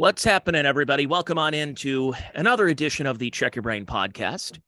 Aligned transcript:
What's 0.00 0.24
happening, 0.24 0.64
everybody? 0.64 1.04
Welcome 1.04 1.36
on 1.36 1.52
into 1.52 2.14
another 2.34 2.68
edition 2.68 3.04
of 3.04 3.18
the 3.18 3.28
Check 3.28 3.54
Your 3.54 3.62
Brain 3.62 3.84
podcast. 3.84 4.58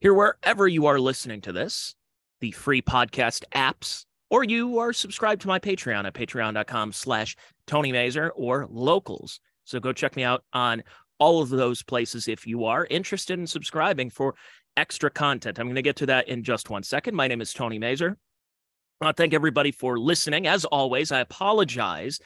Here, 0.00 0.12
wherever 0.12 0.66
you 0.66 0.86
are 0.86 0.98
listening 0.98 1.40
to 1.42 1.52
this, 1.52 1.94
the 2.40 2.50
free 2.50 2.82
podcast 2.82 3.44
apps, 3.54 4.06
or 4.28 4.42
you 4.42 4.80
are 4.80 4.92
subscribed 4.92 5.42
to 5.42 5.46
my 5.46 5.60
Patreon 5.60 6.04
at 6.04 6.14
patreon.com 6.14 6.92
slash 6.92 7.36
Tony 7.68 7.92
Mazur 7.92 8.30
or 8.30 8.66
locals. 8.68 9.38
So 9.62 9.78
go 9.78 9.92
check 9.92 10.16
me 10.16 10.24
out 10.24 10.42
on 10.52 10.82
all 11.20 11.40
of 11.40 11.50
those 11.50 11.84
places 11.84 12.26
if 12.26 12.44
you 12.44 12.64
are 12.64 12.84
interested 12.90 13.38
in 13.38 13.46
subscribing 13.46 14.10
for 14.10 14.34
extra 14.76 15.10
content. 15.10 15.60
I'm 15.60 15.66
going 15.66 15.76
to 15.76 15.82
get 15.82 15.94
to 15.98 16.06
that 16.06 16.26
in 16.26 16.42
just 16.42 16.70
one 16.70 16.82
second. 16.82 17.14
My 17.14 17.28
name 17.28 17.40
is 17.40 17.52
Tony 17.52 17.78
Mazur. 17.78 18.18
I 19.00 19.04
want 19.04 19.16
to 19.16 19.22
thank 19.22 19.32
everybody 19.32 19.70
for 19.70 19.96
listening. 19.96 20.48
As 20.48 20.64
always, 20.64 21.12
I 21.12 21.20
apologize 21.20 22.18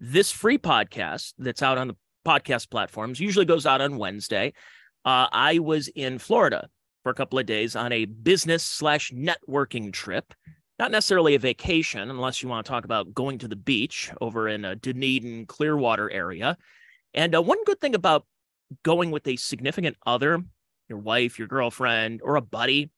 this 0.00 0.30
free 0.30 0.58
podcast 0.58 1.34
that's 1.38 1.62
out 1.62 1.78
on 1.78 1.88
the 1.88 1.96
podcast 2.26 2.70
platforms 2.70 3.20
usually 3.20 3.44
goes 3.44 3.66
out 3.66 3.80
on 3.80 3.98
Wednesday. 3.98 4.52
Uh, 5.04 5.28
I 5.30 5.58
was 5.58 5.88
in 5.88 6.18
Florida 6.18 6.68
for 7.02 7.10
a 7.10 7.14
couple 7.14 7.38
of 7.38 7.46
days 7.46 7.76
on 7.76 7.92
a 7.92 8.06
business 8.06 8.62
slash 8.62 9.12
networking 9.12 9.92
trip, 9.92 10.34
not 10.78 10.90
necessarily 10.90 11.34
a 11.34 11.38
vacation, 11.38 12.10
unless 12.10 12.42
you 12.42 12.48
want 12.48 12.64
to 12.64 12.70
talk 12.70 12.84
about 12.84 13.14
going 13.14 13.38
to 13.38 13.48
the 13.48 13.56
beach 13.56 14.10
over 14.20 14.48
in 14.48 14.64
a 14.64 14.76
Dunedin, 14.76 15.46
Clearwater 15.46 16.10
area. 16.10 16.56
And 17.14 17.34
uh, 17.34 17.42
one 17.42 17.62
good 17.64 17.80
thing 17.80 17.94
about 17.94 18.26
going 18.82 19.10
with 19.10 19.26
a 19.26 19.36
significant 19.36 19.96
other, 20.06 20.42
your 20.88 20.98
wife, 20.98 21.38
your 21.38 21.48
girlfriend, 21.48 22.20
or 22.22 22.36
a 22.36 22.42
buddy, 22.42 22.90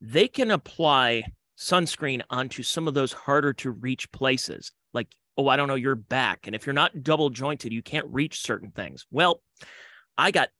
they 0.00 0.28
can 0.28 0.50
apply 0.50 1.24
sunscreen 1.58 2.22
onto 2.30 2.62
some 2.62 2.88
of 2.88 2.94
those 2.94 3.12
harder 3.12 3.52
to 3.52 3.70
reach 3.70 4.10
places 4.10 4.72
like 4.92 5.08
oh, 5.36 5.48
I 5.48 5.56
don't 5.56 5.68
know, 5.68 5.74
your 5.74 5.94
back. 5.94 6.46
And 6.46 6.54
if 6.54 6.66
you're 6.66 6.72
not 6.72 7.02
double 7.02 7.30
jointed, 7.30 7.72
you 7.72 7.82
can't 7.82 8.06
reach 8.10 8.40
certain 8.40 8.70
things. 8.70 9.06
Well, 9.10 9.42
I 10.16 10.30
got 10.30 10.50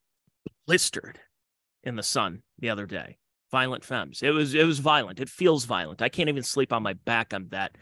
blistered 0.67 1.19
in 1.83 1.95
the 1.95 2.03
sun 2.03 2.41
the 2.59 2.69
other 2.69 2.85
day. 2.85 3.17
Violent 3.51 3.85
femmes. 3.85 4.21
It 4.21 4.31
was 4.31 4.53
it 4.53 4.65
was 4.65 4.79
violent. 4.79 5.19
It 5.19 5.29
feels 5.29 5.65
violent. 5.65 6.01
I 6.01 6.09
can't 6.09 6.29
even 6.29 6.43
sleep 6.43 6.73
on 6.73 6.83
my 6.83 6.93
back. 6.93 7.33
I'm 7.33 7.47
that 7.49 7.75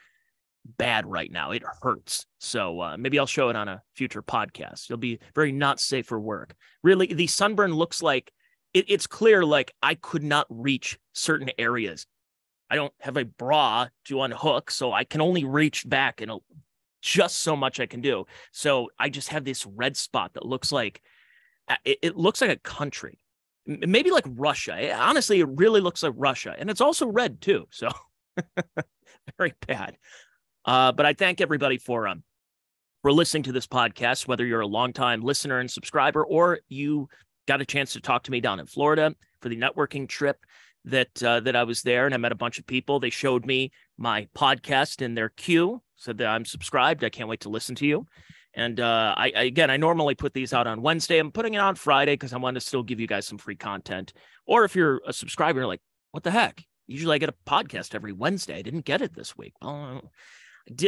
bad 0.78 1.06
right 1.06 1.32
now. 1.32 1.52
It 1.52 1.64
hurts. 1.82 2.26
So 2.40 2.80
uh, 2.82 2.98
maybe 2.98 3.18
I'll 3.18 3.26
show 3.26 3.50
it 3.50 3.56
on 3.56 3.68
a 3.68 3.82
future 3.96 4.22
podcast. 4.22 4.86
It'll 4.86 4.98
be 4.98 5.20
very 5.34 5.52
not 5.52 5.80
safe 5.80 6.06
for 6.06 6.20
work. 6.20 6.54
Really, 6.84 7.08
the 7.08 7.28
sunburn 7.28 7.74
looks 7.74 8.04
like 8.04 8.32
it, 8.74 8.86
it's 8.88 9.08
clear. 9.08 9.44
Like 9.44 9.74
I 9.82 9.96
could 9.96 10.24
not 10.24 10.46
reach 10.50 11.00
certain 11.14 11.50
areas. 11.58 12.06
I 12.70 12.76
don't 12.76 12.94
have 13.00 13.18
a 13.18 13.26
bra 13.26 13.88
to 14.06 14.22
unhook, 14.22 14.70
so 14.70 14.92
I 14.92 15.04
can 15.04 15.22
only 15.22 15.44
reach 15.44 15.88
back 15.88 16.22
in 16.22 16.30
a 16.30 16.38
just 17.04 17.40
so 17.40 17.56
much 17.56 17.80
I 17.80 17.86
can 17.86 18.02
do. 18.02 18.26
So 18.52 18.90
I 18.98 19.10
just 19.10 19.30
have 19.30 19.44
this 19.44 19.66
red 19.66 19.98
spot 19.98 20.34
that 20.34 20.46
looks 20.46 20.72
like 20.72 21.02
uh, 21.68 21.76
it, 21.84 22.00
it 22.02 22.18
looks 22.18 22.42
like 22.42 22.50
a 22.50 22.58
country, 22.58 23.20
maybe 23.66 24.10
like 24.10 24.26
Russia. 24.28 24.94
honestly, 24.96 25.42
it 25.42 25.48
really 25.50 25.82
looks 25.82 26.02
like 26.02 26.14
Russia, 26.16 26.56
and 26.58 26.70
it's 26.70 26.82
also 26.82 27.08
red 27.08 27.42
too. 27.42 27.66
So 27.72 27.90
very 29.38 29.54
bad. 29.68 29.98
Uh, 30.66 30.94
but 30.94 31.06
I 31.06 31.14
thank 31.14 31.42
everybody 31.42 31.78
for 31.78 32.08
um 32.08 32.24
for 33.02 33.12
listening 33.12 33.44
to 33.44 33.52
this 33.52 33.68
podcast, 33.68 34.28
whether 34.28 34.46
you're 34.46 34.62
a 34.62 34.68
longtime 34.68 35.22
listener 35.22 35.60
and 35.60 35.70
subscriber 35.70 36.26
or 36.26 36.60
you 36.70 37.10
got 37.50 37.60
a 37.60 37.66
chance 37.66 37.92
to 37.94 38.00
talk 38.00 38.24
to 38.24 38.32
me 38.32 38.40
down 38.40 38.62
in 38.62 38.66
Florida 38.66 39.14
for 39.42 39.50
the 39.50 39.58
networking 39.58 40.08
trip 40.08 40.38
that 40.86 41.22
uh, 41.22 41.42
that 41.42 41.56
I 41.56 41.64
was 41.64 41.82
there 41.82 42.06
and 42.06 42.16
I 42.16 42.18
met 42.18 42.32
a 42.32 42.36
bunch 42.36 42.60
of 42.60 42.66
people. 42.66 43.00
They 43.00 43.10
showed 43.10 43.46
me 43.46 43.72
my 43.98 44.28
podcast 44.36 45.02
in 45.02 45.16
their 45.16 45.30
queue, 45.30 45.82
said 46.04 46.18
that 46.20 46.28
I'm 46.28 46.46
subscribed. 46.46 47.04
I 47.04 47.10
can't 47.10 47.30
wait 47.30 47.42
to 47.42 47.50
listen 47.50 47.76
to 47.76 47.86
you. 47.86 48.06
And 48.54 48.80
uh, 48.80 49.16
I, 49.18 49.32
I, 49.36 49.44
again, 49.44 49.72
I 49.72 49.78
normally 49.78 50.16
put 50.16 50.34
these 50.34 50.54
out 50.54 50.68
on 50.68 50.82
Wednesday. 50.82 51.18
I'm 51.18 51.32
putting 51.32 51.56
it 51.56 51.60
on 51.60 51.76
Friday 51.76 52.14
because 52.14 52.34
I 52.34 52.38
want 52.38 52.56
to 52.56 52.62
still 52.62 52.84
give 52.84 53.00
you 53.00 53.08
guys 53.08 53.26
some 53.26 53.40
free 53.40 53.56
content. 53.56 54.14
Or 54.46 54.64
if 54.64 54.76
you're 54.76 55.02
a 55.08 55.14
subscriber, 55.14 55.60
you're 55.60 55.68
like, 55.68 55.82
what 56.12 56.24
the 56.24 56.32
heck? 56.32 56.64
Usually 56.86 57.16
I 57.16 57.18
get 57.18 57.30
a 57.30 57.36
podcast 57.48 57.96
every 57.96 58.12
Wednesday. 58.12 58.58
I 58.58 58.62
didn't 58.62 58.86
get 58.86 59.02
it 59.02 59.16
this 59.16 59.38
week. 59.38 59.54
Well, 59.62 60.12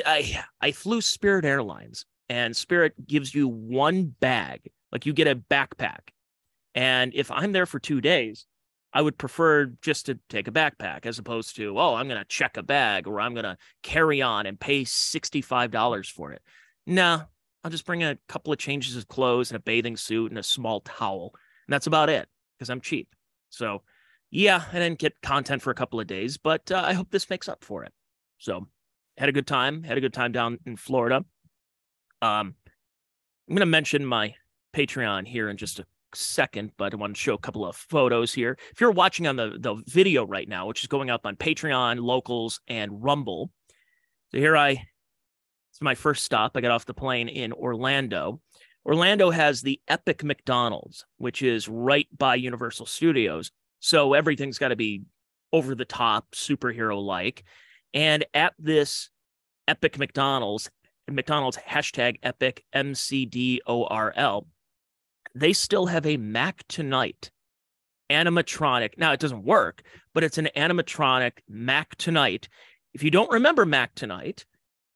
I 0.06 0.44
I 0.62 0.72
flew 0.72 1.02
Spirit 1.02 1.46
Airlines, 1.46 2.06
and 2.30 2.56
Spirit 2.56 2.94
gives 3.08 3.34
you 3.34 3.48
one 3.48 4.14
bag, 4.20 4.70
like 4.92 5.06
you 5.06 5.14
get 5.14 5.28
a 5.28 5.36
backpack. 5.36 6.10
And 6.76 7.14
if 7.16 7.32
I'm 7.32 7.54
there 7.54 7.66
for 7.66 7.80
two 7.80 8.02
days, 8.02 8.46
I 8.96 9.02
would 9.02 9.18
prefer 9.18 9.66
just 9.82 10.06
to 10.06 10.18
take 10.30 10.48
a 10.48 10.54
backpack 10.54 11.06
as 11.06 11.20
opposed 11.20 11.58
to, 11.58 11.78
oh, 11.78 11.96
I'm 11.96 12.08
going 12.08 12.20
to 12.20 12.26
check 12.30 12.56
a 12.56 12.64
bag 12.64 13.08
or 13.08 13.20
I'm 13.20 13.34
going 13.34 13.44
to 13.44 13.58
carry 13.84 14.22
on 14.22 14.46
and 14.46 14.58
pay 14.58 14.84
$65 14.84 16.10
for 16.10 16.32
it. 16.32 16.42
Nah, 16.88 17.24
I'll 17.62 17.72
just 17.72 17.86
bring 17.86 18.06
a 18.06 18.18
couple 18.30 18.54
of 18.54 18.58
changes 18.58 18.96
of 18.96 19.10
clothes 19.10 19.52
and 19.52 19.58
a 19.58 19.60
bathing 19.60 19.98
suit 19.98 20.32
and 20.32 20.40
a 20.40 20.44
small 20.44 20.80
towel. 20.80 21.34
And 21.68 21.74
that's 21.74 21.88
about 21.88 22.10
it 22.10 22.30
because 22.58 22.70
I'm 22.70 22.80
cheap. 22.80 23.10
So, 23.50 23.82
yeah, 24.32 24.64
I 24.72 24.80
didn't 24.80 25.00
get 25.00 25.22
content 25.22 25.62
for 25.62 25.72
a 25.72 25.76
couple 25.76 26.00
of 26.00 26.08
days, 26.08 26.38
but 26.38 26.72
uh, 26.72 26.82
I 26.86 26.94
hope 26.94 27.12
this 27.12 27.30
makes 27.30 27.50
up 27.50 27.66
for 27.66 27.84
it. 27.84 27.92
So, 28.38 28.66
had 29.18 29.28
a 29.28 29.34
good 29.34 29.48
time. 29.48 29.84
Had 29.84 29.98
a 29.98 30.02
good 30.02 30.14
time 30.14 30.32
down 30.32 30.58
in 30.66 30.78
Florida. 30.78 31.18
Um, 32.22 32.56
I'm 33.50 33.56
going 33.56 33.60
to 33.60 33.66
mention 33.66 34.06
my 34.06 34.36
Patreon 34.74 35.28
here 35.28 35.50
in 35.50 35.58
just 35.58 35.80
a 35.80 35.86
second, 36.16 36.72
but 36.78 36.94
I 36.94 36.98
want 36.98 37.16
to 37.16 37.22
show 37.22 37.34
a 37.34 37.40
couple 37.40 37.66
of 37.66 37.76
photos 37.76 38.34
here. 38.34 38.58
If 38.72 38.82
you're 38.82 38.92
watching 38.92 39.28
on 39.28 39.36
the, 39.36 39.58
the 39.60 39.82
video 39.88 40.26
right 40.26 40.48
now, 40.48 40.68
which 40.68 40.82
is 40.82 40.88
going 40.88 41.10
up 41.10 41.26
on 41.26 41.36
Patreon, 41.36 42.00
Locals, 42.00 42.60
and 42.68 43.04
Rumble. 43.04 43.52
So 44.32 44.38
here 44.38 44.58
I, 44.58 44.86
it's 45.72 45.82
my 45.82 45.96
first 45.96 46.24
stop. 46.24 46.56
I 46.56 46.62
got 46.62 46.72
off 46.72 46.86
the 46.86 46.94
plane 46.94 47.28
in 47.28 47.54
Orlando. 47.54 48.42
Orlando 48.86 49.32
has 49.32 49.62
the 49.62 49.80
Epic 49.88 50.24
McDonald's, 50.24 51.06
which 51.18 51.42
is 51.42 51.68
right 51.68 52.08
by 52.16 52.36
Universal 52.36 52.86
Studios. 52.86 53.52
So 53.80 54.14
everything's 54.14 54.58
got 54.58 54.70
to 54.70 54.76
be 54.76 55.04
over 55.52 55.76
the 55.76 55.86
top, 55.86 56.28
superhero 56.34 57.04
like. 57.04 57.44
And 57.94 58.26
at 58.34 58.54
this 58.60 59.10
Epic 59.68 59.98
McDonald's, 59.98 60.70
McDonald's 61.10 61.58
hashtag 61.58 62.18
Epic 62.24 62.64
MCDORL, 62.76 64.46
they 65.36 65.54
still 65.54 65.86
have 65.86 66.06
a 66.06 66.18
Mac 66.18 66.66
Tonight 66.68 67.30
animatronic. 68.10 68.98
Now 68.98 69.12
it 69.12 69.20
doesn't 69.20 69.44
work, 69.44 69.84
but 70.14 70.24
it's 70.24 70.38
an 70.38 70.50
animatronic 70.56 71.34
Mac 71.48 71.96
Tonight. 71.96 72.48
If 72.94 73.04
you 73.04 73.12
don't 73.12 73.32
remember 73.32 73.66
Mac 73.66 73.94
Tonight, 73.96 74.46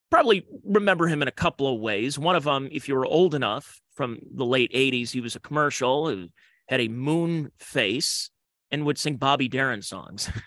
probably 0.09 0.45
remember 0.63 1.07
him 1.07 1.21
in 1.21 1.27
a 1.27 1.31
couple 1.31 1.73
of 1.73 1.81
ways. 1.81 2.17
One 2.17 2.35
of 2.35 2.45
them, 2.45 2.69
if 2.71 2.87
you 2.87 2.95
were 2.95 3.05
old 3.05 3.35
enough 3.35 3.81
from 3.93 4.19
the 4.33 4.45
late 4.45 4.71
80s, 4.71 5.11
he 5.11 5.21
was 5.21 5.35
a 5.35 5.41
commercial 5.41 6.09
who 6.09 6.29
had 6.67 6.79
a 6.79 6.87
moon 6.87 7.51
face 7.59 8.29
and 8.71 8.85
would 8.85 8.97
sing 8.97 9.17
Bobby 9.17 9.47
Darin 9.47 9.81
songs. 9.81 10.29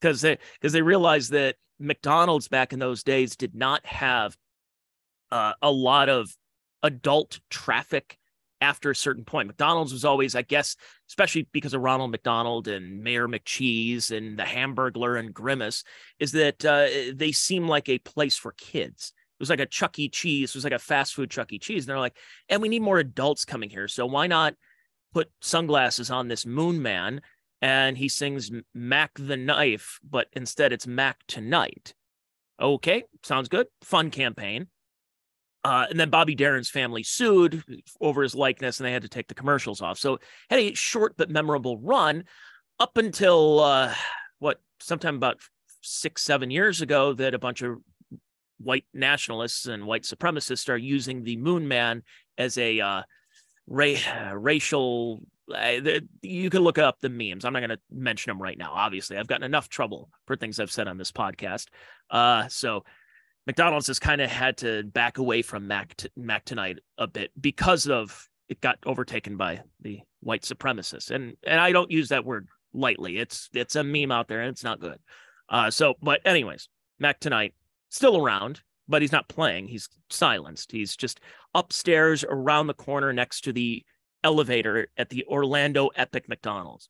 Because 0.00 0.20
they 0.20 0.38
because 0.60 0.72
they 0.72 0.82
realized 0.82 1.32
that 1.32 1.56
McDonald's 1.80 2.46
back 2.46 2.72
in 2.72 2.78
those 2.78 3.02
days 3.02 3.34
did 3.34 3.52
not 3.56 3.84
have 3.84 4.36
uh, 5.32 5.54
a 5.60 5.72
lot 5.72 6.08
of 6.08 6.30
adult 6.84 7.40
traffic 7.50 8.16
after 8.60 8.90
a 8.90 8.96
certain 8.96 9.24
point. 9.24 9.48
McDonald's 9.48 9.92
was 9.92 10.04
always, 10.04 10.34
I 10.34 10.42
guess, 10.42 10.76
especially 11.08 11.48
because 11.52 11.74
of 11.74 11.80
Ronald 11.80 12.10
McDonald 12.10 12.68
and 12.68 13.02
Mayor 13.02 13.28
McCheese 13.28 14.10
and 14.16 14.38
the 14.38 14.42
Hamburglar 14.42 15.18
and 15.18 15.32
Grimace, 15.32 15.84
is 16.18 16.32
that 16.32 16.64
uh, 16.64 17.14
they 17.14 17.32
seem 17.32 17.68
like 17.68 17.88
a 17.88 17.98
place 17.98 18.36
for 18.36 18.52
kids. 18.52 19.12
It 19.38 19.42
was 19.42 19.50
like 19.50 19.60
a 19.60 19.66
Chuck 19.66 19.98
E. 19.98 20.08
Cheese. 20.08 20.50
It 20.50 20.56
was 20.56 20.64
like 20.64 20.72
a 20.72 20.78
fast 20.80 21.14
food 21.14 21.30
Chuck 21.30 21.52
E. 21.52 21.58
Cheese. 21.58 21.84
And 21.84 21.90
they're 21.90 22.00
like, 22.00 22.16
and 22.48 22.60
we 22.60 22.68
need 22.68 22.82
more 22.82 22.98
adults 22.98 23.44
coming 23.44 23.70
here. 23.70 23.86
So 23.86 24.04
why 24.04 24.26
not 24.26 24.54
put 25.14 25.30
sunglasses 25.40 26.10
on 26.10 26.26
this 26.26 26.44
moon 26.44 26.82
man? 26.82 27.20
And 27.62 27.96
he 27.96 28.08
sings 28.08 28.50
Mac 28.74 29.12
the 29.14 29.36
Knife, 29.36 29.98
but 30.08 30.26
instead 30.32 30.72
it's 30.72 30.86
Mac 30.86 31.18
Tonight. 31.26 31.94
Okay, 32.60 33.04
sounds 33.22 33.48
good. 33.48 33.68
Fun 33.82 34.10
campaign. 34.10 34.66
Uh, 35.64 35.86
and 35.90 35.98
then 35.98 36.10
Bobby 36.10 36.34
Darin's 36.34 36.70
family 36.70 37.02
sued 37.02 37.62
over 38.00 38.22
his 38.22 38.34
likeness, 38.34 38.78
and 38.78 38.86
they 38.86 38.92
had 38.92 39.02
to 39.02 39.08
take 39.08 39.28
the 39.28 39.34
commercials 39.34 39.82
off. 39.82 39.98
So 39.98 40.18
had 40.48 40.60
a 40.60 40.74
short 40.74 41.16
but 41.16 41.30
memorable 41.30 41.78
run 41.78 42.24
up 42.78 42.96
until 42.96 43.60
uh, 43.60 43.94
what 44.38 44.60
sometime 44.80 45.16
about 45.16 45.38
six 45.82 46.22
seven 46.22 46.50
years 46.50 46.80
ago 46.80 47.12
that 47.14 47.34
a 47.34 47.38
bunch 47.38 47.62
of 47.62 47.78
white 48.58 48.84
nationalists 48.92 49.66
and 49.66 49.86
white 49.86 50.02
supremacists 50.02 50.68
are 50.68 50.76
using 50.76 51.24
the 51.24 51.36
Moon 51.36 51.66
Man 51.66 52.02
as 52.36 52.58
a 52.58 52.80
uh, 52.80 53.02
ra- 53.66 54.32
racial. 54.34 55.20
You 56.22 56.50
can 56.50 56.62
look 56.62 56.78
up 56.78 57.00
the 57.00 57.08
memes. 57.08 57.44
I'm 57.44 57.52
not 57.52 57.60
going 57.60 57.70
to 57.70 57.80
mention 57.90 58.30
them 58.30 58.42
right 58.42 58.58
now. 58.58 58.72
Obviously, 58.74 59.16
I've 59.16 59.26
gotten 59.26 59.44
enough 59.44 59.68
trouble 59.68 60.10
for 60.26 60.36
things 60.36 60.60
I've 60.60 60.70
said 60.70 60.88
on 60.88 60.98
this 60.98 61.10
podcast. 61.10 61.66
Uh, 62.10 62.48
so 62.48 62.84
McDonald's 63.48 63.86
has 63.86 63.98
kind 63.98 64.20
of 64.20 64.30
had 64.30 64.58
to 64.58 64.82
back 64.84 65.16
away 65.16 65.40
from 65.40 65.66
Mac 65.66 65.96
t- 65.96 66.10
Mac 66.16 66.44
tonight 66.44 66.78
a 66.98 67.06
bit 67.06 67.32
because 67.40 67.88
of 67.88 68.28
it 68.48 68.60
got 68.60 68.78
overtaken 68.84 69.38
by 69.38 69.62
the 69.80 70.00
white 70.20 70.42
supremacists, 70.42 71.10
and 71.10 71.34
and 71.44 71.58
I 71.58 71.72
don't 71.72 71.90
use 71.90 72.10
that 72.10 72.26
word 72.26 72.46
lightly. 72.74 73.16
It's 73.16 73.48
it's 73.54 73.74
a 73.74 73.82
meme 73.82 74.12
out 74.12 74.28
there, 74.28 74.42
and 74.42 74.50
it's 74.50 74.62
not 74.62 74.80
good. 74.80 74.98
Uh, 75.48 75.70
so, 75.70 75.94
but 76.02 76.20
anyways, 76.26 76.68
Mac 76.98 77.20
tonight 77.20 77.54
still 77.88 78.18
around. 78.18 78.60
but 78.88 79.02
he's 79.02 79.12
not 79.12 79.28
playing. 79.28 79.68
He's 79.68 79.88
silenced. 80.10 80.72
He's 80.72 80.96
just 80.96 81.20
upstairs 81.54 82.24
around 82.28 82.66
the 82.66 82.74
corner 82.74 83.12
next 83.12 83.42
to 83.42 83.52
the 83.52 83.84
elevator 84.24 84.88
at 84.96 85.10
the 85.10 85.24
Orlando 85.26 85.88
Epic 85.88 86.28
McDonald's. 86.28 86.88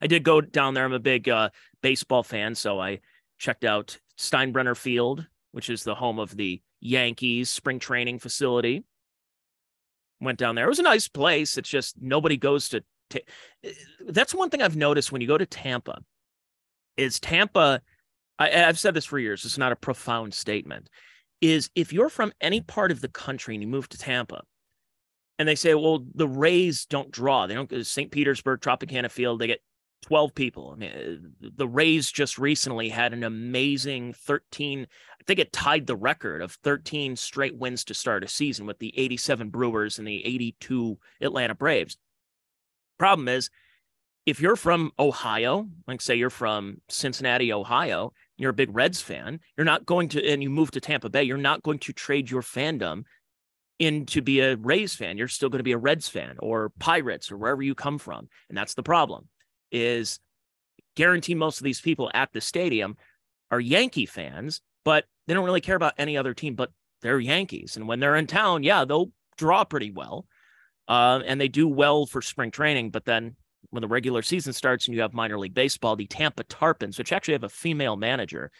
I 0.00 0.06
did 0.06 0.22
go 0.22 0.40
down 0.40 0.74
there. 0.74 0.84
I'm 0.84 0.92
a 0.92 0.98
big 0.98 1.28
uh, 1.28 1.50
baseball 1.80 2.22
fan, 2.22 2.54
so 2.54 2.78
I 2.80 3.00
checked 3.38 3.64
out 3.64 3.98
Steinbrenner 4.18 4.76
Field, 4.76 5.26
which 5.52 5.70
is 5.70 5.84
the 5.84 5.94
home 5.94 6.18
of 6.18 6.36
the 6.36 6.60
Yankees 6.80 7.50
spring 7.50 7.78
training 7.78 8.18
facility. 8.18 8.84
Went 10.20 10.38
down 10.38 10.54
there. 10.54 10.64
It 10.64 10.68
was 10.68 10.78
a 10.78 10.84
nice 10.84 11.08
place. 11.08 11.56
It's 11.56 11.68
just 11.68 12.00
nobody 12.00 12.36
goes 12.36 12.68
to. 12.70 12.82
T- 13.10 13.22
uh, 13.66 13.70
That's 14.08 14.34
one 14.34 14.50
thing 14.50 14.62
I've 14.62 14.76
noticed 14.76 15.12
when 15.12 15.20
you 15.20 15.28
go 15.28 15.38
to 15.38 15.46
Tampa. 15.46 16.02
Is 16.96 17.20
Tampa? 17.20 17.80
I, 18.38 18.64
I've 18.64 18.78
said 18.78 18.94
this 18.94 19.04
for 19.04 19.18
years. 19.18 19.44
It's 19.44 19.58
not 19.58 19.72
a 19.72 19.76
profound 19.76 20.34
statement. 20.34 20.88
Is 21.40 21.70
if 21.74 21.92
you're 21.92 22.08
from 22.08 22.32
any 22.40 22.60
part 22.60 22.92
of 22.92 23.00
the 23.00 23.08
country 23.08 23.54
and 23.54 23.62
you 23.62 23.68
move 23.68 23.88
to 23.90 23.98
Tampa, 23.98 24.42
and 25.38 25.48
they 25.48 25.56
say, 25.56 25.74
well, 25.74 26.04
the 26.14 26.28
Rays 26.28 26.86
don't 26.86 27.10
draw. 27.10 27.46
They 27.46 27.54
don't 27.54 27.68
go 27.68 27.76
to 27.76 27.84
St. 27.84 28.12
Petersburg, 28.12 28.60
Tropicana 28.60 29.10
Field. 29.10 29.40
They 29.40 29.48
get 29.48 29.60
12 30.02 30.34
people. 30.34 30.72
I 30.72 30.76
mean, 30.76 30.92
uh, 31.42 31.48
the 31.56 31.68
Rays 31.68 32.10
just 32.10 32.38
recently 32.38 32.88
had 32.88 33.12
an 33.12 33.24
amazing 33.24 34.14
13, 34.14 34.86
I 35.20 35.24
think 35.24 35.38
it 35.38 35.52
tied 35.52 35.86
the 35.86 35.96
record 35.96 36.42
of 36.42 36.52
13 36.64 37.16
straight 37.16 37.56
wins 37.56 37.84
to 37.84 37.94
start 37.94 38.24
a 38.24 38.28
season 38.28 38.66
with 38.66 38.78
the 38.78 38.92
87 38.98 39.48
Brewers 39.48 39.98
and 39.98 40.06
the 40.06 40.24
82 40.26 40.98
Atlanta 41.20 41.54
Braves. 41.54 41.96
Problem 42.98 43.28
is, 43.28 43.48
if 44.26 44.40
you're 44.40 44.56
from 44.56 44.92
Ohio, 44.98 45.68
like 45.88 46.00
say 46.00 46.14
you're 46.14 46.30
from 46.30 46.80
Cincinnati, 46.88 47.52
Ohio, 47.52 48.12
you're 48.36 48.50
a 48.50 48.54
big 48.54 48.74
Reds 48.74 49.00
fan, 49.00 49.40
you're 49.56 49.64
not 49.64 49.86
going 49.86 50.08
to, 50.10 50.24
and 50.24 50.42
you 50.42 50.50
move 50.50 50.70
to 50.72 50.80
Tampa 50.80 51.08
Bay, 51.08 51.24
you're 51.24 51.36
not 51.36 51.62
going 51.62 51.80
to 51.80 51.92
trade 51.92 52.30
your 52.30 52.42
fandom 52.42 53.04
in 53.78 54.06
to 54.06 54.22
be 54.22 54.40
a 54.40 54.56
Rays 54.56 54.94
fan. 54.94 55.18
You're 55.18 55.26
still 55.26 55.48
going 55.48 55.58
to 55.58 55.64
be 55.64 55.72
a 55.72 55.78
Reds 55.78 56.08
fan 56.08 56.36
or 56.38 56.70
Pirates 56.78 57.32
or 57.32 57.36
wherever 57.36 57.62
you 57.62 57.74
come 57.74 57.98
from. 57.98 58.28
And 58.48 58.56
that's 58.56 58.74
the 58.74 58.82
problem 58.84 59.28
is 59.72 60.20
guarantee 60.94 61.34
most 61.34 61.58
of 61.58 61.64
these 61.64 61.80
people 61.80 62.10
at 62.14 62.32
the 62.32 62.40
stadium 62.40 62.96
are 63.50 63.60
Yankee 63.60 64.06
fans, 64.06 64.60
but 64.84 65.04
they 65.26 65.34
don't 65.34 65.44
really 65.44 65.60
care 65.60 65.76
about 65.76 65.94
any 65.98 66.16
other 66.16 66.34
team, 66.34 66.54
but 66.54 66.70
they're 67.00 67.18
Yankees. 67.18 67.76
And 67.76 67.88
when 67.88 67.98
they're 67.98 68.16
in 68.16 68.26
town, 68.26 68.62
yeah, 68.62 68.84
they'll 68.84 69.10
draw 69.36 69.64
pretty 69.64 69.90
well. 69.90 70.26
Uh, 70.88 71.20
and 71.26 71.40
they 71.40 71.48
do 71.48 71.68
well 71.68 72.06
for 72.06 72.22
spring 72.22 72.50
training. 72.50 72.90
But 72.90 73.04
then 73.04 73.36
when 73.70 73.80
the 73.80 73.88
regular 73.88 74.22
season 74.22 74.52
starts 74.52 74.86
and 74.86 74.94
you 74.94 75.00
have 75.02 75.14
minor 75.14 75.38
league 75.38 75.54
baseball, 75.54 75.96
the 75.96 76.06
Tampa 76.06 76.44
Tarpons, 76.44 76.98
which 76.98 77.12
actually 77.12 77.34
have 77.34 77.44
a 77.44 77.48
female 77.48 77.96
manager, 77.96 78.50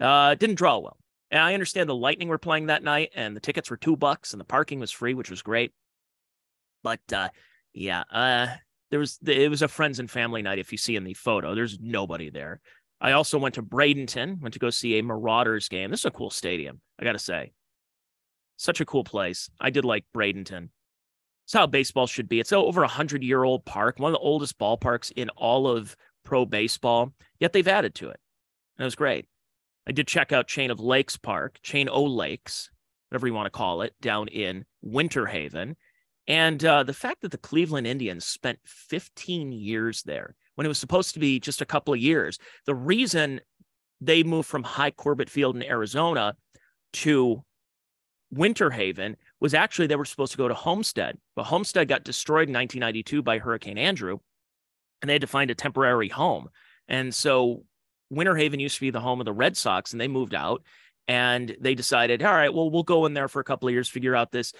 uh, 0.00 0.34
didn't 0.34 0.56
draw 0.56 0.78
well. 0.78 0.96
And 1.30 1.40
I 1.40 1.54
understand 1.54 1.88
the 1.88 1.94
Lightning 1.94 2.28
were 2.28 2.38
playing 2.38 2.66
that 2.66 2.82
night 2.82 3.10
and 3.14 3.36
the 3.36 3.40
tickets 3.40 3.70
were 3.70 3.76
two 3.76 3.96
bucks 3.96 4.32
and 4.32 4.40
the 4.40 4.44
parking 4.44 4.80
was 4.80 4.90
free, 4.90 5.14
which 5.14 5.30
was 5.30 5.42
great. 5.42 5.72
But 6.82 7.00
uh, 7.12 7.28
yeah, 7.72 8.04
uh, 8.10 8.48
there 8.90 9.00
was 9.00 9.18
it 9.26 9.50
was 9.50 9.62
a 9.62 9.68
friends 9.68 9.98
and 9.98 10.10
family 10.10 10.42
night. 10.42 10.58
If 10.58 10.72
you 10.72 10.78
see 10.78 10.96
in 10.96 11.04
the 11.04 11.14
photo, 11.14 11.54
there's 11.54 11.78
nobody 11.80 12.30
there. 12.30 12.60
I 13.00 13.12
also 13.12 13.38
went 13.38 13.56
to 13.56 13.62
Bradenton, 13.62 14.40
went 14.40 14.54
to 14.54 14.58
go 14.58 14.70
see 14.70 14.98
a 14.98 15.02
Marauders 15.02 15.68
game. 15.68 15.90
This 15.90 16.00
is 16.00 16.06
a 16.06 16.10
cool 16.10 16.30
stadium, 16.30 16.80
I 16.98 17.04
gotta 17.04 17.18
say. 17.18 17.52
Such 18.56 18.80
a 18.80 18.86
cool 18.86 19.04
place. 19.04 19.50
I 19.60 19.70
did 19.70 19.84
like 19.84 20.06
Bradenton. 20.14 20.70
It's 21.44 21.52
how 21.52 21.66
baseball 21.66 22.06
should 22.06 22.28
be. 22.28 22.40
It's 22.40 22.52
over 22.52 22.82
a 22.82 22.88
hundred 22.88 23.22
year 23.22 23.44
old 23.44 23.64
park, 23.64 23.98
one 23.98 24.10
of 24.10 24.14
the 24.14 24.24
oldest 24.24 24.58
ballparks 24.58 25.12
in 25.14 25.28
all 25.30 25.68
of 25.68 25.96
pro 26.24 26.44
baseball. 26.44 27.12
Yet 27.38 27.52
they've 27.52 27.68
added 27.68 27.94
to 27.96 28.08
it. 28.08 28.18
And 28.76 28.84
it 28.84 28.86
was 28.86 28.96
great. 28.96 29.26
I 29.86 29.92
did 29.92 30.08
check 30.08 30.32
out 30.32 30.48
Chain 30.48 30.70
of 30.70 30.80
Lakes 30.80 31.16
Park, 31.16 31.60
Chain 31.62 31.88
O 31.88 32.02
Lakes, 32.02 32.70
whatever 33.08 33.28
you 33.28 33.34
want 33.34 33.46
to 33.46 33.50
call 33.50 33.82
it, 33.82 33.94
down 34.00 34.28
in 34.28 34.64
Winter 34.82 35.26
Haven. 35.26 35.76
And 36.28 36.64
uh, 36.64 36.82
the 36.82 36.92
fact 36.92 37.22
that 37.22 37.30
the 37.30 37.38
Cleveland 37.38 37.86
Indians 37.86 38.24
spent 38.24 38.58
15 38.64 39.52
years 39.52 40.02
there 40.02 40.34
when 40.56 40.64
it 40.64 40.68
was 40.68 40.78
supposed 40.78 41.14
to 41.14 41.20
be 41.20 41.38
just 41.38 41.60
a 41.60 41.66
couple 41.66 41.94
of 41.94 42.00
years, 42.00 42.38
the 42.64 42.74
reason 42.74 43.40
they 44.00 44.22
moved 44.22 44.48
from 44.48 44.62
Hi 44.62 44.90
Corbett 44.90 45.30
Field 45.30 45.56
in 45.56 45.62
Arizona 45.62 46.34
to 46.94 47.44
Winter 48.30 48.70
Haven 48.70 49.16
was 49.40 49.54
actually 49.54 49.86
they 49.86 49.96
were 49.96 50.04
supposed 50.04 50.32
to 50.32 50.38
go 50.38 50.48
to 50.48 50.54
Homestead, 50.54 51.18
but 51.36 51.44
Homestead 51.44 51.88
got 51.88 52.04
destroyed 52.04 52.48
in 52.48 52.54
1992 52.54 53.22
by 53.22 53.38
Hurricane 53.38 53.78
Andrew, 53.78 54.18
and 55.00 55.08
they 55.08 55.14
had 55.14 55.20
to 55.20 55.28
find 55.28 55.50
a 55.50 55.54
temporary 55.54 56.08
home. 56.08 56.48
And 56.88 57.14
so 57.14 57.64
Winter 58.10 58.36
Haven 58.36 58.60
used 58.60 58.76
to 58.76 58.80
be 58.80 58.90
the 58.90 59.00
home 59.00 59.20
of 59.20 59.26
the 59.26 59.32
Red 59.32 59.56
Sox, 59.56 59.92
and 59.92 60.00
they 60.00 60.08
moved 60.08 60.34
out. 60.34 60.62
And 61.08 61.56
they 61.60 61.76
decided, 61.76 62.20
all 62.24 62.34
right, 62.34 62.52
well, 62.52 62.68
we'll 62.68 62.82
go 62.82 63.06
in 63.06 63.14
there 63.14 63.28
for 63.28 63.38
a 63.38 63.44
couple 63.44 63.68
of 63.68 63.72
years, 63.72 63.88
figure 63.88 64.16
out 64.16 64.32
this 64.32 64.52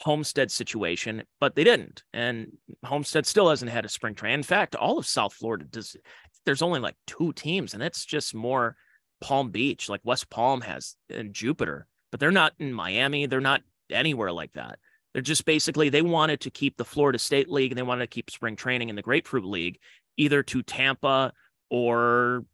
Homestead 0.00 0.50
situation, 0.50 1.22
but 1.40 1.54
they 1.54 1.64
didn't. 1.64 2.02
And 2.12 2.52
Homestead 2.84 3.26
still 3.26 3.48
hasn't 3.48 3.70
had 3.70 3.84
a 3.84 3.88
spring 3.88 4.14
train. 4.14 4.34
In 4.34 4.42
fact, 4.42 4.74
all 4.74 4.98
of 4.98 5.06
South 5.06 5.32
Florida 5.32 5.64
does. 5.64 5.96
There's 6.44 6.62
only 6.62 6.80
like 6.80 6.96
two 7.06 7.32
teams, 7.32 7.74
and 7.74 7.82
it's 7.82 8.04
just 8.04 8.34
more 8.34 8.76
Palm 9.20 9.50
Beach, 9.50 9.88
like 9.88 10.00
West 10.04 10.28
Palm 10.30 10.60
has 10.60 10.96
and 11.08 11.32
Jupiter, 11.32 11.86
but 12.10 12.20
they're 12.20 12.30
not 12.30 12.52
in 12.58 12.72
Miami. 12.72 13.26
They're 13.26 13.40
not 13.40 13.62
anywhere 13.90 14.32
like 14.32 14.52
that. 14.52 14.78
They're 15.12 15.22
just 15.22 15.44
basically 15.44 15.88
they 15.88 16.02
wanted 16.02 16.40
to 16.40 16.50
keep 16.50 16.76
the 16.76 16.84
Florida 16.84 17.18
State 17.18 17.48
League 17.48 17.70
and 17.70 17.78
they 17.78 17.82
wanted 17.82 18.02
to 18.02 18.14
keep 18.14 18.30
spring 18.30 18.56
training 18.56 18.88
in 18.88 18.96
the 18.96 19.02
Grapefruit 19.02 19.44
League, 19.44 19.78
either 20.16 20.42
to 20.42 20.62
Tampa 20.62 21.32
or 21.70 22.44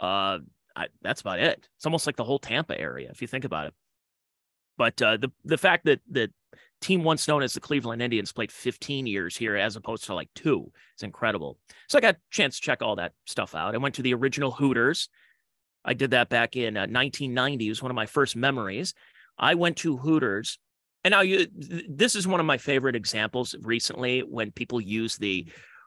uh 0.00 0.38
I, 0.76 0.86
that's 1.02 1.22
about 1.22 1.40
it. 1.40 1.68
It's 1.76 1.86
almost 1.86 2.06
like 2.06 2.16
the 2.16 2.24
whole 2.24 2.38
Tampa 2.38 2.78
area 2.78 3.10
if 3.10 3.20
you 3.20 3.26
think 3.26 3.44
about 3.44 3.66
it. 3.66 3.74
But 4.78 5.02
uh, 5.02 5.18
the 5.18 5.30
the 5.44 5.58
fact 5.58 5.84
that 5.84 6.00
that 6.12 6.30
team 6.80 7.02
once 7.04 7.26
known 7.28 7.42
as 7.42 7.52
the 7.52 7.60
Cleveland 7.60 8.00
Indians 8.00 8.32
played 8.32 8.52
15 8.52 9.06
years 9.06 9.36
here 9.36 9.56
as 9.56 9.74
opposed 9.76 10.04
to 10.04 10.14
like 10.14 10.30
two 10.34 10.70
is 10.96 11.02
incredible. 11.02 11.58
So 11.88 11.98
I 11.98 12.00
got 12.00 12.14
a 12.14 12.18
chance 12.30 12.56
to 12.56 12.62
check 12.62 12.80
all 12.80 12.96
that 12.96 13.12
stuff 13.26 13.54
out. 13.54 13.74
I 13.74 13.78
went 13.78 13.96
to 13.96 14.02
the 14.02 14.14
original 14.14 14.52
Hooters. 14.52 15.08
I 15.84 15.94
did 15.94 16.12
that 16.12 16.28
back 16.28 16.56
in 16.56 16.76
uh, 16.76 16.86
1990. 16.86 17.66
It 17.66 17.68
was 17.68 17.82
one 17.82 17.90
of 17.90 17.96
my 17.96 18.06
first 18.06 18.36
memories. 18.36 18.94
I 19.36 19.54
went 19.54 19.76
to 19.78 19.96
Hooters. 19.96 20.58
And 21.04 21.12
now 21.12 21.20
you 21.20 21.46
this 21.88 22.14
is 22.14 22.26
one 22.26 22.40
of 22.40 22.46
my 22.46 22.58
favorite 22.58 22.96
examples 22.96 23.54
recently 23.62 24.20
when 24.20 24.50
people 24.52 24.80
use 24.80 25.16
the 25.16 25.46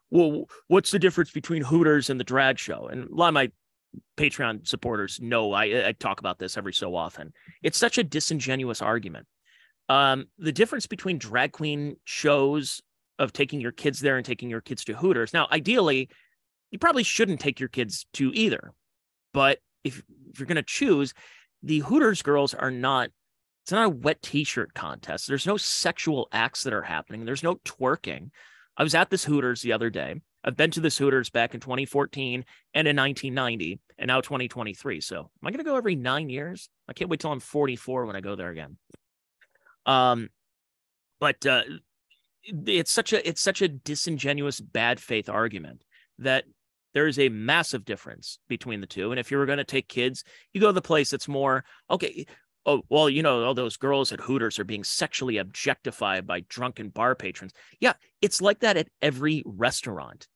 well, 0.10 0.46
what's 0.68 0.92
the 0.92 1.00
difference 1.00 1.32
between 1.32 1.64
Hooters 1.64 2.10
and 2.10 2.20
the 2.20 2.26
drag 2.26 2.60
show? 2.60 2.88
And 2.88 3.10
a 3.10 3.16
lot 3.16 3.30
of 3.30 3.34
my 3.34 3.50
Patreon 4.18 4.68
supporters 4.68 5.20
know 5.22 5.54
I, 5.54 5.88
I 5.88 5.92
talk 5.94 6.20
about 6.20 6.40
this 6.40 6.58
every 6.58 6.74
so 6.74 6.96
often. 6.96 7.34
It's 7.64 7.78
such 7.78 7.98
a 7.98 8.04
disingenuous 8.04 8.82
argument. 8.82 9.28
Um, 9.90 10.28
the 10.38 10.52
difference 10.52 10.88
between 10.88 11.18
drag 11.18 11.52
queen 11.52 11.98
shows 12.06 12.82
of 13.20 13.34
taking 13.34 13.62
your 13.62 13.72
kids 13.72 14.00
there 14.00 14.18
and 14.18 14.26
taking 14.26 14.50
your 14.50 14.62
kids 14.62 14.86
to 14.86 14.94
Hooters. 14.94 15.34
Now, 15.34 15.48
ideally, 15.52 16.10
you 16.72 16.80
probably 16.80 17.04
shouldn't 17.04 17.40
take 17.40 17.60
your 17.60 17.70
kids 17.70 18.06
to 18.14 18.32
either. 18.34 18.74
But 19.34 19.60
if, 19.84 20.02
if 20.30 20.40
you're 20.40 20.48
going 20.48 20.56
to 20.56 20.64
choose, 20.64 21.14
the 21.62 21.80
Hooters 21.80 22.22
girls 22.22 22.54
are 22.54 22.72
not, 22.72 23.10
it's 23.64 23.72
not 23.72 23.86
a 23.86 23.90
wet 23.90 24.22
t 24.22 24.44
shirt 24.44 24.74
contest. 24.74 25.28
There's 25.28 25.46
no 25.46 25.58
sexual 25.58 26.28
acts 26.32 26.64
that 26.64 26.74
are 26.74 26.82
happening, 26.82 27.26
there's 27.26 27.44
no 27.44 27.56
twerking. 27.66 28.30
I 28.78 28.84
was 28.84 28.96
at 28.96 29.10
this 29.10 29.26
Hooters 29.26 29.62
the 29.62 29.74
other 29.74 29.90
day 29.90 30.22
I've 30.44 30.58
been 30.58 30.72
to 30.72 30.80
the 30.80 30.90
Hooters 30.90 31.30
back 31.30 31.54
in 31.54 31.60
2014 31.60 32.46
and 32.74 32.88
in 32.88 32.96
1990 32.96 33.80
and 33.98 34.08
now 34.08 34.22
2023. 34.22 35.02
So 35.02 35.20
am 35.20 35.28
I 35.44 35.52
going 35.52 35.60
to 35.60 35.64
go 35.64 35.76
every 35.76 35.96
nine 35.96 36.30
years? 36.30 36.70
I 36.88 36.94
can't 36.94 37.10
wait 37.10 37.20
till 37.20 37.32
I'm 37.32 37.40
44 37.40 38.06
when 38.06 38.16
I 38.16 38.22
go 38.22 38.36
there 38.36 38.50
again. 38.50 38.78
Um, 39.86 40.30
but 41.20 41.46
uh, 41.46 41.64
it's 42.44 42.92
such 42.92 43.14
a 43.14 43.28
it's 43.28 43.42
such 43.42 43.62
a 43.62 43.68
disingenuous 43.68 44.60
bad 44.60 45.00
faith 45.00 45.30
argument 45.30 45.84
that 46.20 46.46
there 46.94 47.08
is 47.08 47.20
a 47.20 47.30
massive 47.30 47.86
difference 47.86 48.40
between 48.50 48.82
the 48.82 48.88
two. 48.88 49.12
And 49.12 49.20
if 49.20 49.32
you 49.32 49.38
were 49.38 49.46
going 49.46 49.60
to 49.60 49.64
take 49.64 49.88
kids, 49.88 50.24
you 50.54 50.60
go 50.60 50.68
to 50.68 50.74
the 50.74 50.82
place 50.82 51.12
that's 51.12 51.28
more 51.28 51.64
okay. 51.90 52.26
Oh, 52.66 52.84
well, 52.90 53.10
you 53.10 53.24
know, 53.24 53.44
all 53.44 53.54
those 53.54 53.78
girls 53.78 54.12
at 54.12 54.20
Hooters 54.20 54.60
are 54.60 54.64
being 54.64 54.84
sexually 54.84 55.38
objectified 55.38 56.28
by 56.28 56.42
drunken 56.42 56.90
bar 56.90 57.16
patrons. 57.16 57.54
Yeah, 57.80 57.94
it's 58.22 58.42
like 58.42 58.60
that 58.60 58.78
at 58.78 58.88
every 59.02 59.42
restaurant. 59.46 60.28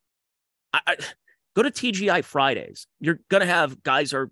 I, 0.74 0.80
I, 0.88 0.96
go 1.56 1.64
to 1.64 1.72
TGI 1.72 2.24
Fridays. 2.24 2.88
You're 3.00 3.20
gonna 3.30 3.46
have 3.46 3.84
guys 3.84 4.14
are 4.14 4.32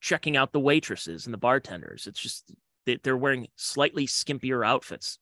checking 0.00 0.36
out 0.36 0.52
the 0.52 0.60
waitresses 0.60 1.26
and 1.26 1.34
the 1.34 1.38
bartenders. 1.38 2.06
It's 2.06 2.20
just 2.20 2.52
they're 3.02 3.16
wearing 3.16 3.48
slightly 3.56 4.06
skimpier 4.06 4.66
outfits. 4.66 5.18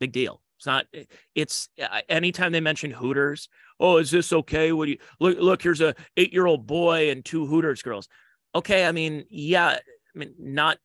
Big 0.00 0.12
deal. 0.12 0.40
It's 0.58 0.66
not. 0.66 0.86
Eh, 0.92 1.04
it's 1.34 1.68
anytime 2.08 2.52
they 2.52 2.60
mention 2.60 2.90
Hooters. 2.90 3.48
Oh, 3.78 3.96
is 3.96 4.10
this 4.10 4.32
okay? 4.32 4.72
What 4.72 4.86
do 4.86 4.92
you 4.92 4.98
look? 5.18 5.38
Look, 5.38 5.62
here's 5.62 5.80
a 5.80 5.94
eight 6.16 6.32
year 6.32 6.46
old 6.46 6.66
boy 6.66 7.10
and 7.10 7.24
two 7.24 7.46
Hooters 7.46 7.82
girls. 7.82 8.08
Okay, 8.54 8.84
I 8.84 8.92
mean, 8.92 9.24
yeah, 9.30 9.68
I 9.68 10.18
mean, 10.18 10.34
not. 10.38 10.78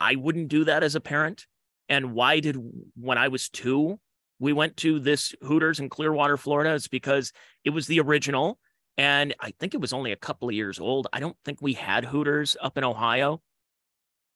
I 0.00 0.16
wouldn't 0.16 0.48
do 0.48 0.64
that 0.64 0.82
as 0.82 0.94
a 0.94 1.00
parent. 1.00 1.46
And 1.88 2.12
why 2.14 2.40
did 2.40 2.56
when 2.96 3.18
I 3.18 3.28
was 3.28 3.48
two, 3.48 4.00
we 4.38 4.52
went 4.52 4.76
to 4.78 4.98
this 4.98 5.34
Hooters 5.42 5.80
in 5.80 5.88
Clearwater, 5.90 6.36
Florida. 6.36 6.74
It's 6.74 6.88
because 6.88 7.32
it 7.64 7.70
was 7.70 7.86
the 7.86 8.00
original. 8.00 8.58
And 8.96 9.34
I 9.40 9.52
think 9.60 9.74
it 9.74 9.80
was 9.80 9.92
only 9.92 10.12
a 10.12 10.16
couple 10.16 10.48
of 10.48 10.54
years 10.54 10.78
old. 10.80 11.06
I 11.12 11.20
don't 11.20 11.36
think 11.44 11.60
we 11.60 11.74
had 11.74 12.04
Hooters 12.04 12.56
up 12.60 12.78
in 12.78 12.84
Ohio. 12.84 13.42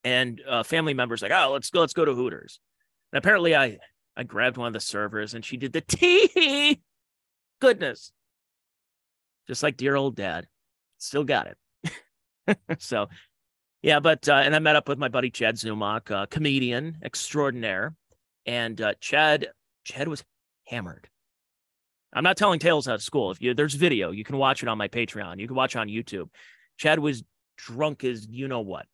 and 0.05 0.41
uh, 0.49 0.63
family 0.63 0.95
members 0.95 1.23
like, 1.23 1.33
oh, 1.33 1.53
let's 1.53 1.71
go, 1.71 1.81
let's 1.81 1.93
go 1.95 2.05
to 2.05 2.15
Hooters. 2.15 2.61
And 3.13 3.19
apparently, 3.19 3.57
I 3.57 3.79
I 4.17 4.23
grabbed 4.25 4.57
one 4.57 4.69
of 4.69 4.73
the 4.73 4.81
servers 4.81 5.35
and 5.35 5.45
she 5.45 5.57
did 5.57 5.73
the 5.73 5.81
tea. 5.87 6.81
Goodness, 7.61 8.13
just 9.49 9.63
like 9.63 9.77
dear 9.77 9.97
old 9.97 10.17
dad, 10.17 10.47
still 10.99 11.25
got 11.25 11.49
it. 11.49 12.59
so, 12.79 13.09
yeah, 13.85 14.01
but 14.01 14.27
uh, 14.31 14.37
and 14.37 14.57
I 14.57 14.61
met 14.61 14.77
up 14.77 14.89
with 14.89 14.99
my 14.99 15.09
buddy 15.09 15.29
Chad 15.29 15.57
Zumock, 15.57 16.11
uh, 16.11 16.25
comedian 16.25 16.97
extraordinaire, 17.05 17.95
and 18.47 18.81
uh, 18.81 18.95
Chad 18.99 19.49
Chad 19.85 20.09
was 20.09 20.25
hammered. 20.67 21.07
I'm 22.15 22.25
not 22.25 22.39
telling 22.39 22.61
tales 22.61 22.89
out 22.89 22.95
of 22.95 23.03
school. 23.03 23.31
If 23.31 23.43
you 23.43 23.53
there's 23.53 23.75
video, 23.75 24.11
you 24.11 24.25
can 24.25 24.39
watch 24.39 24.63
it 24.63 24.71
on 24.71 24.79
my 24.79 24.89
Patreon. 24.89 25.39
You 25.39 25.47
can 25.47 25.55
watch 25.55 25.77
on 25.77 25.89
YouTube. 25.89 26.31
Chad 26.79 26.99
was 26.99 27.25
drunk 27.59 28.05
as 28.05 28.27
you 28.27 28.49
know 28.49 28.63
what. 28.63 28.87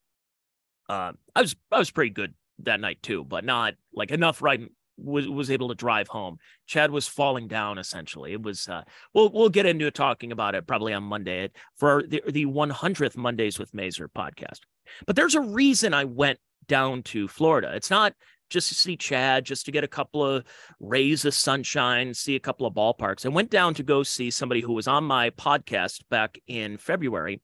Uh, 0.88 1.12
I 1.36 1.42
was 1.42 1.54
I 1.70 1.78
was 1.78 1.92
pretty 1.92 2.10
good 2.10 2.34
that 2.64 2.80
night 2.80 3.00
too, 3.00 3.22
but 3.22 3.44
not 3.44 3.74
like 3.94 4.10
enough 4.10 4.42
right 4.42 4.60
was 4.96 5.28
was 5.28 5.52
able 5.52 5.68
to 5.68 5.76
drive 5.76 6.08
home. 6.08 6.38
Chad 6.66 6.90
was 6.90 7.06
falling 7.06 7.46
down 7.46 7.78
essentially. 7.78 8.32
It 8.32 8.42
was 8.42 8.68
uh 8.68 8.82
we'll 9.14 9.30
we'll 9.30 9.50
get 9.50 9.66
into 9.66 9.88
talking 9.92 10.32
about 10.32 10.56
it 10.56 10.66
probably 10.66 10.92
on 10.92 11.04
Monday 11.04 11.50
for 11.76 12.02
the 12.06 12.22
the 12.26 12.46
100th 12.46 13.16
Mondays 13.16 13.58
with 13.58 13.72
Mazur 13.72 14.08
podcast. 14.08 14.60
But 15.06 15.16
there's 15.16 15.34
a 15.34 15.40
reason 15.40 15.94
I 15.94 16.04
went 16.04 16.38
down 16.66 17.02
to 17.04 17.28
Florida. 17.28 17.72
It's 17.74 17.90
not 17.90 18.14
just 18.48 18.68
to 18.68 18.74
see 18.74 18.96
Chad, 18.96 19.44
just 19.44 19.64
to 19.66 19.72
get 19.72 19.84
a 19.84 19.88
couple 19.88 20.24
of 20.24 20.44
rays 20.80 21.24
of 21.24 21.34
sunshine, 21.34 22.12
see 22.12 22.36
a 22.36 22.40
couple 22.40 22.66
of 22.66 22.74
ballparks. 22.74 23.24
I 23.24 23.28
went 23.28 23.50
down 23.50 23.74
to 23.74 23.82
go 23.82 24.02
see 24.02 24.30
somebody 24.30 24.60
who 24.60 24.72
was 24.72 24.88
on 24.88 25.04
my 25.04 25.30
podcast 25.30 26.02
back 26.10 26.38
in 26.46 26.76
February 26.76 27.40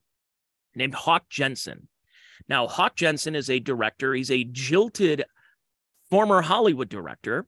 named 0.74 0.94
Hawk 0.94 1.28
Jensen. 1.30 1.88
Now, 2.48 2.66
Hawk 2.66 2.96
Jensen 2.96 3.34
is 3.34 3.48
a 3.48 3.60
director. 3.60 4.14
He's 4.14 4.30
a 4.30 4.44
jilted 4.44 5.24
former 6.10 6.42
Hollywood 6.42 6.88
director 6.88 7.46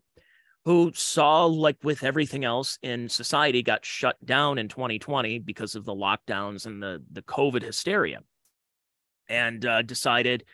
who 0.64 0.93
saw, 0.95 1.47
like 1.47 1.78
with 1.83 2.05
everything 2.05 2.45
else 2.45 2.78
in 2.83 3.09
society, 3.09 3.62
got 3.62 3.85
shut 3.85 4.17
down 4.25 4.59
in 4.59 4.69
2020 4.69 5.38
because 5.38 5.75
of 5.75 5.85
the 5.85 5.95
lockdowns 5.95 6.67
and 6.67 6.83
the, 6.83 7.02
the 7.12 7.23
COVID 7.23 7.62
hysteria, 7.62 8.21
and 9.28 9.64
uh, 9.64 9.82
decided. 9.82 10.44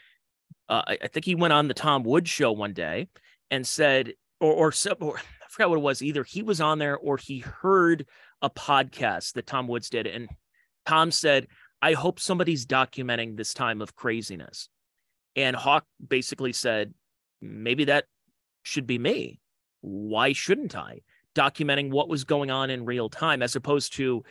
Uh, 0.69 0.83
I, 0.87 0.99
I, 1.03 1.09
think 1.09 1.27
he 1.27 1.35
went 1.35 1.53
on 1.53 1.69
the 1.69 1.75
Tom 1.75 2.05
Woods 2.05 2.31
show 2.31 2.51
one 2.53 2.73
day 2.73 3.09
and 3.51 3.67
said, 3.67 4.15
or, 4.41 4.53
or, 4.53 4.73
or 5.01 5.19
I 5.19 5.49
forgot 5.51 5.69
what 5.69 5.77
it 5.77 5.83
was. 5.83 6.01
Either 6.01 6.25
he 6.25 6.43
was 6.43 6.61
on 6.61 6.79
there 6.79 6.97
or 6.97 7.19
he 7.19 7.41
heard 7.41 8.07
a 8.41 8.49
podcast 8.49 9.35
that 9.35 9.47
Tom 9.47 9.69
Woods 9.69 9.91
did, 9.91 10.07
and 10.07 10.29
Tom 10.87 11.11
said, 11.11 11.49
"I 11.83 11.93
hope 11.93 12.19
somebody's 12.19 12.67
documenting 12.67 13.37
this 13.37 13.53
time 13.53 13.83
of 13.83 13.95
craziness." 13.95 14.69
And 15.37 15.57
Hawk 15.57 15.85
basically 16.07 16.53
said, 16.53 16.95
maybe 17.41 17.85
that 17.85 18.05
should 18.63 18.87
be 18.87 18.99
me. 18.99 19.41
Why 19.81 20.33
shouldn't 20.33 20.77
I? 20.77 21.01
Documenting 21.35 21.91
what 21.91 22.09
was 22.09 22.25
going 22.25 22.51
on 22.51 22.71
in 22.71 22.85
real 22.85 23.09
time 23.09 23.43
as 23.43 23.57
opposed 23.57 23.95
to 23.95 24.25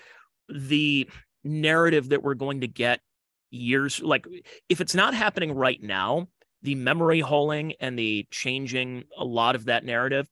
the 0.50 1.10
narrative 1.44 2.10
that 2.10 2.24
we're 2.24 2.34
going 2.34 2.62
to 2.62 2.68
get 2.68 3.02
years 3.54 4.02
like 4.02 4.26
if 4.70 4.82
it's 4.82 4.96
not 4.96 5.14
happening 5.14 5.54
right 5.54 5.82
now 5.82 6.28
the 6.62 6.76
memory 6.76 7.20
holing 7.20 7.74
and 7.80 7.98
the 7.98 8.26
changing 8.32 9.04
a 9.18 9.26
lot 9.26 9.56
of 9.56 9.66
that 9.66 9.86
narrative 9.86 10.28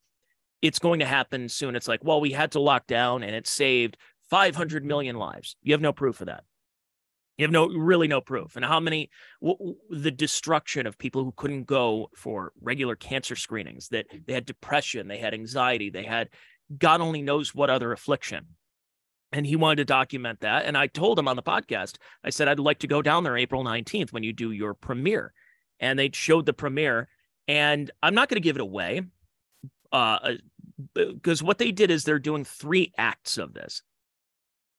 it's 0.61 0.79
going 0.79 0.99
to 0.99 1.05
happen 1.05 1.47
soon 1.49 1.75
it's 1.75 1.87
like 1.87 2.03
well 2.03 2.21
we 2.21 2.31
had 2.31 2.51
to 2.51 2.59
lock 2.59 2.87
down 2.87 3.23
and 3.23 3.35
it 3.35 3.47
saved 3.47 3.97
500 4.29 4.83
million 4.83 5.15
lives 5.17 5.55
you 5.61 5.73
have 5.73 5.81
no 5.81 5.93
proof 5.93 6.21
of 6.21 6.27
that 6.27 6.43
you 7.41 7.45
have 7.45 7.51
no 7.51 7.69
really 7.69 8.07
no 8.07 8.21
proof. 8.21 8.55
And 8.55 8.63
how 8.63 8.79
many 8.79 9.09
w- 9.41 9.75
the 9.89 10.11
destruction 10.11 10.85
of 10.85 10.99
people 10.99 11.23
who 11.23 11.33
couldn't 11.35 11.63
go 11.63 12.09
for 12.15 12.51
regular 12.61 12.95
cancer 12.95 13.35
screenings, 13.35 13.87
that 13.87 14.05
they 14.27 14.33
had 14.33 14.45
depression, 14.45 15.07
they 15.07 15.17
had 15.17 15.33
anxiety, 15.33 15.89
they 15.89 16.03
had 16.03 16.29
God 16.77 17.01
only 17.01 17.23
knows 17.23 17.55
what 17.55 17.71
other 17.71 17.91
affliction. 17.91 18.45
And 19.33 19.45
he 19.45 19.55
wanted 19.55 19.77
to 19.77 19.85
document 19.85 20.41
that. 20.41 20.65
And 20.65 20.77
I 20.77 20.87
told 20.87 21.17
him 21.17 21.27
on 21.27 21.37
the 21.37 21.43
podcast, 21.43 21.95
I 22.23 22.31
said, 22.31 22.47
I'd 22.47 22.59
like 22.59 22.79
to 22.79 22.87
go 22.87 23.01
down 23.01 23.23
there 23.23 23.37
April 23.37 23.63
19th 23.63 24.11
when 24.11 24.23
you 24.23 24.33
do 24.33 24.51
your 24.51 24.73
premiere. 24.73 25.33
And 25.79 25.97
they 25.97 26.09
showed 26.13 26.45
the 26.45 26.53
premiere. 26.53 27.07
And 27.47 27.89
I'm 28.03 28.13
not 28.13 28.27
going 28.27 28.41
to 28.41 28.45
give 28.45 28.57
it 28.57 28.61
away 28.61 29.03
uh, 29.91 30.33
because 30.93 31.41
uh, 31.41 31.45
what 31.45 31.59
they 31.59 31.71
did 31.71 31.91
is 31.91 32.03
they're 32.03 32.19
doing 32.19 32.43
three 32.43 32.91
acts 32.97 33.37
of 33.37 33.53
this 33.53 33.83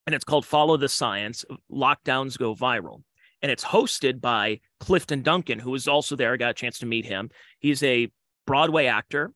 and 0.07 0.15
it's 0.15 0.25
called 0.25 0.47
Follow 0.47 0.77
the 0.77 0.89
Science 0.89 1.45
Lockdowns 1.71 2.39
Go 2.39 2.55
Viral. 2.55 3.03
And 3.41 3.51
it's 3.51 3.65
hosted 3.65 4.21
by 4.21 4.61
Clifton 4.81 5.23
Duncan, 5.23 5.59
who 5.59 5.73
was 5.73 5.89
also 5.89 6.15
there. 6.15 6.33
I 6.33 6.37
got 6.37 6.51
a 6.51 6.55
chance 6.55 6.79
to 6.81 6.87
meet 6.87 7.05
him. 7.05 7.31
He's 7.59 7.83
a 7.83 8.09
Broadway 8.47 8.87
actor 8.87 9.33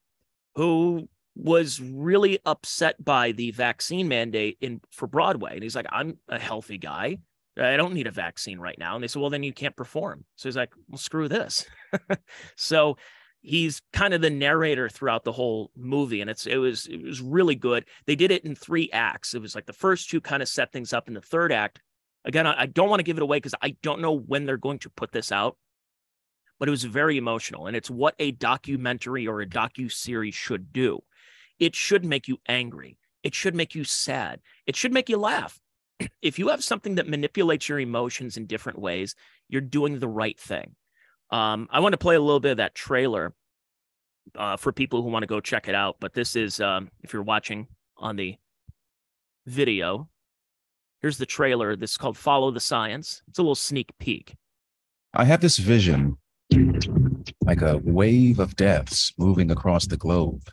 who 0.55 1.09
was 1.37 1.81
really 1.81 2.39
upset 2.47 3.03
by 3.05 3.31
the 3.33 3.51
vaccine 3.51 4.09
mandate 4.09 4.57
in 4.61 4.81
for 4.91 5.07
Broadway. 5.07 5.53
And 5.53 5.63
he's 5.63 5.77
like, 5.77 5.87
I'm 5.93 6.19
a 6.29 6.39
healthy 6.39 6.79
guy. 6.79 7.19
I 7.59 7.77
don't 7.77 7.95
need 7.95 8.07
a 8.07 8.13
vaccine 8.13 8.59
right 8.59 8.79
now. 8.79 8.95
And 8.95 9.03
they 9.03 9.09
said, 9.09 9.21
well, 9.21 9.31
then 9.31 9.43
you 9.43 9.53
can't 9.53 9.77
perform. 9.77 10.25
So 10.37 10.49
he's 10.49 10.57
like, 10.57 10.73
well, 10.89 10.99
screw 10.99 11.29
this. 11.29 11.67
so 12.57 12.97
he's 13.43 13.81
kind 13.93 14.15
of 14.15 14.21
the 14.21 14.31
narrator 14.31 14.89
throughout 14.89 15.25
the 15.25 15.33
whole 15.33 15.71
movie 15.77 16.21
and 16.21 16.29
it's 16.29 16.47
it 16.47 16.57
was 16.57 16.87
it 16.87 17.01
was 17.01 17.21
really 17.21 17.55
good 17.55 17.85
they 18.07 18.17
did 18.17 18.33
it 18.33 18.45
in 18.45 18.57
three 18.57 18.91
acts 18.93 19.35
it 19.35 19.43
was 19.43 19.55
like 19.55 19.67
the 19.67 19.73
first 19.73 20.11
two 20.11 20.21
kind 20.21 20.43
of 20.43 20.49
set 20.49 20.73
things 20.73 20.93
up 20.93 21.07
in 21.07 21.15
the 21.15 21.21
third 21.21 21.53
act 21.53 21.81
again 22.25 22.45
i, 22.45 22.67
don't 22.67 22.89
want 22.89 22.99
to 22.99 23.05
give 23.05 23.17
it 23.17 23.23
away 23.23 23.37
because 23.37 23.55
i 23.63 23.77
don't 23.83 24.01
know 24.01 24.19
when 24.19 24.47
they're 24.47 24.57
going 24.57 24.81
to 24.81 24.91
put 24.91 25.13
this 25.13 25.31
out 25.31 25.57
but 26.59 26.67
it 26.67 26.73
was 26.73 26.83
very 26.83 27.19
emotional 27.19 27.69
and 27.69 27.77
it's 27.77 27.91
what 27.91 28.17
a 28.19 28.33
documentary 28.33 29.29
or 29.29 29.41
a 29.41 29.47
docu 29.47 29.93
series 29.93 30.35
should 30.35 30.73
do 30.73 30.99
it 31.59 31.75
should 31.75 32.05
make 32.05 32.29
you 32.29 32.39
angry 32.49 32.99
it 33.23 33.35
should 33.35 33.55
make 33.55 33.75
you 33.75 33.85
sad 33.85 34.41
it 34.67 34.77
should 34.77 34.93
make 34.93 35.09
you 35.09 35.17
laugh 35.17 35.61
if 36.23 36.39
you 36.39 36.49
have 36.49 36.63
something 36.63 36.97
that 36.97 37.09
manipulates 37.09 37.69
your 37.69 37.81
emotions 37.81 38.37
in 38.37 38.47
different 38.47 38.79
ways 38.79 39.15
you're 39.49 39.61
doing 39.61 39.99
the 39.99 40.09
right 40.09 40.39
thing 40.39 40.75
um, 41.31 41.69
I 41.71 41.81
want 41.81 41.93
to 41.93 41.99
play 41.99 42.15
a 42.15 42.21
little 42.21 42.41
bit 42.41 42.53
of 42.53 42.57
that 42.59 42.75
trailer 42.75 43.35
uh, 44.35 44.57
for 44.57 44.73
people 44.73 45.03
who 45.03 45.09
want 45.09 45.23
to 45.23 45.27
go 45.27 45.41
check 45.41 45.69
it 45.69 45.75
out. 45.75 45.97
But 46.01 46.15
this 46.15 46.37
is, 46.37 46.61
um, 46.61 46.91
if 47.03 47.13
you're 47.13 47.23
watching 47.23 47.67
on 47.97 48.17
the 48.17 48.37
video, 49.47 50.09
here's 51.01 51.19
the 51.19 51.27
trailer. 51.27 51.77
This 51.77 51.93
is 51.93 51.97
called 51.97 52.17
Follow 52.17 52.51
the 52.51 52.61
Science. 52.61 53.23
It's 53.29 53.39
a 53.39 53.43
little 53.43 53.55
sneak 53.55 53.91
peek. 53.99 54.37
I 55.15 55.25
have 55.25 55.41
this 55.41 55.57
vision 55.57 56.17
like 57.43 57.63
a 57.63 57.79
wave 57.79 58.39
of 58.39 58.55
deaths 58.55 59.13
moving 59.19 59.51
across 59.51 59.87
the 59.87 59.97
globe. 59.97 60.49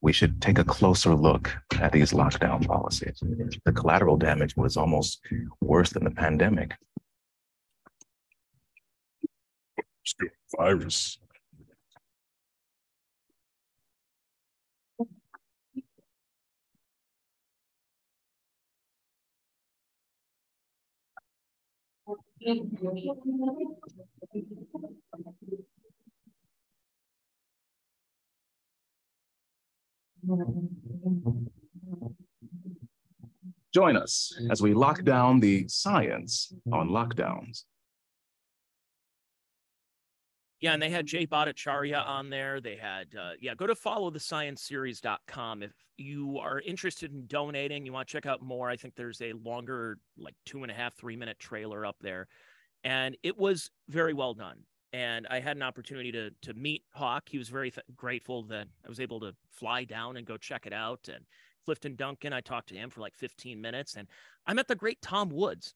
We 0.00 0.12
should 0.12 0.40
take 0.40 0.58
a 0.58 0.64
closer 0.64 1.14
look 1.14 1.52
at 1.80 1.92
these 1.92 2.12
lockdown 2.12 2.66
policies. 2.66 3.22
The 3.64 3.72
collateral 3.72 4.16
damage 4.16 4.56
was 4.56 4.76
almost 4.76 5.20
worse 5.60 5.90
than 5.90 6.04
the 6.04 6.10
pandemic. 6.10 6.74
virus. 10.56 11.18
Join 33.72 33.96
us 33.96 34.32
as 34.50 34.62
we 34.62 34.74
lock 34.74 35.02
down 35.02 35.40
the 35.40 35.68
science 35.68 36.52
on 36.72 36.88
lockdowns. 36.88 37.64
Yeah, 40.60 40.72
and 40.72 40.80
they 40.80 40.88
had 40.88 41.04
Jay 41.06 41.26
Bhattacharya 41.26 42.04
on 42.06 42.30
there. 42.30 42.60
They 42.60 42.76
had, 42.76 43.08
uh, 43.14 43.32
yeah, 43.40 43.54
go 43.54 43.66
to 43.66 43.74
followthescienceseries.com. 43.74 45.62
If 45.62 45.72
you 45.98 46.38
are 46.38 46.60
interested 46.60 47.12
in 47.12 47.26
donating, 47.26 47.84
you 47.84 47.92
want 47.92 48.08
to 48.08 48.12
check 48.12 48.24
out 48.24 48.40
more, 48.40 48.70
I 48.70 48.76
think 48.76 48.94
there's 48.96 49.20
a 49.20 49.34
longer, 49.34 49.98
like 50.16 50.34
two 50.46 50.62
and 50.62 50.70
a 50.70 50.74
half, 50.74 50.94
three 50.96 51.16
minute 51.16 51.38
trailer 51.38 51.84
up 51.84 51.96
there. 52.00 52.26
And 52.84 53.16
it 53.22 53.36
was 53.36 53.70
very 53.88 54.14
well 54.14 54.32
done. 54.32 54.60
And 54.96 55.26
I 55.28 55.40
had 55.40 55.58
an 55.58 55.62
opportunity 55.62 56.10
to 56.12 56.30
to 56.40 56.54
meet 56.54 56.82
Hawk. 56.94 57.28
He 57.28 57.36
was 57.36 57.50
very 57.50 57.70
th- 57.70 57.84
grateful 57.94 58.44
that 58.44 58.66
I 58.82 58.88
was 58.88 58.98
able 58.98 59.20
to 59.20 59.34
fly 59.50 59.84
down 59.84 60.16
and 60.16 60.26
go 60.26 60.38
check 60.38 60.64
it 60.64 60.72
out. 60.72 61.10
And 61.12 61.26
Clifton 61.66 61.96
Duncan, 61.96 62.32
I 62.32 62.40
talked 62.40 62.70
to 62.70 62.74
him 62.74 62.88
for 62.88 63.02
like 63.02 63.14
15 63.14 63.60
minutes. 63.60 63.96
And 63.96 64.08
I 64.46 64.54
met 64.54 64.68
the 64.68 64.74
great 64.74 65.02
Tom 65.02 65.28
Woods. 65.28 65.74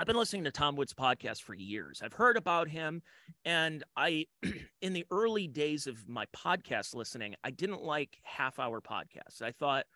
I've 0.00 0.08
been 0.08 0.16
listening 0.16 0.42
to 0.44 0.50
Tom 0.50 0.74
Woods 0.74 0.92
podcast 0.92 1.42
for 1.42 1.54
years. 1.54 2.02
I've 2.04 2.12
heard 2.12 2.36
about 2.36 2.66
him 2.66 3.02
and 3.44 3.84
I 3.96 4.26
in 4.82 4.94
the 4.94 5.06
early 5.12 5.46
days 5.46 5.86
of 5.86 6.08
my 6.08 6.26
podcast 6.36 6.92
listening, 6.92 7.36
I 7.44 7.52
didn't 7.52 7.84
like 7.84 8.18
half 8.24 8.58
hour 8.58 8.80
podcasts. 8.80 9.42
I 9.42 9.52
thought 9.52 9.86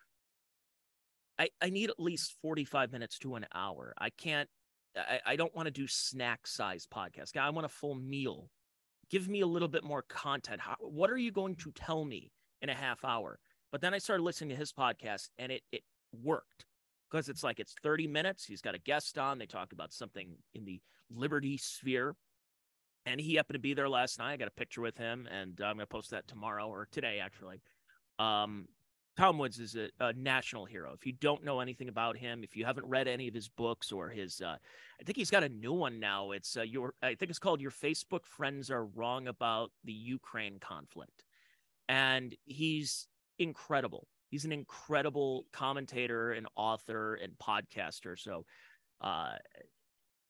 I, 1.40 1.48
I 1.60 1.70
need 1.70 1.90
at 1.90 1.98
least 1.98 2.36
45 2.40 2.92
minutes 2.92 3.18
to 3.18 3.34
an 3.34 3.46
hour. 3.52 3.94
I 3.98 4.10
can't 4.10 4.48
I, 4.98 5.20
I 5.32 5.36
don't 5.36 5.54
want 5.54 5.66
to 5.66 5.72
do 5.72 5.86
snack 5.86 6.46
size 6.46 6.86
podcast. 6.86 7.36
I 7.36 7.50
want 7.50 7.66
a 7.66 7.70
full 7.70 7.94
meal. 7.94 8.50
Give 9.10 9.28
me 9.28 9.40
a 9.40 9.46
little 9.46 9.68
bit 9.68 9.84
more 9.84 10.02
content. 10.02 10.60
How, 10.60 10.76
what 10.80 11.10
are 11.10 11.16
you 11.16 11.32
going 11.32 11.56
to 11.56 11.72
tell 11.72 12.04
me 12.04 12.30
in 12.62 12.68
a 12.68 12.74
half 12.74 13.04
hour? 13.04 13.38
But 13.72 13.80
then 13.80 13.94
I 13.94 13.98
started 13.98 14.22
listening 14.22 14.50
to 14.50 14.56
his 14.56 14.72
podcast 14.72 15.28
and 15.38 15.52
it 15.52 15.62
it 15.72 15.82
worked 16.12 16.64
because 17.10 17.28
it's 17.28 17.42
like 17.42 17.60
it's 17.60 17.74
30 17.82 18.06
minutes. 18.06 18.44
He's 18.44 18.60
got 18.60 18.74
a 18.74 18.78
guest 18.78 19.18
on. 19.18 19.38
They 19.38 19.46
talk 19.46 19.72
about 19.72 19.92
something 19.92 20.36
in 20.54 20.64
the 20.64 20.80
liberty 21.10 21.56
sphere. 21.56 22.14
And 23.06 23.20
he 23.20 23.34
happened 23.34 23.54
to 23.54 23.60
be 23.60 23.74
there 23.74 23.88
last 23.88 24.18
night. 24.18 24.32
I 24.32 24.36
got 24.36 24.48
a 24.48 24.52
picture 24.52 24.82
with 24.82 24.98
him, 24.98 25.26
and 25.30 25.58
I'm 25.62 25.76
going 25.76 25.78
to 25.78 25.86
post 25.86 26.10
that 26.10 26.28
tomorrow 26.28 26.68
or 26.68 26.86
today, 26.92 27.20
actually. 27.22 27.62
Um, 28.18 28.66
Tom 29.18 29.36
Woods 29.36 29.58
is 29.58 29.74
a, 29.74 29.88
a, 29.98 30.12
national 30.12 30.64
hero. 30.64 30.92
If 30.94 31.04
you 31.04 31.12
don't 31.12 31.44
know 31.44 31.58
anything 31.58 31.88
about 31.88 32.16
him, 32.16 32.44
if 32.44 32.54
you 32.54 32.64
haven't 32.64 32.86
read 32.86 33.08
any 33.08 33.26
of 33.26 33.34
his 33.34 33.48
books 33.48 33.90
or 33.90 34.08
his, 34.08 34.40
uh, 34.40 34.54
I 35.00 35.04
think 35.04 35.16
he's 35.16 35.30
got 35.30 35.42
a 35.42 35.48
new 35.48 35.72
one 35.72 35.98
now. 35.98 36.30
It's 36.30 36.56
uh, 36.56 36.62
your, 36.62 36.94
I 37.02 37.16
think 37.16 37.28
it's 37.28 37.40
called 37.40 37.60
"Your 37.60 37.72
Facebook 37.72 38.24
Friends 38.24 38.70
Are 38.70 38.84
Wrong 38.84 39.26
About 39.26 39.72
the 39.82 39.92
Ukraine 39.92 40.60
Conflict," 40.60 41.24
and 41.88 42.32
he's 42.44 43.08
incredible. 43.40 44.06
He's 44.30 44.44
an 44.44 44.52
incredible 44.52 45.46
commentator 45.52 46.30
and 46.30 46.46
author 46.54 47.16
and 47.16 47.32
podcaster. 47.38 48.16
So, 48.16 48.44
uh, 49.00 49.32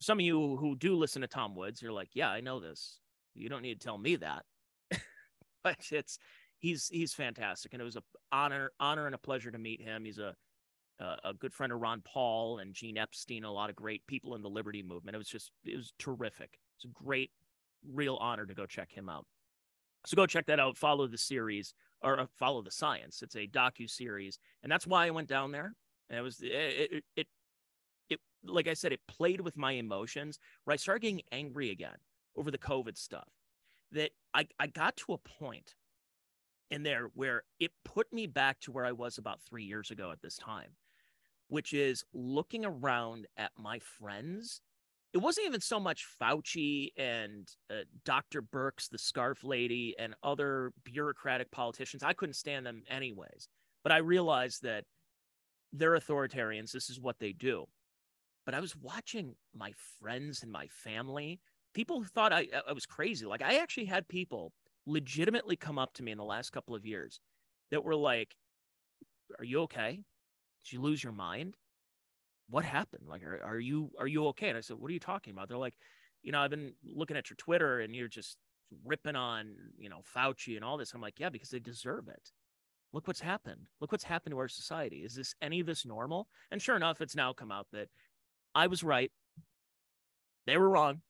some 0.00 0.18
of 0.18 0.24
you 0.24 0.56
who 0.56 0.76
do 0.76 0.96
listen 0.96 1.20
to 1.20 1.28
Tom 1.28 1.54
Woods, 1.54 1.82
you're 1.82 1.92
like, 1.92 2.10
yeah, 2.14 2.30
I 2.30 2.40
know 2.40 2.58
this. 2.58 3.00
You 3.34 3.50
don't 3.50 3.62
need 3.62 3.80
to 3.80 3.84
tell 3.84 3.98
me 3.98 4.16
that. 4.16 4.44
but 5.62 5.76
it's 5.90 6.18
he's 6.58 6.88
he's 6.88 7.14
fantastic, 7.14 7.72
and 7.72 7.80
it 7.80 7.84
was 7.84 7.96
a 7.96 8.02
honor 8.32 8.72
honor 8.80 9.06
and 9.06 9.14
a 9.14 9.18
pleasure 9.18 9.50
to 9.50 9.58
meet 9.58 9.82
him. 9.82 10.04
He's 10.04 10.18
a 10.18 10.34
a 11.00 11.32
good 11.32 11.54
friend 11.54 11.72
of 11.72 11.80
Ron 11.80 12.02
Paul 12.04 12.58
and 12.58 12.74
Gene 12.74 12.98
Epstein, 12.98 13.44
a 13.44 13.52
lot 13.52 13.70
of 13.70 13.76
great 13.76 14.04
people 14.06 14.34
in 14.34 14.42
the 14.42 14.50
Liberty 14.50 14.82
movement. 14.82 15.14
It 15.14 15.18
was 15.18 15.28
just 15.28 15.52
it 15.64 15.76
was 15.76 15.92
terrific. 15.98 16.58
It's 16.76 16.84
a 16.84 17.04
great, 17.04 17.30
real 17.88 18.16
honor 18.16 18.46
to 18.46 18.54
go 18.54 18.66
check 18.66 18.90
him 18.92 19.08
out. 19.08 19.24
So 20.06 20.16
go 20.16 20.26
check 20.26 20.46
that 20.46 20.60
out. 20.60 20.76
Follow 20.76 21.06
the 21.06 21.18
series 21.18 21.74
or 22.02 22.18
uh, 22.18 22.26
follow 22.38 22.62
the 22.62 22.70
science. 22.70 23.22
It's 23.22 23.36
a 23.36 23.46
docu 23.46 23.88
series, 23.88 24.38
and 24.62 24.70
that's 24.70 24.86
why 24.86 25.06
I 25.06 25.10
went 25.10 25.28
down 25.28 25.52
there. 25.52 25.74
And 26.10 26.18
it 26.18 26.22
was 26.22 26.40
it, 26.40 26.50
it 26.50 27.04
it 27.16 27.26
it 28.08 28.20
like 28.44 28.66
I 28.66 28.74
said, 28.74 28.92
it 28.92 29.00
played 29.06 29.40
with 29.40 29.56
my 29.56 29.72
emotions. 29.72 30.38
Where 30.64 30.74
I 30.74 30.78
started 30.78 31.02
getting 31.02 31.22
angry 31.30 31.70
again 31.70 31.96
over 32.36 32.50
the 32.50 32.58
COVID 32.58 32.96
stuff. 32.96 33.28
That 33.92 34.10
I 34.34 34.48
I 34.58 34.66
got 34.66 34.96
to 34.96 35.12
a 35.12 35.18
point 35.18 35.74
in 36.70 36.82
there 36.82 37.10
where 37.14 37.42
it 37.60 37.70
put 37.84 38.12
me 38.12 38.26
back 38.26 38.60
to 38.60 38.72
where 38.72 38.84
I 38.84 38.92
was 38.92 39.18
about 39.18 39.40
three 39.42 39.64
years 39.64 39.90
ago 39.90 40.10
at 40.10 40.20
this 40.20 40.36
time, 40.36 40.70
which 41.48 41.72
is 41.72 42.04
looking 42.12 42.64
around 42.64 43.26
at 43.36 43.52
my 43.56 43.78
friends. 43.78 44.60
It 45.14 45.18
wasn't 45.18 45.46
even 45.46 45.60
so 45.60 45.80
much 45.80 46.06
Fauci 46.20 46.90
and 46.96 47.48
uh, 47.70 47.84
Dr. 48.04 48.42
Birx, 48.42 48.90
the 48.90 48.98
scarf 48.98 49.42
lady, 49.42 49.94
and 49.98 50.14
other 50.22 50.72
bureaucratic 50.84 51.50
politicians. 51.50 52.02
I 52.02 52.12
couldn't 52.12 52.34
stand 52.34 52.66
them 52.66 52.82
anyways. 52.90 53.48
But 53.82 53.92
I 53.92 53.98
realized 53.98 54.62
that 54.64 54.84
they're 55.72 55.98
authoritarians. 55.98 56.72
This 56.72 56.90
is 56.90 57.00
what 57.00 57.18
they 57.18 57.32
do. 57.32 57.66
But 58.44 58.54
I 58.54 58.60
was 58.60 58.76
watching 58.76 59.34
my 59.54 59.72
friends 60.00 60.42
and 60.42 60.52
my 60.52 60.66
family. 60.68 61.40
People 61.74 62.04
thought 62.04 62.32
I, 62.32 62.48
I 62.66 62.72
was 62.72 62.86
crazy. 62.86 63.26
Like 63.26 63.42
I 63.42 63.58
actually 63.58 63.86
had 63.86 64.08
people 64.08 64.52
legitimately 64.88 65.56
come 65.56 65.78
up 65.78 65.92
to 65.94 66.02
me 66.02 66.12
in 66.12 66.18
the 66.18 66.24
last 66.24 66.50
couple 66.50 66.74
of 66.74 66.86
years 66.86 67.20
that 67.70 67.84
were 67.84 67.96
like, 67.96 68.34
Are 69.38 69.44
you 69.44 69.60
okay? 69.62 70.00
Did 70.64 70.72
you 70.72 70.80
lose 70.80 71.02
your 71.02 71.12
mind? 71.12 71.56
What 72.50 72.64
happened? 72.64 73.04
Like, 73.06 73.22
are, 73.22 73.40
are 73.44 73.58
you 73.58 73.90
are 73.98 74.06
you 74.06 74.26
okay? 74.28 74.48
And 74.48 74.58
I 74.58 74.60
said, 74.60 74.78
What 74.78 74.90
are 74.90 74.94
you 74.94 75.00
talking 75.00 75.32
about? 75.32 75.48
They're 75.48 75.58
like, 75.58 75.74
you 76.22 76.32
know, 76.32 76.40
I've 76.40 76.50
been 76.50 76.72
looking 76.84 77.16
at 77.16 77.30
your 77.30 77.36
Twitter 77.36 77.80
and 77.80 77.94
you're 77.94 78.08
just 78.08 78.36
ripping 78.84 79.16
on, 79.16 79.54
you 79.78 79.88
know, 79.88 80.00
Fauci 80.16 80.56
and 80.56 80.64
all 80.64 80.76
this. 80.76 80.92
I'm 80.92 81.00
like, 81.00 81.18
yeah, 81.20 81.30
because 81.30 81.50
they 81.50 81.58
deserve 81.58 82.08
it. 82.08 82.32
Look 82.92 83.06
what's 83.06 83.20
happened. 83.20 83.68
Look 83.80 83.92
what's 83.92 84.04
happened 84.04 84.32
to 84.32 84.38
our 84.38 84.48
society. 84.48 84.98
Is 84.98 85.14
this 85.14 85.34
any 85.40 85.60
of 85.60 85.66
this 85.66 85.86
normal? 85.86 86.26
And 86.50 86.60
sure 86.60 86.76
enough, 86.76 87.00
it's 87.00 87.14
now 87.14 87.32
come 87.32 87.52
out 87.52 87.66
that 87.72 87.88
I 88.54 88.66
was 88.66 88.82
right. 88.82 89.12
They 90.46 90.56
were 90.56 90.68
wrong 90.68 91.02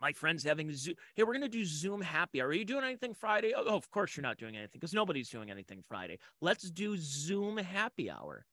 my 0.00 0.12
friends 0.12 0.44
having 0.44 0.72
Zoom. 0.72 0.94
Hey, 1.14 1.22
we're 1.22 1.32
going 1.32 1.42
to 1.42 1.48
do 1.48 1.64
Zoom 1.64 2.00
happy. 2.00 2.40
hour. 2.40 2.48
Are 2.48 2.52
you 2.52 2.64
doing 2.64 2.84
anything 2.84 3.14
Friday? 3.14 3.52
Oh, 3.56 3.64
oh 3.66 3.76
of 3.76 3.90
course 3.90 4.16
you're 4.16 4.22
not 4.22 4.38
doing 4.38 4.56
anything 4.56 4.78
because 4.78 4.94
nobody's 4.94 5.28
doing 5.28 5.50
anything 5.50 5.82
Friday. 5.88 6.18
Let's 6.40 6.70
do 6.70 6.96
Zoom 6.96 7.56
happy 7.56 8.10
hour. 8.10 8.44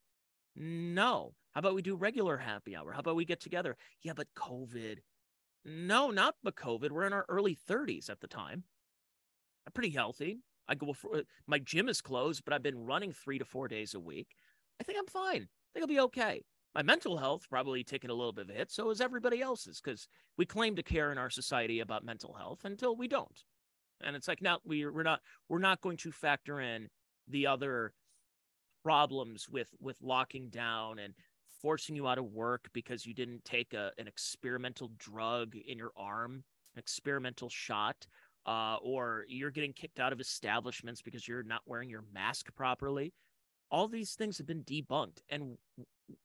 No. 0.55 1.33
How 1.53 1.59
about 1.59 1.75
we 1.75 1.81
do 1.81 1.95
regular 1.95 2.37
happy 2.37 2.75
hour? 2.75 2.91
How 2.91 2.99
about 2.99 3.15
we 3.15 3.25
get 3.25 3.39
together? 3.41 3.77
Yeah, 4.01 4.13
but 4.15 4.27
COVID. 4.37 4.99
No, 5.63 6.11
not 6.11 6.35
but 6.43 6.55
COVID. 6.55 6.91
We're 6.91 7.07
in 7.07 7.13
our 7.13 7.25
early 7.29 7.57
30s 7.69 8.09
at 8.09 8.19
the 8.19 8.27
time. 8.27 8.63
I'm 9.65 9.73
pretty 9.73 9.89
healthy. 9.89 10.39
I 10.67 10.75
go 10.75 10.93
for 10.93 11.17
uh, 11.17 11.21
my 11.47 11.59
gym 11.59 11.89
is 11.89 12.01
closed, 12.01 12.43
but 12.43 12.53
I've 12.53 12.63
been 12.63 12.85
running 12.85 13.11
three 13.11 13.39
to 13.39 13.45
four 13.45 13.67
days 13.67 13.93
a 13.93 13.99
week. 13.99 14.29
I 14.79 14.83
think 14.83 14.97
I'm 14.99 15.07
fine. 15.07 15.43
I 15.43 15.69
think 15.73 15.83
I'll 15.83 15.87
be 15.87 15.99
okay 15.99 16.43
my 16.75 16.83
mental 16.83 17.17
health 17.17 17.47
probably 17.49 17.83
taken 17.83 18.09
a 18.09 18.13
little 18.13 18.33
bit 18.33 18.45
of 18.45 18.49
a 18.49 18.53
hit. 18.53 18.71
So 18.71 18.89
is 18.89 18.99
everybody 18.99 19.41
else's 19.41 19.79
because 19.81 20.07
we 20.37 20.45
claim 20.45 20.75
to 20.75 20.83
care 20.83 21.11
in 21.11 21.17
our 21.17 21.29
society 21.29 21.79
about 21.79 22.03
mental 22.03 22.33
health 22.33 22.65
until 22.65 22.97
we 22.97 23.07
don't. 23.07 23.43
And 24.03 24.15
it's 24.15 24.27
like 24.27 24.41
now 24.41 24.59
we 24.65 24.85
we're 24.85 25.03
not 25.03 25.21
we're 25.47 25.59
not 25.59 25.81
going 25.81 25.97
to 25.97 26.11
factor 26.11 26.59
in 26.59 26.89
the 27.29 27.47
other 27.47 27.93
problems 28.83 29.47
with 29.49 29.69
with 29.79 29.95
locking 30.01 30.49
down 30.49 30.99
and 30.99 31.13
forcing 31.61 31.95
you 31.95 32.07
out 32.07 32.17
of 32.17 32.25
work 32.25 32.67
because 32.73 33.05
you 33.05 33.13
didn't 33.13 33.43
take 33.45 33.73
a, 33.73 33.91
an 33.97 34.07
experimental 34.07 34.91
drug 34.97 35.55
in 35.55 35.77
your 35.77 35.91
arm, 35.95 36.43
an 36.75 36.79
experimental 36.79 37.49
shot, 37.49 38.05
uh, 38.45 38.75
or 38.83 39.23
you're 39.29 39.49
getting 39.49 39.73
kicked 39.73 39.99
out 39.99 40.11
of 40.11 40.19
establishments 40.19 41.01
because 41.01 41.25
you're 41.25 41.41
not 41.41 41.61
wearing 41.65 41.89
your 41.89 42.03
mask 42.13 42.53
properly. 42.55 43.13
All 43.75 43.89
these 43.89 44.13
things 44.13 44.37
have 44.37 44.47
been 44.47 44.63
debunked, 44.63 45.17
and 45.27 45.57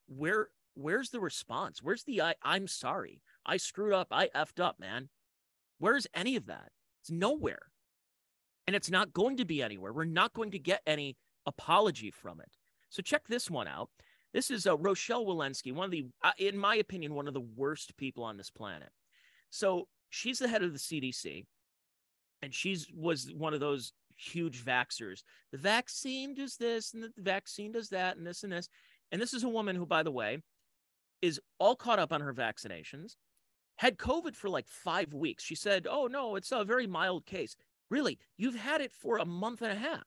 where 0.06 0.50
where's 0.74 1.10
the 1.10 1.18
response? 1.18 1.82
Where's 1.82 2.04
the 2.04 2.22
I, 2.22 2.34
I'm 2.44 2.68
sorry. 2.68 3.22
I 3.44 3.56
screwed 3.56 3.92
up. 3.92 4.06
I 4.12 4.28
effed 4.28 4.60
up, 4.60 4.78
man. 4.78 5.08
Where's 5.80 6.06
any 6.14 6.36
of 6.36 6.46
that? 6.46 6.70
It's 7.02 7.10
nowhere. 7.10 7.72
And 8.68 8.76
it's 8.76 8.88
not 8.88 9.12
going 9.12 9.36
to 9.38 9.44
be 9.44 9.64
anywhere. 9.64 9.92
We're 9.92 10.04
not 10.04 10.32
going 10.32 10.52
to 10.52 10.60
get 10.60 10.80
any 10.86 11.16
apology 11.44 12.12
from 12.12 12.40
it. 12.40 12.50
So 12.88 13.02
check 13.02 13.26
this 13.26 13.50
one 13.50 13.66
out. 13.66 13.90
This 14.32 14.48
is 14.52 14.64
uh, 14.64 14.78
Rochelle 14.78 15.26
Walensky, 15.26 15.74
one 15.74 15.86
of 15.86 15.90
the, 15.90 16.06
uh, 16.22 16.30
in 16.38 16.56
my 16.56 16.76
opinion, 16.76 17.14
one 17.14 17.26
of 17.26 17.34
the 17.34 17.40
worst 17.40 17.96
people 17.96 18.22
on 18.22 18.36
this 18.36 18.50
planet. 18.50 18.90
So 19.50 19.88
she's 20.08 20.38
the 20.38 20.46
head 20.46 20.62
of 20.62 20.72
the 20.72 20.78
CDC, 20.78 21.46
and 22.42 22.54
she's 22.54 22.86
was 22.94 23.32
one 23.36 23.54
of 23.54 23.60
those 23.60 23.92
huge 24.20 24.64
vaxers. 24.64 25.22
The 25.52 25.58
vaccine 25.58 26.34
does 26.34 26.56
this, 26.56 26.94
and 26.94 27.02
the 27.02 27.12
vaccine 27.18 27.72
does 27.72 27.88
that, 27.88 28.16
and 28.16 28.26
this 28.26 28.42
and 28.42 28.52
this. 28.52 28.68
And 29.12 29.20
this 29.20 29.34
is 29.34 29.44
a 29.44 29.48
woman 29.48 29.76
who, 29.76 29.86
by 29.86 30.02
the 30.02 30.10
way, 30.10 30.38
is 31.22 31.40
all 31.58 31.76
caught 31.76 31.98
up 31.98 32.12
on 32.12 32.20
her 32.20 32.32
vaccinations, 32.32 33.16
had 33.76 33.98
COVID 33.98 34.36
for 34.36 34.48
like 34.48 34.68
five 34.68 35.12
weeks. 35.12 35.42
She 35.42 35.54
said, 35.54 35.86
Oh, 35.90 36.06
no, 36.06 36.36
it's 36.36 36.52
a 36.52 36.64
very 36.64 36.86
mild 36.86 37.26
case. 37.26 37.56
Really? 37.90 38.18
You've 38.36 38.54
had 38.54 38.80
it 38.80 38.92
for 38.92 39.18
a 39.18 39.24
month 39.24 39.62
and 39.62 39.72
a 39.72 39.80
half. 39.80 40.06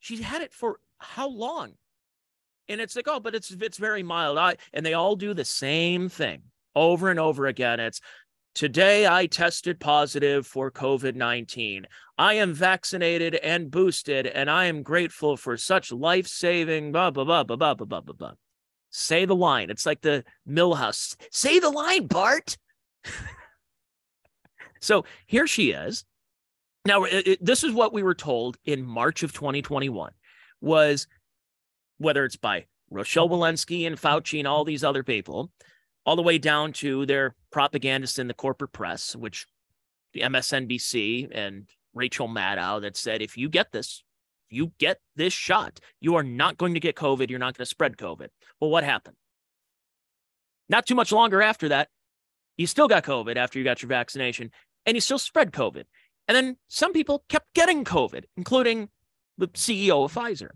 She's 0.00 0.20
had 0.20 0.42
it 0.42 0.52
for 0.52 0.80
how 0.98 1.28
long? 1.28 1.74
And 2.68 2.80
it's 2.80 2.96
like, 2.96 3.08
oh, 3.08 3.20
but 3.20 3.34
it's 3.34 3.50
it's 3.50 3.78
very 3.78 4.02
mild. 4.02 4.38
I 4.38 4.56
and 4.72 4.84
they 4.84 4.94
all 4.94 5.16
do 5.16 5.34
the 5.34 5.44
same 5.44 6.08
thing 6.08 6.42
over 6.74 7.10
and 7.10 7.20
over 7.20 7.46
again. 7.46 7.78
It's 7.80 8.00
Today, 8.54 9.04
I 9.04 9.26
tested 9.26 9.80
positive 9.80 10.46
for 10.46 10.70
COVID 10.70 11.16
19. 11.16 11.86
I 12.16 12.34
am 12.34 12.54
vaccinated 12.54 13.34
and 13.34 13.68
boosted, 13.68 14.28
and 14.28 14.48
I 14.48 14.66
am 14.66 14.84
grateful 14.84 15.36
for 15.36 15.56
such 15.56 15.90
life 15.90 16.28
saving, 16.28 16.92
blah, 16.92 17.10
blah, 17.10 17.24
blah, 17.24 17.42
blah, 17.42 17.56
blah, 17.56 17.74
blah, 17.74 18.00
blah, 18.00 18.14
blah. 18.14 18.32
Say 18.90 19.24
the 19.24 19.34
line. 19.34 19.70
It's 19.70 19.84
like 19.84 20.02
the 20.02 20.22
Milhouse. 20.48 21.16
Say 21.32 21.58
the 21.58 21.70
line, 21.70 22.06
Bart. 22.06 22.56
so 24.80 25.04
here 25.26 25.48
she 25.48 25.72
is. 25.72 26.04
Now, 26.84 27.02
it, 27.02 27.26
it, 27.26 27.44
this 27.44 27.64
is 27.64 27.72
what 27.72 27.92
we 27.92 28.04
were 28.04 28.14
told 28.14 28.56
in 28.64 28.84
March 28.84 29.24
of 29.24 29.32
2021 29.32 30.12
was 30.60 31.08
whether 31.98 32.24
it's 32.24 32.36
by 32.36 32.66
Rochelle 32.88 33.28
Walensky 33.28 33.84
and 33.84 34.00
Fauci 34.00 34.38
and 34.38 34.46
all 34.46 34.64
these 34.64 34.84
other 34.84 35.02
people, 35.02 35.50
all 36.06 36.14
the 36.14 36.22
way 36.22 36.38
down 36.38 36.72
to 36.74 37.04
their 37.04 37.34
propagandists 37.54 38.18
in 38.18 38.26
the 38.26 38.34
corporate 38.34 38.72
press, 38.72 39.14
which 39.14 39.46
the 40.12 40.22
MSNBC 40.22 41.28
and 41.30 41.68
Rachel 41.94 42.26
Maddow 42.26 42.82
that 42.82 42.96
said, 42.96 43.22
if 43.22 43.36
you 43.36 43.48
get 43.48 43.70
this, 43.70 44.02
you 44.50 44.72
get 44.78 44.98
this 45.14 45.32
shot, 45.32 45.78
you 46.00 46.16
are 46.16 46.24
not 46.24 46.58
going 46.58 46.74
to 46.74 46.80
get 46.80 46.96
COVID. 46.96 47.30
You're 47.30 47.38
not 47.38 47.56
going 47.56 47.64
to 47.64 47.70
spread 47.70 47.96
COVID. 47.96 48.26
Well, 48.60 48.70
what 48.70 48.82
happened? 48.82 49.14
Not 50.68 50.84
too 50.84 50.96
much 50.96 51.12
longer 51.12 51.42
after 51.42 51.68
that, 51.68 51.90
you 52.56 52.66
still 52.66 52.88
got 52.88 53.04
COVID 53.04 53.36
after 53.36 53.60
you 53.60 53.64
got 53.64 53.82
your 53.82 53.88
vaccination 53.88 54.50
and 54.84 54.96
you 54.96 55.00
still 55.00 55.20
spread 55.20 55.52
COVID. 55.52 55.84
And 56.26 56.34
then 56.34 56.56
some 56.66 56.92
people 56.92 57.22
kept 57.28 57.54
getting 57.54 57.84
COVID, 57.84 58.24
including 58.36 58.88
the 59.38 59.46
CEO 59.46 60.04
of 60.04 60.12
Pfizer. 60.12 60.50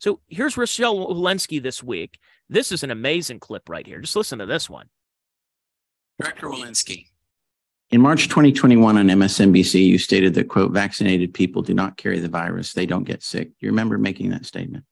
So 0.00 0.20
here's 0.28 0.56
Rochelle 0.56 1.08
Walensky 1.08 1.60
this 1.60 1.82
week. 1.82 2.16
This 2.48 2.70
is 2.70 2.84
an 2.84 2.92
amazing 2.92 3.40
clip 3.40 3.68
right 3.68 3.84
here. 3.84 4.00
Just 4.00 4.14
listen 4.14 4.38
to 4.38 4.46
this 4.46 4.70
one. 4.70 4.86
Director 6.18 6.48
Walensky. 6.48 7.06
In 7.90 8.00
March 8.00 8.28
2021 8.28 8.96
on 8.96 9.06
MSNBC, 9.06 9.84
you 9.84 9.98
stated 9.98 10.34
that, 10.34 10.48
quote, 10.48 10.72
vaccinated 10.72 11.34
people 11.34 11.62
do 11.62 11.74
not 11.74 11.96
carry 11.96 12.18
the 12.18 12.28
virus. 12.28 12.72
They 12.72 12.86
don't 12.86 13.04
get 13.04 13.22
sick. 13.22 13.48
Do 13.48 13.66
you 13.66 13.68
remember 13.68 13.98
making 13.98 14.30
that 14.30 14.46
statement? 14.46 14.84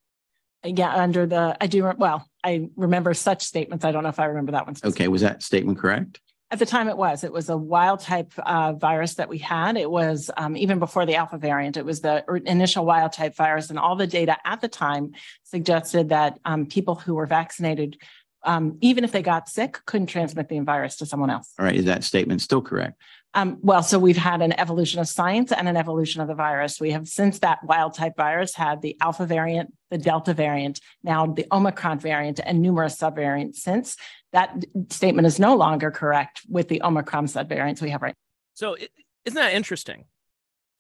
Yeah, 0.65 0.95
under 0.95 1.27
the, 1.27 1.57
I 1.61 1.67
do, 1.67 1.93
well, 1.99 2.29
I 2.45 2.69
remember 2.77 3.15
such 3.15 3.43
statements. 3.43 3.85
I 3.85 3.91
don't 3.91 4.05
know 4.05 4.09
if 4.09 4.21
I 4.21 4.27
remember 4.27 4.53
that 4.53 4.67
one. 4.67 4.77
Okay, 4.85 5.09
was 5.09 5.23
that 5.23 5.43
statement 5.43 5.79
correct? 5.79 6.21
At 6.53 6.59
the 6.59 6.67
time 6.67 6.89
it 6.89 6.97
was, 6.97 7.25
it 7.25 7.33
was 7.33 7.49
a 7.49 7.57
wild 7.57 8.01
type 8.01 8.31
uh, 8.39 8.75
virus 8.75 9.15
that 9.15 9.29
we 9.29 9.39
had. 9.39 9.77
It 9.77 9.91
was 9.91 10.31
um, 10.37 10.57
even 10.57 10.79
before 10.79 11.07
the 11.07 11.17
alpha 11.17 11.39
variant, 11.39 11.79
it 11.79 11.85
was 11.85 12.03
the 12.03 12.23
initial 12.45 12.85
wild 12.85 13.15
type 13.15 13.35
virus. 13.35 13.71
And 13.71 13.79
all 13.79 13.97
the 13.97 14.07
data 14.07 14.37
at 14.45 14.61
the 14.61 14.69
time 14.69 15.13
suggested 15.45 16.11
that 16.11 16.39
um, 16.45 16.67
people 16.67 16.95
who 16.95 17.15
were 17.15 17.27
vaccinated, 17.27 17.97
um, 18.45 18.79
even 18.81 19.05
if 19.05 19.13
they 19.13 19.23
got 19.23 19.49
sick, 19.49 19.79
couldn't 19.87 20.09
transmit 20.09 20.49
the 20.49 20.61
virus 20.61 20.97
to 20.97 21.07
someone 21.07 21.31
else. 21.31 21.53
All 21.59 21.65
right, 21.65 21.77
is 21.77 21.85
that 21.85 22.05
statement 22.05 22.43
still 22.43 22.63
correct? 22.63 23.01
Um, 23.35 23.59
well, 23.63 23.83
so 23.83 23.99
we've 23.99 24.17
had 24.17 24.43
an 24.43 24.59
evolution 24.61 25.01
of 25.01 25.09
science 25.09 25.53
and 25.53 25.67
an 25.67 25.77
evolution 25.77 26.21
of 26.21 26.29
the 26.29 26.35
virus. 26.35 26.81
We 26.81 26.91
have, 26.91 27.09
since 27.09 27.39
that 27.39 27.65
wild 27.65 27.95
type 27.95 28.15
virus, 28.17 28.55
had 28.55 28.83
the 28.83 28.97
alpha 29.01 29.25
variant, 29.25 29.73
the 29.91 29.97
delta 29.97 30.35
variant, 30.35 30.81
now 31.03 31.27
the 31.27 31.47
Omicron 31.51 31.99
variant, 31.99 32.41
and 32.45 32.61
numerous 32.61 32.97
subvariants 32.97 33.57
since. 33.57 33.97
That 34.33 34.65
statement 34.91 35.27
is 35.27 35.39
no 35.39 35.57
longer 35.57 35.91
correct 35.91 36.43
with 36.49 36.69
the 36.69 36.83
Omicron 36.83 37.27
subvariants 37.27 37.81
we 37.81 37.91
have 37.91 38.03
right 38.03 38.15
So, 38.55 38.75
is 38.75 38.89
isn't 39.25 39.37
that 39.37 39.55
interesting? 39.55 40.05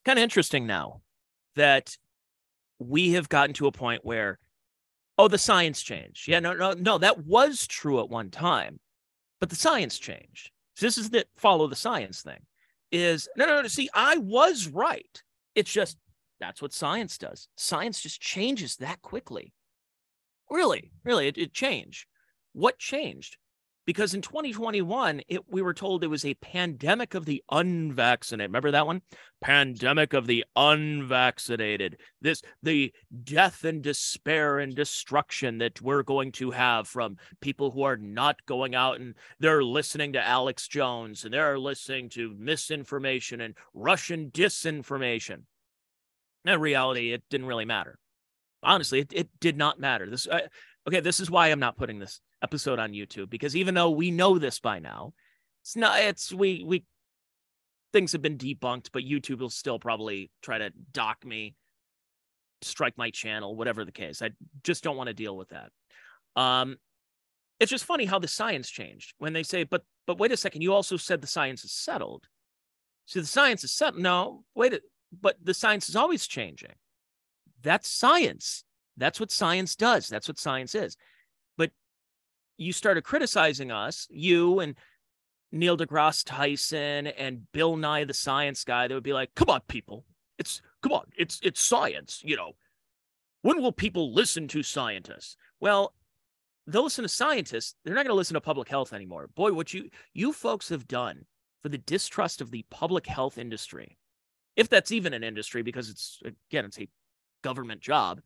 Kind 0.04 0.18
of 0.18 0.22
interesting 0.22 0.66
now 0.66 1.00
that 1.56 1.96
we 2.78 3.12
have 3.12 3.28
gotten 3.28 3.54
to 3.54 3.66
a 3.66 3.72
point 3.72 4.04
where, 4.04 4.38
oh, 5.18 5.28
the 5.28 5.38
science 5.38 5.82
changed. 5.82 6.28
Yeah, 6.28 6.40
no, 6.40 6.54
no, 6.54 6.72
no, 6.72 6.98
that 6.98 7.24
was 7.24 7.66
true 7.66 8.00
at 8.00 8.08
one 8.08 8.30
time, 8.30 8.80
but 9.40 9.50
the 9.50 9.56
science 9.56 9.98
changed. 9.98 10.50
So 10.76 10.86
this 10.86 10.98
is 10.98 11.10
the 11.10 11.26
follow 11.36 11.66
the 11.66 11.76
science 11.76 12.22
thing. 12.22 12.40
Is 12.90 13.28
no, 13.36 13.46
no, 13.46 13.62
no. 13.62 13.68
See, 13.68 13.88
I 13.94 14.18
was 14.18 14.68
right. 14.68 15.22
It's 15.54 15.72
just 15.72 15.96
that's 16.40 16.60
what 16.60 16.72
science 16.72 17.18
does. 17.18 17.48
Science 17.56 18.02
just 18.02 18.20
changes 18.20 18.76
that 18.76 19.00
quickly. 19.00 19.52
Really, 20.50 20.92
really, 21.04 21.28
it, 21.28 21.38
it 21.38 21.54
changed. 21.54 22.06
What 22.52 22.78
changed? 22.78 23.38
Because 23.86 24.14
in 24.14 24.22
2021 24.22 25.22
it, 25.28 25.40
we 25.50 25.62
were 25.62 25.74
told 25.74 26.04
it 26.04 26.08
was 26.08 26.24
a 26.24 26.34
pandemic 26.34 27.14
of 27.14 27.24
the 27.24 27.42
unvaccinated. 27.50 28.50
Remember 28.50 28.70
that 28.70 28.86
one? 28.86 29.02
Pandemic 29.40 30.12
of 30.12 30.26
the 30.26 30.44
unvaccinated. 30.54 31.98
This 32.20 32.42
the 32.62 32.92
death 33.24 33.64
and 33.64 33.82
despair 33.82 34.58
and 34.58 34.74
destruction 34.74 35.58
that 35.58 35.80
we're 35.80 36.02
going 36.02 36.32
to 36.32 36.52
have 36.52 36.86
from 36.86 37.16
people 37.40 37.70
who 37.70 37.82
are 37.82 37.96
not 37.96 38.44
going 38.46 38.74
out 38.74 39.00
and 39.00 39.14
they're 39.40 39.64
listening 39.64 40.12
to 40.12 40.26
alex 40.26 40.68
jones 40.68 41.24
and 41.24 41.34
they're 41.34 41.58
listening 41.58 42.08
to 42.10 42.34
misinformation 42.38 43.40
and 43.40 43.54
russian 43.74 44.30
disinformation. 44.30 45.42
In 46.44 46.60
reality 46.60 47.12
it 47.12 47.22
didn't 47.30 47.46
really 47.46 47.64
matter. 47.64 47.98
Honestly 48.62 49.00
it, 49.00 49.12
it 49.12 49.28
did 49.40 49.56
not 49.56 49.80
matter. 49.80 50.08
This 50.08 50.28
I, 50.30 50.42
okay 50.86 51.00
this 51.00 51.20
is 51.20 51.30
why 51.30 51.48
i'm 51.48 51.60
not 51.60 51.76
putting 51.76 51.98
this 51.98 52.20
episode 52.42 52.78
on 52.78 52.92
YouTube 52.92 53.30
because 53.30 53.56
even 53.56 53.74
though 53.74 53.90
we 53.90 54.10
know 54.10 54.38
this 54.38 54.58
by 54.58 54.78
now, 54.78 55.14
it's 55.62 55.76
not 55.76 56.00
it's 56.00 56.32
we 56.32 56.64
we 56.66 56.84
things 57.92 58.12
have 58.12 58.22
been 58.22 58.38
debunked, 58.38 58.90
but 58.92 59.04
YouTube 59.04 59.38
will 59.38 59.50
still 59.50 59.78
probably 59.78 60.30
try 60.42 60.58
to 60.58 60.70
dock 60.92 61.24
me, 61.24 61.54
strike 62.62 62.98
my 62.98 63.10
channel, 63.10 63.54
whatever 63.54 63.84
the 63.84 63.92
case. 63.92 64.22
I 64.22 64.30
just 64.64 64.82
don't 64.82 64.96
want 64.96 65.08
to 65.08 65.14
deal 65.14 65.36
with 65.36 65.50
that. 65.50 65.70
Um 66.36 66.76
it's 67.60 67.70
just 67.70 67.84
funny 67.84 68.04
how 68.04 68.18
the 68.18 68.28
science 68.28 68.68
changed 68.68 69.14
when 69.18 69.32
they 69.32 69.44
say, 69.44 69.62
but 69.62 69.84
but 70.06 70.18
wait 70.18 70.32
a 70.32 70.36
second, 70.36 70.62
you 70.62 70.74
also 70.74 70.96
said 70.96 71.20
the 71.20 71.28
science 71.28 71.64
is 71.64 71.72
settled. 71.72 72.26
So 73.06 73.20
the 73.20 73.26
science 73.26 73.62
is 73.62 73.72
settled. 73.72 74.02
No, 74.02 74.44
wait, 74.54 74.74
a, 74.74 74.80
but 75.20 75.36
the 75.42 75.54
science 75.54 75.88
is 75.88 75.96
always 75.96 76.26
changing. 76.26 76.74
That's 77.62 77.88
science. 77.88 78.64
That's 78.96 79.20
what 79.20 79.30
science 79.30 79.76
does. 79.76 80.08
That's 80.08 80.28
what 80.28 80.38
science 80.38 80.74
is 80.74 80.96
But 81.56 81.70
you 82.58 82.72
started 82.72 83.02
criticizing 83.04 83.70
us, 83.70 84.06
you 84.10 84.60
and 84.60 84.76
Neil 85.50 85.76
deGrasse 85.76 86.24
Tyson 86.24 87.08
and 87.08 87.50
Bill 87.52 87.76
Nye 87.76 88.04
the 88.04 88.14
Science 88.14 88.64
Guy, 88.64 88.88
they 88.88 88.94
would 88.94 89.02
be 89.02 89.12
like, 89.12 89.34
"Come 89.34 89.50
on, 89.50 89.60
people, 89.68 90.06
it's 90.38 90.62
come 90.82 90.92
on, 90.92 91.04
it's 91.16 91.40
it's 91.42 91.62
science." 91.62 92.22
You 92.24 92.36
know, 92.36 92.52
when 93.42 93.60
will 93.60 93.72
people 93.72 94.12
listen 94.14 94.48
to 94.48 94.62
scientists? 94.62 95.36
Well, 95.60 95.94
they'll 96.66 96.84
listen 96.84 97.02
to 97.02 97.08
scientists. 97.08 97.74
They're 97.84 97.94
not 97.94 98.04
going 98.04 98.14
to 98.14 98.16
listen 98.16 98.34
to 98.34 98.40
public 98.40 98.68
health 98.68 98.92
anymore. 98.92 99.28
Boy, 99.34 99.52
what 99.52 99.74
you 99.74 99.90
you 100.14 100.32
folks 100.32 100.68
have 100.70 100.88
done 100.88 101.26
for 101.60 101.68
the 101.68 101.78
distrust 101.78 102.40
of 102.40 102.50
the 102.50 102.64
public 102.70 103.06
health 103.06 103.36
industry, 103.38 103.98
if 104.56 104.68
that's 104.68 104.90
even 104.92 105.12
an 105.12 105.24
industry, 105.24 105.62
because 105.62 105.90
it's 105.90 106.20
again, 106.24 106.64
it's 106.64 106.78
a 106.78 106.88
government 107.42 107.80
job. 107.80 108.22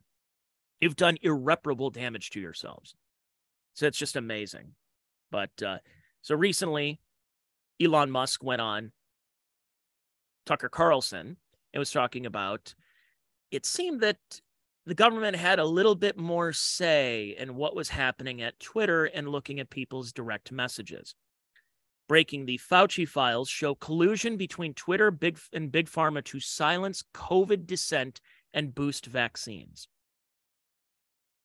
You've 0.79 0.95
done 0.95 1.17
irreparable 1.21 1.89
damage 1.89 2.29
to 2.31 2.39
yourselves. 2.39 2.95
So 3.73 3.85
it's 3.87 3.97
just 3.97 4.15
amazing. 4.15 4.73
But 5.31 5.51
uh, 5.65 5.77
so 6.21 6.35
recently, 6.35 6.99
Elon 7.81 8.11
Musk 8.11 8.43
went 8.43 8.61
on 8.61 8.91
Tucker 10.45 10.69
Carlson 10.69 11.37
and 11.73 11.79
was 11.79 11.91
talking 11.91 12.25
about 12.25 12.73
it 13.51 13.65
seemed 13.65 14.01
that 14.01 14.17
the 14.85 14.95
government 14.95 15.35
had 15.35 15.59
a 15.59 15.65
little 15.65 15.95
bit 15.95 16.17
more 16.17 16.53
say 16.53 17.35
in 17.37 17.55
what 17.55 17.75
was 17.75 17.89
happening 17.89 18.41
at 18.41 18.59
Twitter 18.59 19.05
and 19.05 19.27
looking 19.27 19.59
at 19.59 19.69
people's 19.69 20.13
direct 20.13 20.51
messages. 20.51 21.13
Breaking 22.07 22.45
the 22.45 22.57
Fauci 22.57 23.05
files 23.07 23.49
show 23.49 23.75
collusion 23.75 24.37
between 24.37 24.73
Twitter 24.73 25.11
big, 25.11 25.37
and 25.51 25.71
Big 25.71 25.87
Pharma 25.87 26.23
to 26.23 26.39
silence 26.39 27.03
COVID 27.13 27.67
dissent 27.67 28.21
and 28.53 28.73
boost 28.73 29.05
vaccines. 29.07 29.89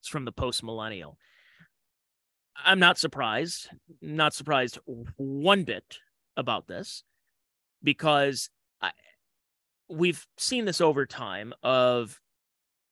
It's 0.03 0.09
from 0.09 0.25
the 0.25 0.33
post 0.33 0.65
millennial. 0.65 1.17
I'm 2.57 2.81
not 2.81 2.99
surprised, 2.99 3.71
not 4.01 4.35
surprised 4.35 4.81
one 5.17 5.63
bit 5.63 5.99
about 6.37 6.67
this 6.67 7.05
because 7.85 8.51
I, 8.81 8.91
we've 9.89 10.27
seen 10.37 10.65
this 10.65 10.81
over 10.81 11.07
time 11.07 11.55
of 11.63 12.21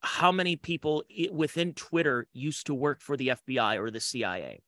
how 0.02 0.30
many 0.30 0.54
people 0.54 1.02
within 1.32 1.74
Twitter 1.74 2.28
used 2.32 2.66
to 2.66 2.74
work 2.74 3.00
for 3.00 3.16
the 3.16 3.28
FBI 3.28 3.76
or 3.80 3.90
the 3.90 3.98
CIA. 3.98 4.62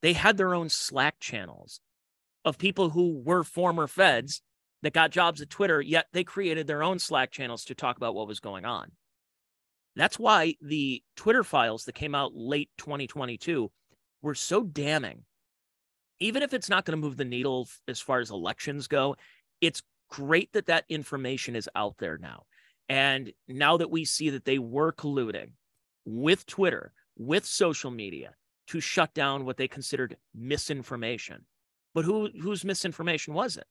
They 0.00 0.14
had 0.14 0.38
their 0.38 0.54
own 0.54 0.70
Slack 0.70 1.20
channels 1.20 1.80
of 2.46 2.56
people 2.56 2.90
who 2.90 3.20
were 3.22 3.44
former 3.44 3.86
feds 3.86 4.40
that 4.80 4.94
got 4.94 5.10
jobs 5.10 5.42
at 5.42 5.50
Twitter, 5.50 5.82
yet 5.82 6.06
they 6.14 6.24
created 6.24 6.66
their 6.66 6.82
own 6.82 6.98
Slack 6.98 7.30
channels 7.30 7.62
to 7.66 7.74
talk 7.74 7.98
about 7.98 8.14
what 8.14 8.26
was 8.26 8.40
going 8.40 8.64
on. 8.64 8.92
That's 9.96 10.18
why 10.18 10.56
the 10.60 11.02
Twitter 11.16 11.44
files 11.44 11.84
that 11.84 11.94
came 11.94 12.14
out 12.14 12.34
late 12.34 12.70
2022 12.78 13.70
were 14.22 14.34
so 14.34 14.64
damning. 14.64 15.24
Even 16.20 16.42
if 16.42 16.54
it's 16.54 16.68
not 16.68 16.84
going 16.84 16.98
to 16.98 17.04
move 17.04 17.16
the 17.16 17.24
needle 17.24 17.68
as 17.86 18.00
far 18.00 18.20
as 18.20 18.30
elections 18.30 18.88
go, 18.88 19.16
it's 19.60 19.82
great 20.10 20.52
that 20.52 20.66
that 20.66 20.84
information 20.88 21.56
is 21.56 21.68
out 21.74 21.96
there 21.98 22.18
now. 22.18 22.44
And 22.88 23.32
now 23.48 23.76
that 23.76 23.90
we 23.90 24.04
see 24.04 24.30
that 24.30 24.44
they 24.44 24.58
were 24.58 24.92
colluding 24.92 25.52
with 26.04 26.46
Twitter, 26.46 26.92
with 27.16 27.44
social 27.44 27.90
media 27.90 28.34
to 28.68 28.80
shut 28.80 29.14
down 29.14 29.44
what 29.44 29.56
they 29.56 29.68
considered 29.68 30.16
misinformation. 30.34 31.44
But 31.94 32.04
who 32.04 32.30
whose 32.40 32.64
misinformation 32.64 33.34
was 33.34 33.56
it? 33.56 33.66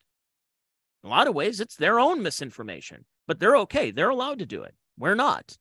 In 1.04 1.10
a 1.10 1.12
lot 1.12 1.28
of 1.28 1.36
ways, 1.36 1.60
it's 1.60 1.76
their 1.76 2.00
own 2.00 2.22
misinformation, 2.24 3.06
but 3.28 3.40
they're 3.40 3.58
okay. 3.58 3.92
They're 3.92 4.10
allowed 4.10 4.40
to 4.40 4.46
do 4.46 4.64
it. 4.64 4.74
We're 4.98 5.16
not. 5.16 5.58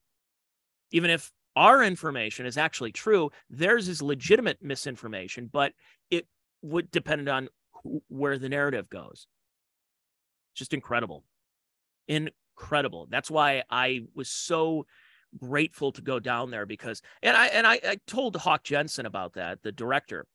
Even 0.92 1.10
if 1.10 1.32
our 1.56 1.82
information 1.82 2.46
is 2.46 2.56
actually 2.56 2.92
true. 2.92 3.30
Theirs 3.50 3.88
is 3.88 4.02
legitimate 4.02 4.62
misinformation, 4.62 5.48
but 5.52 5.72
it 6.10 6.26
would 6.62 6.90
depend 6.90 7.28
on 7.28 7.48
where 8.08 8.38
the 8.38 8.48
narrative 8.48 8.88
goes. 8.88 9.26
Just 10.54 10.72
incredible. 10.72 11.24
Incredible. 12.08 13.06
That's 13.10 13.30
why 13.30 13.64
I 13.70 14.02
was 14.14 14.28
so 14.28 14.86
grateful 15.38 15.92
to 15.92 16.02
go 16.02 16.20
down 16.20 16.50
there 16.50 16.66
because 16.66 17.00
and 17.22 17.34
I 17.34 17.46
and 17.46 17.66
I, 17.66 17.80
I 17.82 17.96
told 18.06 18.36
Hawk 18.36 18.64
Jensen 18.64 19.06
about 19.06 19.34
that, 19.34 19.62
the 19.62 19.72
director 19.72 20.26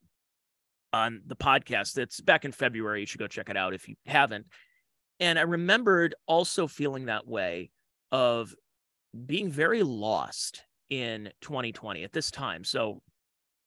on 0.92 1.22
the 1.26 1.36
podcast. 1.36 1.94
That's 1.94 2.20
back 2.20 2.46
in 2.46 2.52
February. 2.52 3.02
You 3.02 3.06
should 3.06 3.20
go 3.20 3.28
check 3.28 3.50
it 3.50 3.58
out 3.58 3.74
if 3.74 3.88
you 3.88 3.96
haven't. 4.06 4.48
And 5.20 5.38
I 5.38 5.44
remembered 5.44 6.16
also 6.28 6.68
feeling 6.68 7.06
that 7.06 7.28
way 7.28 7.72
of 8.12 8.56
being 9.26 9.50
very 9.50 9.84
lost 9.84 10.64
in 10.90 11.30
2020 11.42 12.04
at 12.04 12.14
this 12.14 12.32
time. 12.32 12.64
So, 12.64 13.02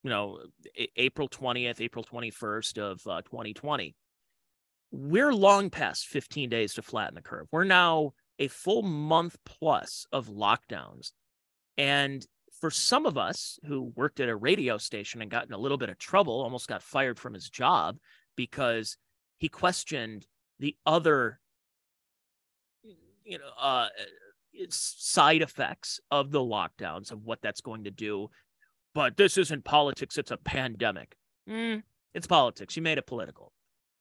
you 0.02 0.10
know, 0.10 0.40
April 0.96 1.28
20th, 1.28 1.80
April 1.80 2.04
21st 2.04 2.78
of 2.78 3.06
uh, 3.06 3.22
2020. 3.22 3.94
We're 4.92 5.32
long 5.32 5.70
past 5.70 6.06
15 6.06 6.48
days 6.48 6.74
to 6.74 6.82
flatten 6.82 7.14
the 7.14 7.22
curve. 7.22 7.46
We're 7.52 7.64
now 7.64 8.12
a 8.38 8.48
full 8.48 8.82
month 8.82 9.36
plus 9.44 10.06
of 10.10 10.28
lockdowns. 10.28 11.12
And 11.76 12.26
for 12.60 12.70
some 12.70 13.06
of 13.06 13.16
us 13.16 13.58
who 13.66 13.92
worked 13.94 14.20
at 14.20 14.28
a 14.28 14.36
radio 14.36 14.78
station 14.78 15.22
and 15.22 15.30
got 15.30 15.46
in 15.46 15.52
a 15.52 15.58
little 15.58 15.78
bit 15.78 15.90
of 15.90 15.98
trouble, 15.98 16.42
almost 16.42 16.68
got 16.68 16.82
fired 16.82 17.18
from 17.18 17.34
his 17.34 17.48
job 17.48 17.98
because 18.36 18.96
he 19.38 19.48
questioned 19.48 20.26
the 20.58 20.76
other 20.86 21.40
you 23.24 23.38
know 23.38 23.50
uh 23.58 23.88
side 24.68 25.42
effects 25.42 26.00
of 26.10 26.30
the 26.30 26.40
lockdowns 26.40 27.10
of 27.10 27.24
what 27.24 27.40
that's 27.42 27.60
going 27.60 27.84
to 27.84 27.90
do. 27.90 28.28
But 28.94 29.16
this 29.16 29.38
isn't 29.38 29.64
politics 29.64 30.18
it's 30.18 30.30
a 30.30 30.36
pandemic. 30.36 31.16
Mm, 31.48 31.82
it's 32.14 32.26
politics. 32.26 32.76
You 32.76 32.82
made 32.82 32.98
it 32.98 33.06
political. 33.06 33.52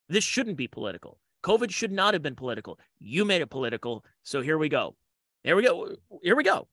This 0.08 0.24
shouldn't 0.24 0.58
be 0.58 0.68
political. 0.68 1.20
Covid 1.44 1.72
should 1.72 1.92
not 1.92 2.14
have 2.14 2.24
been 2.24 2.36
political. 2.36 2.80
You 3.00 3.24
made 3.24 3.42
it 3.42 3.50
political. 3.50 4.04
So 4.24 4.42
here 4.42 4.58
we 4.58 4.70
go. 4.70 4.96
Here 5.44 5.56
we 5.56 5.64
go. 5.64 5.96
Here 6.22 6.36
we 6.36 6.44
go. 6.44 6.68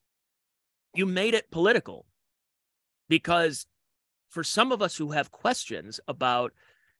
You 0.95 1.07
made 1.07 1.35
it 1.35 1.51
political 1.51 2.07
because 3.09 3.67
for 4.29 4.43
some 4.43 4.73
of 4.73 4.83
us 4.83 4.97
who 4.97 5.12
have 5.12 5.31
questions 5.31 6.01
about 6.09 6.53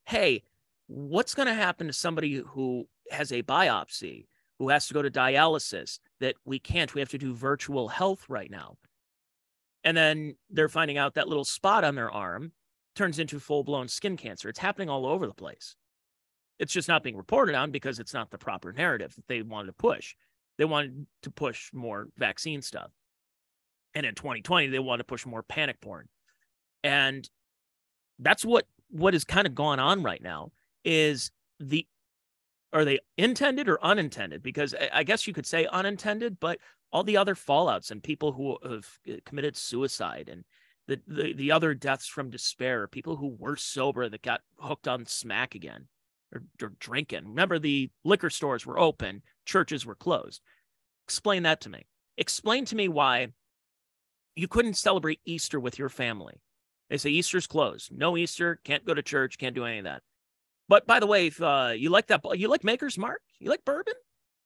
hey 0.05 0.43
what's 0.87 1.35
going 1.35 1.49
to 1.49 1.55
happen 1.55 1.87
to 1.87 1.93
somebody 1.93 2.43
who 2.47 2.87
has 3.11 3.33
a 3.33 3.43
biopsy, 3.43 4.27
who 4.59 4.69
has 4.69 4.87
to 4.87 4.95
go 4.95 5.03
to 5.03 5.11
dialysis, 5.11 5.99
that 6.21 6.37
we 6.45 6.59
can't, 6.59 6.95
we 6.95 7.01
have 7.01 7.11
to 7.11 7.19
do 7.19 7.35
virtual 7.35 7.89
health 7.89 8.25
right 8.29 8.51
now. 8.51 8.77
And 9.85 9.97
then 9.97 10.37
they're 10.51 10.69
finding 10.69 10.99
out 10.99 11.15
that 11.15 11.29
little 11.29 11.45
spot 11.45 11.85
on 11.85 11.95
their 11.95 12.11
arm 12.11 12.53
turns 12.97 13.19
into 13.19 13.39
full 13.39 13.63
blown 13.63 13.89
skin 13.89 14.17
cancer. 14.17 14.49
It's 14.49 14.59
happening 14.59 14.89
all 14.89 15.07
over 15.07 15.27
the 15.27 15.35
place. 15.35 15.77
It's 16.59 16.73
just 16.73 16.89
not 16.89 17.03
being 17.03 17.17
reported 17.17 17.55
on 17.55 17.71
because 17.71 17.99
it's 17.99 18.15
not 18.15 18.31
the 18.31 18.39
proper 18.39 18.73
narrative 18.73 19.15
that 19.15 19.29
they 19.29 19.43
wanted 19.43 19.67
to 19.67 19.73
push. 19.75 20.15
They 20.59 20.65
wanted 20.65 21.07
to 21.23 21.31
push 21.31 21.71
more 21.73 22.09
vaccine 22.17 22.63
stuff. 22.63 22.91
And 23.95 24.07
in 24.07 24.15
2020, 24.15 24.69
they 24.69 24.79
wanted 24.79 25.03
to 25.03 25.07
push 25.07 25.27
more 25.27 25.43
panic 25.43 25.81
porn. 25.81 26.09
And 26.83 27.29
that's 28.19 28.45
what 28.45 28.67
what 28.91 29.15
is 29.15 29.25
kind 29.25 29.47
of 29.47 29.55
going 29.55 29.79
on 29.79 30.03
right 30.03 30.23
now 30.23 30.53
is 30.85 31.31
the 31.61 31.87
are 32.77 32.85
they 32.85 32.99
intended 33.17 33.69
or 33.69 33.83
unintended? 33.83 34.43
Because 34.43 34.75
I 34.93 35.03
guess 35.03 35.27
you 35.27 35.33
could 35.33 35.47
say 35.47 35.67
unintended, 35.73 36.39
but 36.39 36.59
all 36.93 37.03
the 37.03 37.17
other 37.17 37.35
fallouts 37.35 37.91
and 37.91 38.03
people 38.03 38.33
who 38.33 38.59
have 38.63 38.87
uh, 39.09 39.17
committed 39.25 39.57
suicide 39.57 40.29
and 40.31 40.45
the, 40.87 41.01
the, 41.09 41.33
the 41.33 41.53
other 41.53 41.73
deaths 41.73 42.07
from 42.07 42.29
despair, 42.29 42.87
people 42.87 43.17
who 43.17 43.35
were 43.39 43.57
sober 43.57 44.11
that 44.11 44.21
got 44.21 44.43
hooked 44.59 44.87
on 44.87 45.07
smack 45.07 45.55
again 45.55 45.89
or, 46.35 46.43
or 46.63 46.75
drinking. 46.79 47.27
Remember, 47.27 47.59
the 47.59 47.91
liquor 48.05 48.29
stores 48.29 48.67
were 48.67 48.79
open, 48.79 49.23
churches 49.47 49.87
were 49.87 49.95
closed. 49.95 50.43
Explain 51.07 51.45
that 51.45 51.63
to 51.63 51.71
me. 51.71 51.87
Explain 52.19 52.67
to 52.67 52.77
me 52.77 52.89
why 52.89 53.29
you 54.35 54.49
couldn't 54.49 54.75
celebrate 54.75 55.21
Easter 55.25 55.59
with 55.59 55.79
your 55.79 55.89
family. 55.89 56.43
They 56.91 56.99
say 56.99 57.09
Easter's 57.09 57.47
closed. 57.47 57.91
No 57.91 58.19
Easter, 58.19 58.61
can't 58.65 58.85
go 58.85 58.93
to 58.93 59.03
church, 59.03 59.39
can't 59.39 59.55
do 59.55 59.65
any 59.65 59.79
of 59.79 59.85
that. 59.85 60.03
But 60.69 60.87
by 60.87 61.01
the 61.01 61.07
way, 61.07 61.29
if 61.29 61.41
uh, 61.41 61.73
you 61.77 61.91
like 61.91 62.09
that, 62.09 62.25
you 62.35 62.49
like 62.49 62.65
Maker's 62.65 62.99
Mark, 62.99 63.21
you 63.39 63.51
like 63.51 63.65
bourbon, 63.65 63.95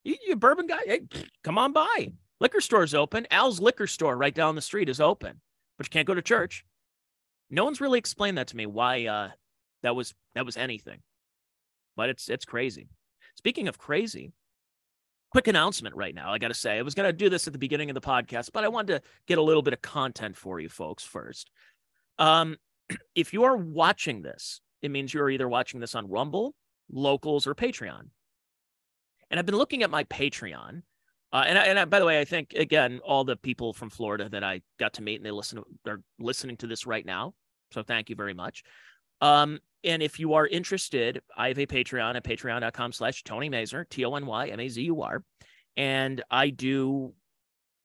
you, 0.04 0.16
you 0.26 0.36
bourbon 0.36 0.66
guy, 0.66 0.80
hey, 0.84 1.00
come 1.42 1.58
on 1.58 1.72
by. 1.72 2.12
Liquor 2.40 2.60
store's 2.60 2.94
open. 2.94 3.26
Al's 3.30 3.60
liquor 3.60 3.86
store 3.86 4.16
right 4.16 4.34
down 4.34 4.54
the 4.54 4.62
street 4.62 4.88
is 4.88 5.00
open, 5.00 5.40
but 5.76 5.86
you 5.86 5.90
can't 5.90 6.06
go 6.06 6.14
to 6.14 6.22
church. 6.22 6.64
No 7.50 7.64
one's 7.64 7.80
really 7.80 7.98
explained 7.98 8.38
that 8.38 8.48
to 8.48 8.56
me 8.56 8.66
why 8.66 9.06
uh, 9.06 9.30
that 9.82 9.96
was 9.96 10.14
that 10.34 10.46
was 10.46 10.56
anything. 10.56 11.00
But 11.96 12.08
it's 12.08 12.28
it's 12.28 12.44
crazy. 12.44 12.88
Speaking 13.36 13.68
of 13.68 13.78
crazy, 13.78 14.32
quick 15.30 15.48
announcement 15.48 15.96
right 15.96 16.14
now. 16.14 16.32
I 16.32 16.38
got 16.38 16.48
to 16.48 16.54
say, 16.54 16.78
I 16.78 16.82
was 16.82 16.94
going 16.94 17.08
to 17.08 17.12
do 17.12 17.28
this 17.28 17.46
at 17.46 17.52
the 17.52 17.58
beginning 17.58 17.90
of 17.90 17.94
the 17.94 18.00
podcast, 18.00 18.50
but 18.52 18.64
I 18.64 18.68
wanted 18.68 18.94
to 18.94 19.02
get 19.26 19.38
a 19.38 19.42
little 19.42 19.62
bit 19.62 19.72
of 19.72 19.82
content 19.82 20.36
for 20.36 20.60
you 20.60 20.68
folks 20.68 21.04
first. 21.04 21.50
Um, 22.18 22.56
if 23.14 23.32
you 23.32 23.44
are 23.44 23.56
watching 23.56 24.22
this 24.22 24.60
it 24.82 24.90
means 24.90 25.12
you're 25.12 25.30
either 25.30 25.48
watching 25.48 25.80
this 25.80 25.94
on 25.94 26.08
Rumble, 26.08 26.54
Locals, 26.90 27.46
or 27.46 27.54
Patreon. 27.54 28.08
And 29.30 29.38
I've 29.38 29.46
been 29.46 29.56
looking 29.56 29.82
at 29.82 29.90
my 29.90 30.04
Patreon. 30.04 30.82
Uh, 31.32 31.44
and 31.46 31.58
I, 31.58 31.66
and 31.66 31.78
I, 31.78 31.84
by 31.84 32.00
the 32.00 32.06
way, 32.06 32.18
I 32.18 32.24
think 32.24 32.54
again, 32.54 33.00
all 33.04 33.22
the 33.22 33.36
people 33.36 33.72
from 33.72 33.88
Florida 33.88 34.28
that 34.30 34.42
I 34.42 34.62
got 34.78 34.94
to 34.94 35.02
meet 35.02 35.16
and 35.16 35.24
they 35.24 35.30
listen 35.30 35.62
are 35.86 36.00
listening 36.18 36.56
to 36.58 36.66
this 36.66 36.86
right 36.86 37.06
now. 37.06 37.34
So 37.72 37.84
thank 37.84 38.10
you 38.10 38.16
very 38.16 38.34
much. 38.34 38.64
Um, 39.20 39.60
and 39.84 40.02
if 40.02 40.18
you 40.18 40.34
are 40.34 40.46
interested, 40.46 41.22
I 41.36 41.48
have 41.48 41.58
a 41.58 41.66
Patreon 41.66 42.16
at 42.16 42.24
patreon.com 42.24 42.92
slash 42.92 43.22
Tony 43.22 43.48
Mazur, 43.48 43.86
T 43.88 44.04
O 44.04 44.14
N 44.14 44.26
Y 44.26 44.48
M 44.48 44.60
A 44.60 44.68
Z 44.68 44.82
U 44.82 45.02
R. 45.02 45.22
And 45.76 46.22
I 46.30 46.50
do 46.50 47.14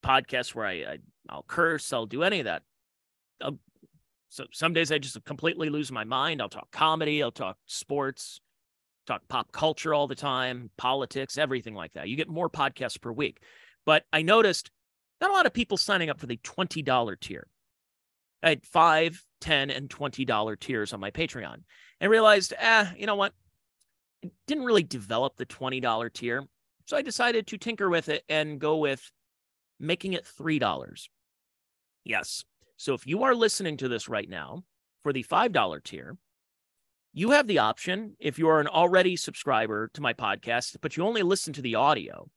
podcasts 0.04 0.56
where 0.56 0.66
I, 0.66 0.72
I 0.72 0.98
I'll 1.30 1.46
curse, 1.48 1.94
I'll 1.94 2.06
do 2.06 2.24
any 2.24 2.40
of 2.40 2.46
that. 2.46 2.64
I'll 3.42 3.60
so 4.36 4.46
some 4.52 4.74
days 4.74 4.92
I 4.92 4.98
just 4.98 5.24
completely 5.24 5.70
lose 5.70 5.94
my 5.94 6.04
mind. 6.04 6.42
I'll 6.42 6.50
talk 6.50 6.70
comedy, 6.70 7.24
I'll 7.24 7.32
talk 7.32 7.58
sports, 7.68 8.42
talk 9.08 9.22
pop 9.30 9.54
culture 9.54 9.94
all 9.94 10.08
the 10.08 10.16
time, 10.16 10.70
politics, 10.78 11.38
everything 11.38 11.74
like 11.74 11.94
that. 11.94 12.10
You 12.10 12.18
get 12.18 12.28
more 12.28 12.50
podcasts 12.50 13.00
per 13.00 13.14
week. 13.14 13.42
But 13.86 14.04
I 14.12 14.24
noticed 14.24 14.72
not 15.22 15.30
a 15.30 15.34
lot 15.34 15.46
of 15.46 15.54
people 15.54 15.78
signing 15.78 16.10
up 16.10 16.20
for 16.20 16.26
the 16.26 16.36
$20 16.36 17.20
tier. 17.22 17.48
I 18.44 18.50
had 18.50 18.66
five, 18.66 19.24
ten, 19.40 19.70
and 19.70 19.90
$20 19.90 20.60
tiers 20.60 20.92
on 20.92 21.00
my 21.00 21.12
Patreon 21.12 21.64
and 22.02 22.12
realized, 22.12 22.54
ah, 22.62 22.92
you 22.98 23.06
know 23.06 23.16
what? 23.16 23.32
Didn't 24.48 24.66
really 24.66 24.84
develop 24.84 25.38
the 25.38 25.46
$20 25.46 26.14
tier. 26.14 26.44
So 26.88 26.98
I 26.98 27.02
decided 27.02 27.48
to 27.48 27.58
tinker 27.58 27.90
with 27.90 28.10
it 28.10 28.24
and 28.28 28.60
go 28.60 28.76
with 28.76 29.10
making 29.80 30.12
it 30.12 30.28
$3. 30.38 31.08
Yes, 32.04 32.44
so 32.78 32.94
if 32.94 33.08
you 33.08 33.24
are 33.24 33.36
listening 33.36 33.78
to 33.78 33.88
this 33.88 34.10
right 34.10 34.30
now 34.30 34.64
for 35.04 35.14
the 35.14 35.24
$5 35.24 35.84
tier, 35.84 36.18
you 37.14 37.32
have 37.32 37.48
the 37.48 37.60
option 37.60 38.16
if 38.20 38.38
you 38.38 38.50
are 38.50 38.60
an 38.60 38.68
already 38.68 39.16
subscriber 39.16 39.90
to 39.94 40.02
my 40.02 40.14
podcast, 40.14 40.76
but 40.82 40.98
you 40.98 41.06
only 41.06 41.24
listen 41.24 41.54
to 41.54 41.62
the 41.62 41.76
audio. 41.76 42.30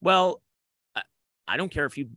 Well, 0.00 0.40
I 1.48 1.56
don't 1.56 1.72
care 1.72 1.86
if 1.86 1.98
you 1.98 2.10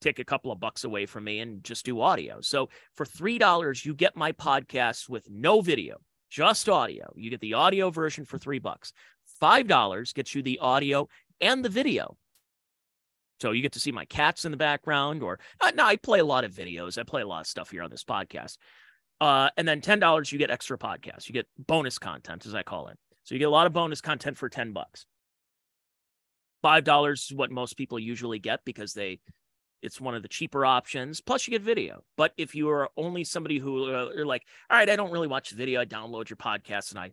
take 0.00 0.18
a 0.18 0.24
couple 0.24 0.50
of 0.50 0.60
bucks 0.60 0.84
away 0.84 1.06
from 1.06 1.24
me 1.24 1.40
and 1.40 1.62
just 1.62 1.84
do 1.84 2.00
audio. 2.00 2.40
So 2.40 2.70
for 2.94 3.04
$3, 3.04 3.84
you 3.84 3.94
get 3.94 4.16
my 4.16 4.32
podcast 4.32 5.08
with 5.08 5.28
no 5.30 5.60
video, 5.60 5.98
just 6.30 6.68
audio. 6.68 7.12
You 7.14 7.30
get 7.30 7.40
the 7.40 7.54
audio 7.54 7.90
version 7.90 8.24
for 8.24 8.38
3 8.38 8.58
bucks. 8.58 8.92
$5 9.42 10.14
gets 10.14 10.34
you 10.34 10.42
the 10.42 10.58
audio 10.60 11.08
and 11.40 11.64
the 11.64 11.68
video. 11.68 12.16
So 13.44 13.52
you 13.52 13.60
get 13.60 13.72
to 13.72 13.78
see 13.78 13.92
my 13.92 14.06
cats 14.06 14.46
in 14.46 14.52
the 14.52 14.56
background, 14.56 15.22
or 15.22 15.38
uh, 15.60 15.70
no, 15.74 15.84
I 15.84 15.96
play 15.96 16.18
a 16.18 16.24
lot 16.24 16.44
of 16.44 16.52
videos. 16.52 16.96
I 16.96 17.02
play 17.02 17.20
a 17.20 17.26
lot 17.26 17.42
of 17.42 17.46
stuff 17.46 17.70
here 17.70 17.82
on 17.82 17.90
this 17.90 18.02
podcast. 18.02 18.56
Uh, 19.20 19.50
and 19.58 19.68
then 19.68 19.82
ten 19.82 19.98
dollars, 19.98 20.32
you 20.32 20.38
get 20.38 20.50
extra 20.50 20.78
podcasts. 20.78 21.28
You 21.28 21.34
get 21.34 21.46
bonus 21.58 21.98
content, 21.98 22.46
as 22.46 22.54
I 22.54 22.62
call 22.62 22.88
it. 22.88 22.98
So 23.24 23.34
you 23.34 23.38
get 23.38 23.48
a 23.48 23.50
lot 23.50 23.66
of 23.66 23.74
bonus 23.74 24.00
content 24.00 24.38
for 24.38 24.48
ten 24.48 24.72
bucks. 24.72 25.04
Five 26.62 26.84
dollars 26.84 27.28
is 27.30 27.36
what 27.36 27.50
most 27.50 27.76
people 27.76 27.98
usually 27.98 28.38
get 28.38 28.60
because 28.64 28.94
they, 28.94 29.20
it's 29.82 30.00
one 30.00 30.14
of 30.14 30.22
the 30.22 30.28
cheaper 30.28 30.64
options. 30.64 31.20
Plus, 31.20 31.46
you 31.46 31.50
get 31.50 31.60
video. 31.60 32.02
But 32.16 32.32
if 32.38 32.54
you 32.54 32.70
are 32.70 32.88
only 32.96 33.24
somebody 33.24 33.58
who 33.58 33.94
uh, 33.94 34.08
are 34.16 34.24
like, 34.24 34.44
all 34.70 34.78
right, 34.78 34.88
I 34.88 34.96
don't 34.96 35.12
really 35.12 35.28
watch 35.28 35.50
the 35.50 35.56
video. 35.56 35.82
I 35.82 35.84
download 35.84 36.30
your 36.30 36.38
podcast 36.38 36.92
and 36.92 36.98
I 36.98 37.10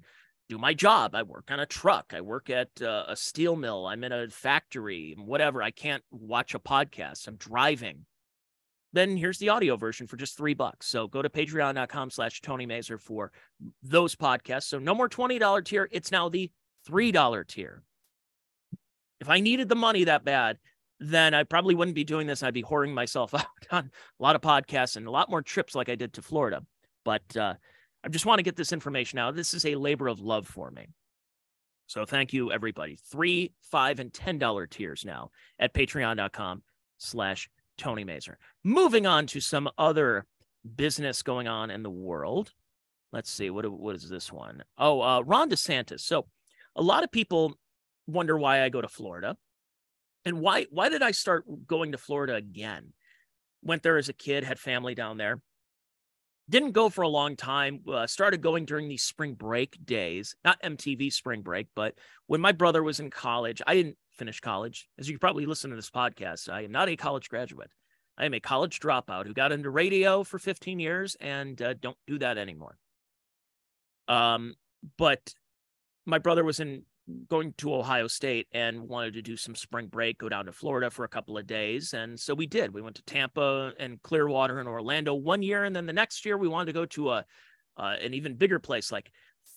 do 0.52 0.58
my 0.58 0.74
job. 0.74 1.16
I 1.16 1.24
work 1.24 1.50
on 1.50 1.62
a 1.62 1.66
truck. 1.66 2.12
I 2.14 2.20
work 2.20 2.50
at 2.50 2.82
uh, 2.82 3.06
a 3.08 3.16
steel 3.16 3.56
mill. 3.56 3.88
I'm 3.88 4.04
in 4.04 4.12
a 4.12 4.28
factory, 4.28 5.16
whatever. 5.18 5.64
I 5.64 5.72
can't 5.72 6.04
watch 6.12 6.54
a 6.54 6.60
podcast. 6.60 7.26
I'm 7.26 7.38
driving. 7.38 8.06
Then 8.92 9.16
here's 9.16 9.38
the 9.38 9.48
audio 9.48 9.78
version 9.78 10.08
for 10.08 10.18
just 10.18 10.36
three 10.36 10.54
bucks. 10.54 10.88
So 10.88 11.08
go 11.08 11.22
to 11.22 11.30
patreon.com 11.30 12.10
slash 12.10 12.42
Tony 12.42 12.66
Mazur 12.66 12.98
for 12.98 13.32
those 13.82 14.14
podcasts. 14.14 14.64
So 14.64 14.78
no 14.78 14.94
more 14.94 15.08
$20 15.08 15.64
tier. 15.64 15.88
It's 15.90 16.12
now 16.12 16.28
the 16.28 16.52
$3 16.86 17.48
tier. 17.48 17.84
If 19.22 19.30
I 19.30 19.40
needed 19.40 19.70
the 19.70 19.76
money 19.76 20.04
that 20.04 20.26
bad, 20.26 20.58
then 21.00 21.34
I 21.34 21.44
probably 21.44 21.76
wouldn't 21.76 21.96
be 21.96 22.04
doing 22.04 22.28
this. 22.28 22.44
I'd 22.44 22.54
be 22.54 22.64
whoring 22.64 22.94
myself 22.94 23.34
out 23.34 23.46
on 23.72 23.86
a 24.20 24.24
lot 24.24 24.36
of 24.36 24.42
podcasts 24.42 24.98
and 24.98 25.08
a 25.08 25.12
lot 25.12 25.30
more 25.30 25.42
trips 25.42 25.76
like 25.76 25.88
I 25.88 25.96
did 25.96 26.12
to 26.16 26.22
Florida. 26.22 26.62
But 27.06 27.38
uh, 27.38 27.54
I 28.04 28.10
just 28.10 28.26
want 28.26 28.40
to 28.40 28.44
get 28.44 28.56
this 28.56 28.74
information 28.74 29.20
out. 29.20 29.36
This 29.36 29.54
is 29.54 29.66
a 29.66 29.76
labor 29.76 30.08
of 30.08 30.20
love 30.20 30.48
for 30.48 30.72
me. 30.72 30.88
So 31.88 32.06
thank 32.06 32.34
you, 32.34 32.52
everybody. 32.52 32.98
Three, 33.12 33.52
five, 33.62 34.00
and 34.00 34.14
ten 34.14 34.38
dollar 34.38 34.66
tiers 34.66 35.04
now 35.06 35.32
at 35.60 35.74
patreon.com 35.74 36.64
slash 36.98 37.50
Tony 37.78 38.04
Mazur. 38.04 38.38
Moving 38.64 39.06
on 39.06 39.28
to 39.28 39.40
some 39.42 39.70
other 39.78 40.26
business 40.76 41.22
going 41.22 41.48
on 41.48 41.70
in 41.70 41.84
the 41.84 41.90
world. 41.90 42.54
Let's 43.12 43.30
see, 43.30 43.50
what, 43.50 43.70
what 43.70 43.96
is 43.96 44.08
this 44.08 44.32
one? 44.32 44.64
Oh, 44.78 45.02
uh, 45.02 45.22
Ron 45.22 45.50
DeSantis. 45.50 46.00
So 46.00 46.28
a 46.76 46.82
lot 46.82 47.04
of 47.04 47.12
people 47.12 47.56
wonder 48.08 48.38
why 48.38 48.64
I 48.64 48.70
go 48.70 48.82
to 48.82 48.88
Florida. 48.88 49.36
And 50.24 50.40
why 50.40 50.68
why 50.70 50.90
did 50.90 51.02
I 51.02 51.12
start 51.12 51.46
going 51.68 51.92
to 51.92 51.98
Florida 51.98 52.36
again? 52.36 52.94
Went 53.64 53.84
there 53.84 53.98
as 53.98 54.08
a 54.08 54.14
kid, 54.14 54.44
had 54.44 54.60
family 54.60 54.96
down 54.96 55.18
there 55.18 55.42
didn't 56.52 56.72
go 56.72 56.90
for 56.90 57.02
a 57.02 57.08
long 57.08 57.36
time 57.36 57.80
uh, 57.92 58.06
started 58.06 58.42
going 58.42 58.66
during 58.66 58.88
these 58.88 59.04
spring 59.04 59.34
break 59.34 59.78
days 59.86 60.36
not 60.46 60.62
mtv 60.62 61.12
spring 61.12 61.42
break 61.42 61.68
but 61.76 61.96
when 62.28 62.42
my 62.42 62.52
brother 62.52 62.84
was 62.84 63.00
in 63.00 63.10
college 63.10 63.62
i 63.66 63.74
didn't 63.74 63.98
finish 64.22 64.40
college. 64.40 64.88
As 65.00 65.10
you 65.10 65.18
probably 65.18 65.48
listen 65.48 65.72
to 65.72 65.76
this 65.76 65.90
podcast 65.90 66.48
i 66.48 66.62
am 66.62 66.72
not 66.72 66.90
a 66.90 66.96
college 66.96 67.28
graduate. 67.28 67.72
I 68.18 68.26
am 68.26 68.36
a 68.36 68.40
college 68.40 68.80
dropout 68.80 69.26
who 69.26 69.34
got 69.34 69.52
into 69.52 69.72
radio 69.72 70.24
for 70.24 70.38
15 70.38 70.80
years 70.80 71.16
and 71.20 71.60
uh, 71.60 71.74
don't 71.74 71.98
do 72.06 72.20
that 72.20 72.38
anymore. 72.38 72.78
Um 74.08 74.54
but 74.98 75.34
my 76.06 76.20
brother 76.20 76.44
was 76.44 76.60
in 76.60 76.84
going 77.30 77.54
to 77.58 77.74
Ohio 77.74 78.08
State 78.08 78.48
and 78.54 78.88
wanted 78.88 79.14
to 79.14 79.22
do 79.22 79.38
some 79.38 79.56
spring 79.56 79.88
break, 79.88 80.18
go 80.18 80.30
down 80.30 80.46
to 80.46 80.52
Florida 80.52 80.90
for 80.90 81.04
a 81.04 81.10
couple 81.10 81.38
of 81.38 81.48
days. 81.48 81.94
And 81.94 82.20
so 82.20 82.34
we 82.34 82.46
did. 82.46 82.74
We 82.74 82.82
went 82.82 82.96
to 82.98 83.04
Tampa 83.04 83.74
and 83.80 84.02
Clearwater 84.02 84.60
and 84.60 84.68
Orlando 84.68 85.14
one 85.14 85.42
year. 85.42 85.64
And 85.64 85.76
then 85.76 85.86
the 85.86 85.94
next 85.94 86.26
year 86.26 86.38
we 86.38 86.48
wanted 86.48 86.68
to 86.68 86.74
go 86.74 86.86
to 86.86 87.12
a 87.12 87.26
uh, 87.78 87.96
an 88.02 88.14
even 88.14 88.36
bigger 88.36 88.60
place 88.60 88.92
like 88.92 89.12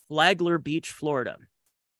Flagler 0.08 0.58
Beach, 0.58 0.90
Florida, 0.90 1.36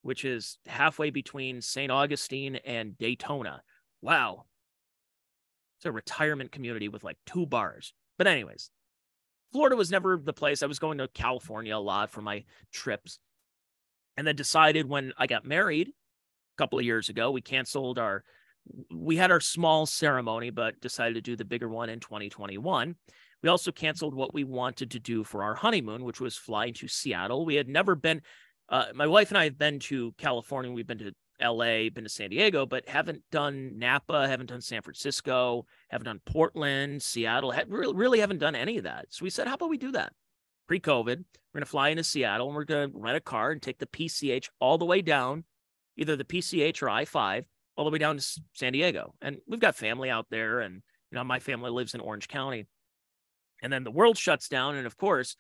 which 0.02 0.24
is 0.24 0.58
halfway 0.66 1.10
between 1.10 1.60
St. 1.60 1.90
Augustine 1.90 2.56
and 2.56 2.96
Daytona. 2.98 3.62
Wow. 4.00 4.44
It's 5.78 5.86
a 5.86 5.92
retirement 5.92 6.52
community 6.52 6.88
with 6.88 7.04
like 7.04 7.18
two 7.26 7.46
bars. 7.46 7.92
But, 8.16 8.26
anyways, 8.26 8.70
Florida 9.52 9.76
was 9.76 9.90
never 9.90 10.16
the 10.22 10.32
place. 10.32 10.62
I 10.62 10.66
was 10.66 10.78
going 10.78 10.98
to 10.98 11.08
California 11.08 11.76
a 11.76 11.78
lot 11.78 12.10
for 12.10 12.22
my 12.22 12.44
trips 12.72 13.18
and 14.16 14.26
then 14.26 14.36
decided 14.36 14.88
when 14.88 15.12
I 15.18 15.26
got 15.26 15.44
married 15.44 15.88
a 15.88 16.56
couple 16.58 16.78
of 16.78 16.84
years 16.84 17.08
ago, 17.08 17.30
we 17.30 17.40
canceled 17.40 17.98
our 17.98 18.24
we 18.90 19.16
had 19.16 19.30
our 19.30 19.40
small 19.40 19.84
ceremony, 19.84 20.50
but 20.50 20.80
decided 20.80 21.14
to 21.14 21.20
do 21.20 21.36
the 21.36 21.44
bigger 21.44 21.68
one 21.68 21.90
in 21.90 22.00
2021. 22.00 22.96
We 23.42 23.48
also 23.50 23.70
canceled 23.72 24.14
what 24.14 24.32
we 24.32 24.42
wanted 24.42 24.90
to 24.92 24.98
do 24.98 25.22
for 25.22 25.42
our 25.42 25.54
honeymoon, 25.54 26.04
which 26.04 26.20
was 26.20 26.36
flying 26.36 26.72
to 26.74 26.88
Seattle. 26.88 27.44
We 27.44 27.56
had 27.56 27.68
never 27.68 27.94
been, 27.94 28.22
uh, 28.70 28.86
my 28.94 29.06
wife 29.06 29.30
and 29.30 29.36
I 29.36 29.44
have 29.44 29.58
been 29.58 29.80
to 29.80 30.12
California. 30.16 30.72
We've 30.72 30.86
been 30.86 30.98
to 30.98 31.12
LA, 31.42 31.90
been 31.90 32.04
to 32.04 32.08
San 32.08 32.30
Diego, 32.30 32.64
but 32.64 32.88
haven't 32.88 33.22
done 33.30 33.78
Napa, 33.78 34.28
haven't 34.28 34.46
done 34.46 34.60
San 34.62 34.82
Francisco, 34.82 35.66
haven't 35.90 36.06
done 36.06 36.20
Portland, 36.24 37.02
Seattle, 37.02 37.52
really, 37.68 37.94
really 37.94 38.20
haven't 38.20 38.38
done 38.38 38.54
any 38.54 38.78
of 38.78 38.84
that. 38.84 39.06
So 39.10 39.24
we 39.24 39.30
said, 39.30 39.46
how 39.46 39.54
about 39.54 39.68
we 39.68 39.78
do 39.78 39.92
that? 39.92 40.12
Pre 40.66 40.80
COVID, 40.80 41.18
we're 41.18 41.58
going 41.58 41.64
to 41.64 41.70
fly 41.70 41.90
into 41.90 42.04
Seattle 42.04 42.48
and 42.48 42.56
we're 42.56 42.64
going 42.64 42.90
to 42.90 42.98
rent 42.98 43.16
a 43.16 43.20
car 43.20 43.50
and 43.50 43.60
take 43.60 43.78
the 43.78 43.86
PCH 43.86 44.48
all 44.60 44.78
the 44.78 44.84
way 44.84 45.02
down, 45.02 45.44
either 45.96 46.16
the 46.16 46.24
PCH 46.24 46.82
or 46.82 46.88
I 46.88 47.04
5, 47.04 47.44
all 47.76 47.84
the 47.84 47.90
way 47.90 47.98
down 47.98 48.16
to 48.16 48.40
San 48.54 48.72
Diego. 48.72 49.14
And 49.20 49.38
we've 49.46 49.60
got 49.60 49.76
family 49.76 50.10
out 50.10 50.26
there. 50.30 50.60
And, 50.60 50.82
you 51.10 51.16
know, 51.16 51.24
my 51.24 51.38
family 51.38 51.70
lives 51.70 51.94
in 51.94 52.00
Orange 52.00 52.28
County. 52.28 52.66
And 53.62 53.72
then 53.72 53.84
the 53.84 53.90
world 53.90 54.16
shuts 54.16 54.48
down. 54.48 54.76
And 54.76 54.86
of 54.86 54.96
course, 54.96 55.36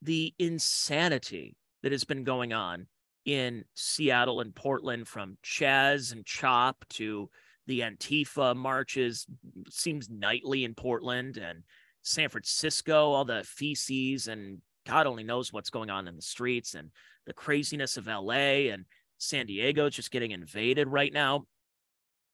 the 0.00 0.32
insanity 0.38 1.56
that 1.82 1.92
has 1.92 2.04
been 2.04 2.24
going 2.24 2.52
on 2.52 2.86
in 3.24 3.64
Seattle 3.74 4.40
and 4.40 4.54
Portland 4.54 5.06
from 5.06 5.36
Chaz 5.44 6.12
and 6.12 6.24
Chop 6.24 6.84
to 6.90 7.28
the 7.66 7.80
Antifa 7.80 8.56
marches 8.56 9.26
seems 9.68 10.08
nightly 10.08 10.64
in 10.64 10.74
Portland 10.74 11.36
and 11.36 11.62
San 12.02 12.30
Francisco, 12.30 13.10
all 13.10 13.24
the 13.24 13.44
feces 13.44 14.28
and 14.28 14.62
God 14.88 15.06
only 15.06 15.24
knows 15.24 15.52
what's 15.52 15.70
going 15.70 15.90
on 15.90 16.08
in 16.08 16.16
the 16.16 16.22
streets 16.22 16.74
and 16.74 16.90
the 17.26 17.32
craziness 17.32 17.96
of 17.96 18.06
LA 18.06 18.70
and 18.72 18.84
San 19.18 19.46
Diego 19.46 19.86
is 19.86 19.94
just 19.94 20.10
getting 20.10 20.30
invaded 20.30 20.88
right 20.88 21.12
now. 21.12 21.44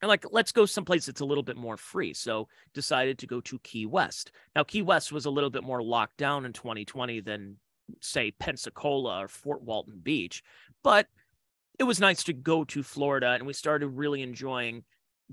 And 0.02 0.08
like 0.08 0.24
let's 0.30 0.52
go 0.52 0.66
someplace 0.66 1.06
that's 1.06 1.20
a 1.20 1.24
little 1.24 1.42
bit 1.42 1.56
more 1.56 1.76
free. 1.76 2.14
So 2.14 2.48
decided 2.74 3.18
to 3.18 3.26
go 3.26 3.40
to 3.42 3.58
key 3.60 3.86
west. 3.86 4.32
Now 4.54 4.64
key 4.64 4.82
west 4.82 5.12
was 5.12 5.24
a 5.24 5.30
little 5.30 5.50
bit 5.50 5.64
more 5.64 5.82
locked 5.82 6.16
down 6.16 6.44
in 6.44 6.52
2020 6.52 7.20
than 7.20 7.56
say 8.00 8.30
pensacola 8.30 9.20
or 9.20 9.28
fort 9.28 9.60
walton 9.60 10.00
beach 10.02 10.42
but 10.82 11.06
it 11.78 11.84
was 11.84 12.00
nice 12.00 12.24
to 12.24 12.32
go 12.32 12.64
to 12.64 12.82
florida 12.82 13.32
and 13.32 13.46
we 13.46 13.52
started 13.52 13.88
really 13.88 14.22
enjoying 14.22 14.82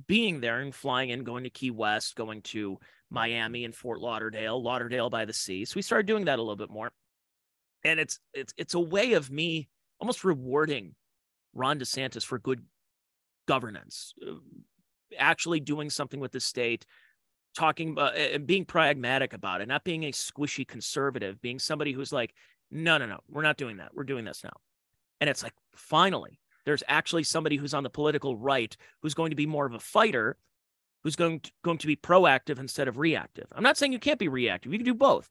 being 0.06 0.42
there 0.42 0.60
and 0.60 0.76
flying 0.76 1.12
in 1.12 1.24
going 1.24 1.46
to 1.46 1.50
key 1.50 1.72
west 1.72 2.16
going 2.16 2.42
to 2.42 2.78
miami 3.12 3.66
and 3.66 3.76
fort 3.76 4.00
lauderdale 4.00 4.62
lauderdale 4.62 5.10
by 5.10 5.26
the 5.26 5.34
sea. 5.34 5.66
So 5.66 5.74
we 5.76 5.82
started 5.82 6.08
doing 6.08 6.26
that 6.26 6.40
a 6.40 6.42
little 6.42 6.56
bit 6.56 6.70
more 6.70 6.92
and 7.84 8.00
it's 8.00 8.20
it's 8.34 8.54
it's 8.58 8.74
a 8.74 8.80
way 8.80 9.14
of 9.14 9.32
me 9.32 9.70
almost 10.00 10.24
rewarding 10.24 10.96
ron 11.54 11.80
desantis 11.80 12.24
for 12.24 12.40
good 12.40 12.64
governance, 13.48 14.14
uh, 14.28 14.36
actually 15.18 15.60
doing 15.60 15.90
something 15.90 16.20
with 16.20 16.32
the 16.32 16.40
state, 16.40 16.86
talking 17.56 17.92
about 17.92 18.16
and 18.16 18.48
being 18.48 18.66
pragmatic 18.66 19.34
about 19.34 19.62
it, 19.62 19.68
not 19.68 19.84
being 19.84 20.04
a 20.04 20.12
squishy 20.12 20.68
conservative, 20.68 21.42
being 21.42 21.60
somebody 21.60 21.92
who's 21.92 22.12
like, 22.12 22.34
no, 22.70 22.98
no, 22.98 23.06
no, 23.06 23.20
we're 23.30 23.42
not 23.42 23.58
doing 23.58 23.78
that. 23.78 23.94
We're 23.94 24.04
doing 24.04 24.26
this 24.26 24.44
now. 24.44 24.54
And 25.20 25.30
it's 25.30 25.44
like, 25.44 25.54
finally, 25.76 26.40
there's 26.66 26.84
actually 26.88 27.24
somebody 27.24 27.58
who's 27.58 27.74
on 27.74 27.84
the 27.84 27.90
political 27.90 28.38
right 28.38 28.76
who's 29.02 29.14
going 29.14 29.32
to 29.32 29.36
be 29.36 29.46
more 29.46 29.66
of 29.66 29.74
a 29.74 29.80
fighter, 29.80 30.38
who's 31.04 31.16
going 31.16 31.42
to, 31.42 31.52
going 31.64 31.78
to 31.80 31.88
be 31.88 31.96
proactive 31.96 32.60
instead 32.60 32.88
of 32.88 32.98
reactive. 32.98 33.48
I'm 33.52 33.64
not 33.64 33.78
saying 33.78 33.94
you 33.94 34.00
can't 34.00 34.20
be 34.20 34.30
reactive. 34.30 34.72
You 34.72 34.80
can 34.80 34.86
do 34.86 34.94
both. 34.94 35.30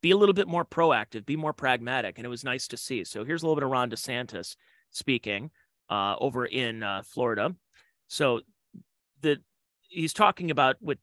Be 0.00 0.10
a 0.10 0.16
little 0.16 0.34
bit 0.34 0.48
more 0.48 0.64
proactive, 0.64 1.24
be 1.24 1.36
more 1.36 1.52
pragmatic. 1.52 2.18
And 2.18 2.26
it 2.26 2.30
was 2.30 2.44
nice 2.44 2.68
to 2.68 2.76
see. 2.76 3.04
So 3.04 3.24
here's 3.24 3.42
a 3.42 3.46
little 3.46 3.56
bit 3.56 3.64
of 3.64 3.70
Ron 3.70 3.90
DeSantis 3.90 4.56
speaking 4.90 5.50
uh, 5.88 6.16
over 6.20 6.46
in 6.46 6.82
uh, 6.82 7.02
Florida. 7.04 7.54
So 8.08 8.40
the 9.22 9.38
he's 9.88 10.12
talking 10.12 10.50
about 10.50 10.76
what 10.80 10.98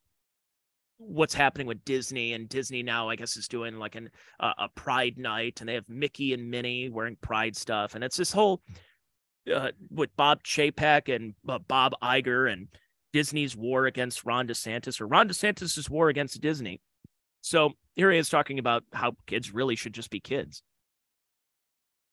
what's 0.98 1.34
happening 1.34 1.66
with 1.66 1.84
Disney 1.84 2.32
and 2.32 2.48
Disney 2.48 2.82
now 2.82 3.08
I 3.08 3.16
guess 3.16 3.36
is 3.36 3.48
doing 3.48 3.78
like 3.78 3.96
an 3.96 4.10
uh, 4.40 4.54
a 4.58 4.68
Pride 4.70 5.18
night 5.18 5.60
and 5.60 5.68
they 5.68 5.74
have 5.74 5.88
Mickey 5.88 6.32
and 6.32 6.50
Minnie 6.50 6.88
wearing 6.88 7.16
Pride 7.16 7.54
stuff 7.54 7.94
and 7.94 8.02
it's 8.02 8.16
this 8.16 8.32
whole 8.32 8.62
uh, 9.54 9.72
with 9.90 10.14
Bob 10.16 10.42
Chapek 10.42 11.14
and 11.14 11.34
uh, 11.48 11.58
Bob 11.58 11.92
Iger 12.02 12.50
and 12.50 12.68
Disney's 13.12 13.56
war 13.56 13.86
against 13.86 14.24
Ron 14.24 14.48
DeSantis 14.48 15.00
or 15.00 15.06
Ron 15.06 15.28
DeSantis's 15.28 15.88
war 15.88 16.08
against 16.08 16.40
Disney. 16.40 16.80
So 17.40 17.72
here 17.96 18.12
he 18.12 18.18
is 18.18 18.28
talking 18.28 18.58
about 18.58 18.84
how 18.92 19.16
kids 19.26 19.52
really 19.52 19.74
should 19.74 19.92
just 19.92 20.10
be 20.10 20.20
kids 20.20 20.62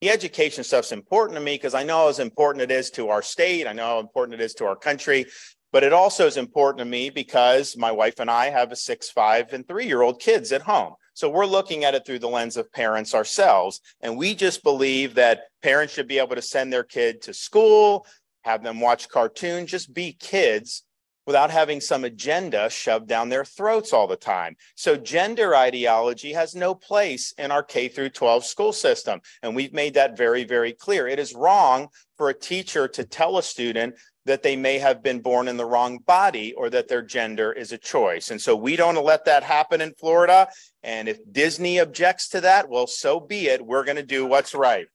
the 0.04 0.10
education 0.10 0.65
stuff's 0.65 0.91
important 0.91 1.38
to 1.38 1.41
me 1.41 1.56
because 1.56 1.74
I 1.74 1.84
know 1.84 2.12
how 2.12 2.22
important 2.22 2.62
it 2.62 2.72
is 2.72 2.89
to 2.91 3.08
our 3.08 3.22
state. 3.22 3.67
I 3.67 3.72
know 3.72 3.86
how 3.86 4.00
important 4.02 4.41
it 4.41 4.43
is 4.43 4.54
to 4.56 4.65
our 4.65 4.76
country. 4.76 5.28
But 5.72 5.86
it 5.86 5.93
also 5.93 6.28
is 6.28 6.36
important 6.36 6.80
to 6.80 6.86
me 6.86 7.10
because 7.10 7.78
my 7.78 7.89
wife 7.89 8.19
and 8.19 8.30
I 8.30 8.50
have 8.50 8.74
a 8.74 8.76
six, 8.76 9.10
five, 9.10 9.54
and 9.54 9.65
three 9.65 9.88
year 9.88 10.02
old 10.02 10.19
kids 10.19 10.52
at 10.52 10.62
home. 10.62 10.96
So 11.13 11.30
we're 11.30 11.46
looking 11.46 11.86
at 11.86 11.96
it 11.96 12.06
through 12.06 12.19
the 12.19 12.28
lens 12.28 12.58
of 12.58 12.69
parents 12.74 13.15
ourselves. 13.15 13.80
And 14.02 14.17
we 14.17 14.36
just 14.36 14.62
believe 14.62 15.15
that 15.15 15.43
parents 15.62 15.93
should 15.93 16.10
be 16.10 16.19
able 16.19 16.36
to 16.36 16.41
send 16.41 16.74
their 16.74 16.84
kid 16.84 17.22
to 17.22 17.34
school, 17.34 18.06
have 18.41 18.62
them 18.62 18.82
watch 18.82 19.08
cartoons, 19.08 19.72
just 19.72 19.93
be 19.93 20.12
kids 20.19 20.84
without 21.26 21.52
having 21.52 21.80
some 21.80 22.04
agenda 22.04 22.70
shoved 22.70 23.08
down 23.08 23.30
their 23.30 23.46
throats 23.46 23.94
all 23.94 24.08
the 24.08 24.16
time. 24.16 24.56
So 24.76 24.96
gender 24.96 25.56
ideology 25.56 26.34
has 26.34 26.56
no 26.56 26.76
place 26.76 27.34
in 27.38 27.52
our 27.52 27.64
K 27.64 27.88
through 27.88 28.10
12 28.10 28.46
school 28.46 28.74
system. 28.74 29.22
And 29.42 29.56
we've 29.56 29.74
made 29.74 29.94
that 29.94 30.18
very, 30.18 30.44
very 30.44 30.74
clear. 30.74 31.08
It 31.08 31.20
is 31.20 31.34
wrong 31.34 31.88
for 32.18 32.30
a 32.30 32.40
teacher 32.40 32.88
to 32.90 33.04
tell 33.04 33.38
a 33.38 33.44
student 33.44 33.96
that 34.26 34.44
they 34.44 34.56
may 34.56 34.78
have 34.78 35.04
been 35.04 35.20
born 35.20 35.48
in 35.48 35.58
the 35.58 35.66
wrong 35.66 35.98
body 35.98 36.54
or 36.54 36.70
that 36.70 36.88
their 36.88 37.02
gender 37.02 37.52
is 37.52 37.72
a 37.72 37.78
choice. 37.78 38.32
And 38.32 38.42
so 38.42 38.56
we 38.56 38.76
don't 38.76 39.04
let 39.04 39.26
that 39.26 39.44
happen 39.44 39.82
in 39.82 39.94
Florida. 40.00 40.48
And 40.82 41.10
if 41.10 41.20
Disney 41.32 41.80
objects 41.80 42.30
to 42.30 42.42
that, 42.42 42.70
well, 42.70 42.88
so 42.88 43.20
be 43.20 43.48
it. 43.48 43.66
We're 43.66 43.84
going 43.84 43.98
to 43.98 44.04
do 44.04 44.26
what's 44.26 44.56
right. 44.56 44.88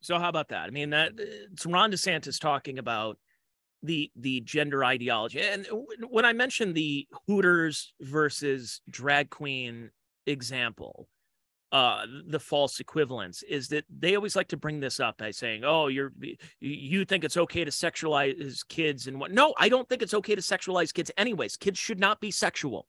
So 0.00 0.18
how 0.18 0.28
about 0.28 0.48
that? 0.48 0.66
I 0.66 0.70
mean, 0.70 0.90
that 0.90 1.12
uh, 1.12 1.24
it's 1.52 1.64
Ron 1.64 1.90
DeSantis 1.90 2.38
talking 2.38 2.78
about 2.78 3.18
the 3.82 4.10
the 4.16 4.40
gender 4.40 4.84
ideology. 4.84 5.40
And 5.40 5.66
when 6.08 6.24
I 6.24 6.32
mentioned 6.32 6.74
the 6.74 7.06
Hooters 7.26 7.92
versus 8.00 8.80
drag 8.88 9.30
queen 9.30 9.90
example, 10.26 11.08
uh 11.72 12.06
the 12.28 12.38
false 12.38 12.78
equivalence 12.78 13.42
is 13.42 13.68
that 13.68 13.84
they 13.90 14.14
always 14.14 14.36
like 14.36 14.46
to 14.46 14.56
bring 14.56 14.78
this 14.78 15.00
up 15.00 15.18
by 15.18 15.32
saying 15.32 15.64
oh 15.64 15.88
you're 15.88 16.12
you 16.60 17.04
think 17.04 17.24
it's 17.24 17.36
okay 17.36 17.64
to 17.64 17.72
sexualize 17.72 18.66
kids 18.68 19.08
and 19.08 19.18
what 19.18 19.32
no 19.32 19.52
i 19.58 19.68
don't 19.68 19.88
think 19.88 20.00
it's 20.00 20.14
okay 20.14 20.36
to 20.36 20.40
sexualize 20.40 20.94
kids 20.94 21.10
anyways. 21.16 21.56
Kids 21.56 21.76
should 21.76 21.98
not 21.98 22.20
be 22.20 22.30
sexual. 22.30 22.86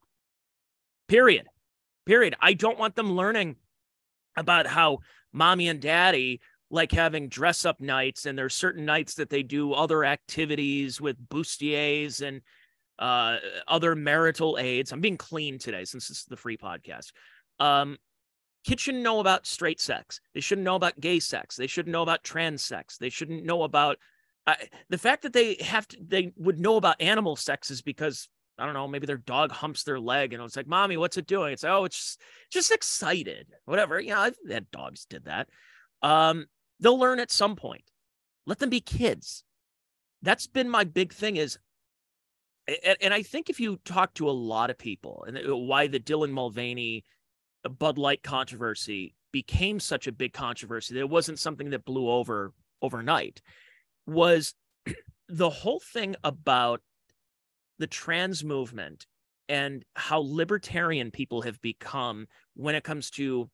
Period. 1.07 1.47
Period. 2.05 2.35
I 2.39 2.53
don't 2.53 2.77
want 2.77 2.95
them 2.95 3.13
learning 3.13 3.55
about 4.35 4.67
how 4.67 4.99
mommy 5.33 5.67
and 5.67 5.81
daddy 5.81 6.39
like 6.69 6.91
having 6.91 7.29
dress 7.29 7.65
up 7.65 7.79
nights 7.79 8.25
and 8.25 8.37
there's 8.37 8.53
certain 8.53 8.85
nights 8.85 9.15
that 9.15 9.29
they 9.29 9.43
do 9.43 9.73
other 9.73 10.03
activities 10.03 10.99
with 10.99 11.29
bustiers 11.29 12.25
and 12.25 12.41
uh, 12.99 13.37
other 13.67 13.95
marital 13.95 14.57
aids. 14.59 14.91
I'm 14.91 15.01
being 15.01 15.17
clean 15.17 15.59
today 15.59 15.85
since 15.85 16.07
this 16.07 16.19
is 16.19 16.25
the 16.25 16.35
free 16.35 16.57
podcast. 16.57 17.11
Um, 17.59 17.97
kids 18.65 18.81
shouldn't 18.81 19.03
know 19.03 19.19
about 19.19 19.47
straight 19.47 19.79
sex. 19.79 20.19
They 20.33 20.41
shouldn't 20.41 20.65
know 20.65 20.75
about 20.75 20.99
gay 20.99 21.19
sex. 21.19 21.55
They 21.55 21.67
shouldn't 21.67 21.93
know 21.93 22.03
about 22.03 22.23
trans 22.23 22.63
sex. 22.63 22.97
They 22.97 23.09
shouldn't 23.09 23.45
know 23.45 23.63
about 23.63 23.97
the 24.89 24.97
fact 24.97 25.23
that 25.23 25.33
they 25.33 25.55
have 25.55 25.87
to. 25.89 25.97
They 26.01 26.31
would 26.37 26.59
know 26.59 26.77
about 26.77 27.01
animal 27.01 27.35
sex 27.35 27.69
is 27.69 27.81
because 27.81 28.29
I 28.57 28.65
don't 28.65 28.73
know. 28.73 28.87
Maybe 28.87 29.05
their 29.05 29.17
dog 29.17 29.51
humps 29.51 29.83
their 29.83 29.99
leg 29.99 30.33
and 30.33 30.41
it's 30.41 30.55
like, 30.55 30.67
"Mommy, 30.67 30.97
what's 30.97 31.17
it 31.17 31.27
doing?" 31.27 31.53
It's 31.53 31.63
like, 31.63 31.73
"Oh, 31.73 31.83
it's 31.85 31.97
just, 31.97 32.21
just 32.51 32.71
excited." 32.71 33.47
Whatever. 33.65 33.99
You 33.99 34.11
know, 34.11 34.21
I've 34.21 34.37
had 34.49 34.71
dogs 34.71 35.05
did 35.05 35.25
that. 35.25 35.49
Um, 36.01 36.45
They'll 36.79 36.99
learn 36.99 37.19
at 37.19 37.31
some 37.31 37.55
point. 37.55 37.83
Let 38.45 38.59
them 38.59 38.69
be 38.69 38.81
kids. 38.81 39.43
That's 40.21 40.47
been 40.47 40.69
my 40.69 40.83
big 40.83 41.13
thing 41.13 41.37
is 41.37 41.57
and, 43.01 43.13
I 43.13 43.23
think 43.23 43.49
if 43.49 43.59
you 43.59 43.79
talk 43.85 44.13
to 44.15 44.29
a 44.29 44.31
lot 44.31 44.69
of 44.69 44.77
people 44.77 45.25
and 45.27 45.39
why 45.67 45.87
the 45.87 45.99
Dylan 45.99 46.31
Mulvaney 46.31 47.05
Bud 47.63 47.97
Light 47.97 48.23
controversy 48.23 49.15
became 49.31 49.79
such 49.79 50.07
a 50.07 50.11
big 50.11 50.33
controversy 50.33 50.93
that 50.93 51.01
it 51.01 51.09
wasn't 51.09 51.39
something 51.39 51.69
that 51.69 51.85
blew 51.85 52.09
over 52.09 52.53
overnight 52.81 53.41
was 54.05 54.53
the 55.29 55.49
whole 55.49 55.79
thing 55.79 56.15
about 56.23 56.81
the 57.79 57.87
trans 57.87 58.43
movement 58.43 59.05
and 59.49 59.83
how 59.95 60.21
libertarian 60.25 61.11
people 61.11 61.41
have 61.43 61.61
become 61.61 62.27
when 62.55 62.75
it 62.75 62.83
comes 62.83 63.09
to 63.11 63.49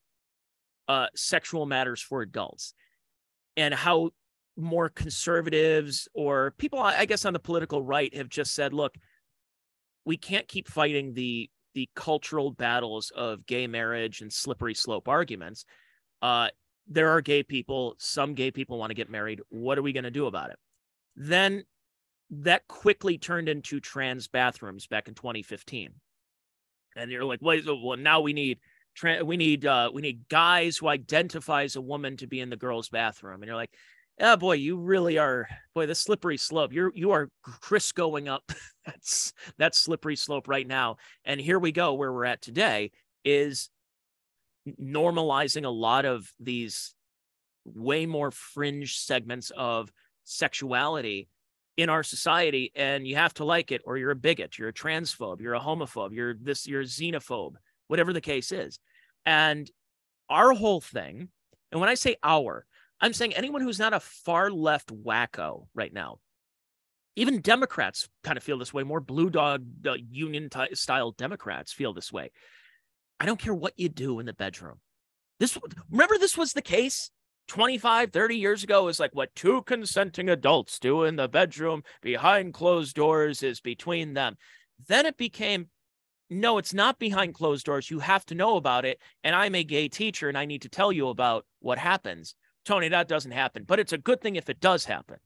uh, 0.88 1.07
sexual 1.15 1.65
matters 1.65 2.01
for 2.01 2.21
adults 2.21 2.74
and 3.58 3.74
how 3.74 4.12
more 4.56 4.89
conservatives 4.89 6.08
or 6.14 6.51
people 6.60 6.78
i 6.80 7.06
guess 7.06 7.26
on 7.26 7.34
the 7.34 7.39
political 7.39 7.82
right 7.82 8.16
have 8.16 8.30
just 8.30 8.54
said 8.54 8.72
look 8.72 8.95
we 10.06 10.18
can't 10.18 10.47
keep 10.47 10.68
fighting 10.68 11.14
the 11.14 11.49
the 11.74 11.89
cultural 11.95 12.51
battles 12.51 13.12
of 13.16 13.45
gay 13.45 13.68
marriage 13.68 14.22
and 14.22 14.32
slippery 14.32 14.74
slope 14.74 15.08
arguments. 15.08 15.66
Uh, 16.22 16.49
there 16.88 17.10
are 17.10 17.22
gay 17.22 17.43
people. 17.43 17.95
Some 17.97 18.34
gay 18.34 18.51
people 18.51 18.78
want 18.78 18.91
to 18.91 18.95
get 18.95 19.10
married. 19.10 19.41
What 19.49 19.78
are 19.78 19.82
we 19.82 19.93
going 19.93 20.04
to 20.04 20.12
do 20.12 20.28
about 20.28 20.51
it? 20.51 20.58
Then 21.16 21.64
that 22.30 22.68
quickly 22.68 23.18
turned 23.18 23.49
into 23.49 23.80
trans 23.80 24.28
bathrooms 24.28 24.88
back 24.88 25.08
in 25.08 25.14
2015 25.14 25.91
and 26.95 27.12
you're 27.12 27.26
like 27.26 27.39
wait 27.43 27.64
well 27.66 27.95
now 27.95 28.22
we 28.22 28.34
need 28.34 28.58
we 29.24 29.38
need 29.38 29.66
uh 29.66 29.89
we 29.94 30.02
need 30.02 30.28
guys 30.30 30.78
who 30.78 30.88
identify 30.88 31.64
as 31.64 31.76
a 31.76 31.82
woman 31.82 32.18
to 32.18 32.28
be 32.28 32.39
in 32.39 32.50
the 32.50 32.56
girls 32.56 32.89
bathroom. 32.89 33.41
And 33.41 33.46
you're 33.46 33.56
like 33.56 33.74
oh 34.20 34.38
boy 34.38 34.54
you 34.54 34.78
really 34.78 35.18
are 35.18 35.48
boy 35.74 35.86
the 35.86 35.96
slippery 35.96 36.38
slope. 36.38 36.74
You're 36.74 36.91
you 36.96 37.12
are 37.12 37.30
chris 37.41 37.91
going 37.91 38.28
up 38.28 38.44
that's 38.86 39.34
that 39.58 39.76
slippery 39.76 40.16
slope 40.16 40.48
right 40.48 40.68
now. 40.68 40.98
And 41.26 41.39
here 41.39 41.60
we 41.60 41.72
go 41.72 41.94
where 41.94 42.12
we're 42.12 42.26
at 42.26 42.41
today 42.41 42.91
is 43.24 43.70
normalizing 44.80 45.66
a 45.66 45.70
lot 45.70 46.06
of 46.06 46.32
these 46.39 46.94
way 47.66 48.06
more 48.06 48.32
fringe 48.32 48.98
segments 48.98 49.52
of 49.56 49.91
sexuality 50.24 51.28
in 51.76 51.89
our 51.89 52.04
society. 52.04 52.72
And 52.76 53.08
you 53.08 53.16
have 53.16 53.34
to 53.36 53.46
like 53.46 53.72
it 53.72 53.82
or 53.86 53.98
you're 53.98 54.12
a 54.12 54.16
bigot 54.16 54.60
you're 54.60 54.70
a 54.70 54.74
transphobe 54.74 55.41
you're 55.41 55.56
a 55.56 55.60
homophobe 55.60 56.14
you're 56.14 56.36
this 56.36 56.68
you're 56.68 56.82
a 56.82 56.86
xenophobe 56.86 57.56
whatever 57.88 58.13
the 58.13 58.21
case 58.21 58.51
is. 58.51 58.79
And 59.25 59.69
our 60.29 60.53
whole 60.53 60.81
thing 60.81 61.27
and 61.71 61.81
when 61.81 61.89
i 61.89 61.93
say 61.93 62.15
our 62.23 62.65
i'm 63.01 63.13
saying 63.13 63.34
anyone 63.34 63.61
who's 63.61 63.77
not 63.77 63.93
a 63.93 63.99
far 63.99 64.49
left 64.49 64.88
wacko 65.03 65.67
right 65.75 65.93
now 65.93 66.17
even 67.15 67.41
democrats 67.41 68.07
kind 68.23 68.38
of 68.38 68.43
feel 68.43 68.57
this 68.57 68.73
way 68.73 68.84
more 68.84 69.01
blue 69.01 69.29
dog 69.29 69.65
uh, 69.86 69.95
union 70.09 70.49
t- 70.49 70.73
style 70.73 71.11
democrats 71.11 71.73
feel 71.73 71.93
this 71.93 72.11
way. 72.11 72.31
I 73.19 73.25
don't 73.25 73.39
care 73.39 73.53
what 73.53 73.77
you 73.77 73.89
do 73.89 74.19
in 74.19 74.25
the 74.25 74.34
bedroom. 74.34 74.79
This 75.39 75.57
remember 75.89 76.17
this 76.17 76.38
was 76.38 76.53
the 76.53 76.61
case 76.61 77.09
25, 77.47 78.11
30 78.11 78.38
years 78.38 78.63
ago? 78.63 78.88
Is 78.88 78.99
like 78.99 79.13
what 79.13 79.34
two 79.36 79.61
consenting 79.63 80.29
adults 80.29 80.79
do 80.79 81.03
in 81.03 81.15
the 81.15 81.27
bedroom 81.27 81.84
behind 82.01 82.53
closed 82.53 82.95
doors 82.95 83.43
is 83.43 83.61
between 83.61 84.13
them. 84.13 84.36
Then 84.88 85.05
it 85.05 85.17
became 85.17 85.69
no, 86.41 86.57
it's 86.57 86.73
not 86.73 86.99
behind 86.99 87.34
closed 87.34 87.65
doors. 87.65 87.89
You 87.89 87.99
have 87.99 88.25
to 88.27 88.36
know 88.36 88.55
about 88.55 88.86
it. 88.86 88.99
And 89.23 89.36
I'm 89.36 89.55
a 89.55 89.63
gay 89.63 89.88
teacher 89.88 90.29
and 90.29 90.38
I 90.38 90.45
need 90.45 90.61
to 90.63 90.69
tell 90.69 90.91
you 90.91 91.09
about 91.09 91.45
what 91.59 91.77
happens. 91.77 92.36
Tony, 92.65 92.89
that 92.89 93.07
doesn't 93.07 93.31
happen, 93.31 93.63
but 93.67 93.79
it's 93.79 93.93
a 93.93 93.97
good 93.97 94.21
thing 94.21 94.36
if 94.36 94.49
it 94.49 94.59
does 94.59 94.86
happen. 94.86 95.17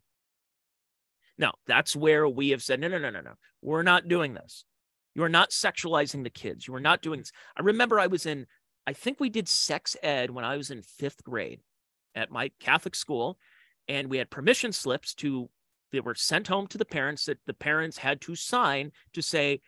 No, 1.37 1.51
that's 1.67 1.95
where 1.95 2.27
we 2.27 2.49
have 2.49 2.63
said, 2.63 2.79
no, 2.79 2.87
no, 2.87 2.97
no, 2.97 3.11
no, 3.11 3.21
no. 3.21 3.33
We're 3.61 3.83
not 3.83 4.07
doing 4.07 4.33
this. 4.33 4.65
You 5.13 5.23
are 5.23 5.29
not 5.29 5.51
sexualizing 5.51 6.23
the 6.23 6.31
kids. 6.31 6.67
You 6.67 6.73
are 6.75 6.79
not 6.79 7.01
doing 7.01 7.19
this. 7.19 7.31
I 7.55 7.61
remember 7.61 7.99
I 7.99 8.07
was 8.07 8.25
in, 8.25 8.47
I 8.87 8.93
think 8.93 9.19
we 9.19 9.29
did 9.29 9.47
sex 9.47 9.95
ed 10.01 10.31
when 10.31 10.45
I 10.45 10.57
was 10.57 10.71
in 10.71 10.81
fifth 10.81 11.23
grade 11.23 11.61
at 12.15 12.31
my 12.31 12.51
Catholic 12.59 12.95
school, 12.95 13.37
and 13.87 14.09
we 14.09 14.17
had 14.17 14.31
permission 14.31 14.71
slips 14.71 15.13
to 15.15 15.49
that 15.91 16.03
were 16.03 16.15
sent 16.15 16.47
home 16.47 16.67
to 16.67 16.77
the 16.77 16.85
parents 16.85 17.25
that 17.25 17.39
the 17.45 17.53
parents 17.53 17.97
had 17.97 18.19
to 18.21 18.35
sign 18.35 18.91
to 19.13 19.21
say 19.21 19.61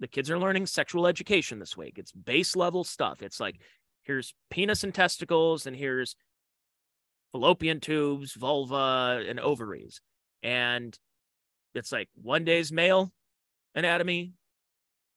the 0.00 0.08
kids 0.08 0.30
are 0.30 0.38
learning 0.38 0.66
sexual 0.66 1.06
education 1.06 1.58
this 1.58 1.76
week. 1.76 1.98
It's 1.98 2.12
base 2.12 2.54
level 2.54 2.84
stuff. 2.84 3.22
It's 3.22 3.40
like 3.40 3.56
here's 4.02 4.34
penis 4.50 4.84
and 4.84 4.94
testicles, 4.94 5.66
and 5.66 5.76
here's 5.76 6.16
fallopian 7.32 7.80
tubes, 7.80 8.34
vulva, 8.34 9.24
and 9.28 9.40
ovaries. 9.40 10.00
And 10.42 10.98
it's 11.74 11.92
like 11.92 12.08
one 12.14 12.44
day's 12.44 12.72
male 12.72 13.12
anatomy, 13.74 14.32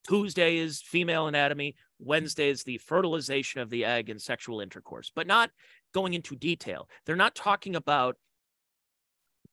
Tuesday 0.08 0.58
is 0.58 0.82
female 0.82 1.28
anatomy, 1.28 1.76
Wednesday 2.00 2.50
is 2.50 2.64
the 2.64 2.80
fertilization 2.80 3.62
of 3.62 3.70
the 3.70 3.86
egg 3.86 4.10
and 4.10 4.22
sexual 4.22 4.60
intercourse, 4.60 5.12
but 5.16 5.28
not 5.28 5.52
going 5.94 6.14
into 6.14 6.36
detail. 6.36 6.90
They're 7.06 7.16
not 7.16 7.36
talking 7.36 7.76
about 7.76 8.18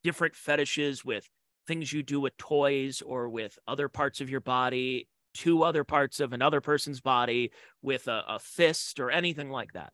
different 0.03 0.35
fetishes 0.35 1.05
with 1.05 1.29
things 1.67 1.93
you 1.93 2.01
do 2.01 2.19
with 2.19 2.35
toys 2.37 3.01
or 3.01 3.29
with 3.29 3.59
other 3.67 3.87
parts 3.87 4.21
of 4.21 4.29
your 4.29 4.39
body 4.39 5.07
to 5.35 5.63
other 5.63 5.83
parts 5.83 6.19
of 6.19 6.33
another 6.33 6.61
person's 6.61 7.01
body 7.01 7.51
with 7.81 8.07
a, 8.07 8.23
a 8.27 8.39
fist 8.39 8.99
or 8.99 9.11
anything 9.11 9.49
like 9.49 9.73
that. 9.73 9.93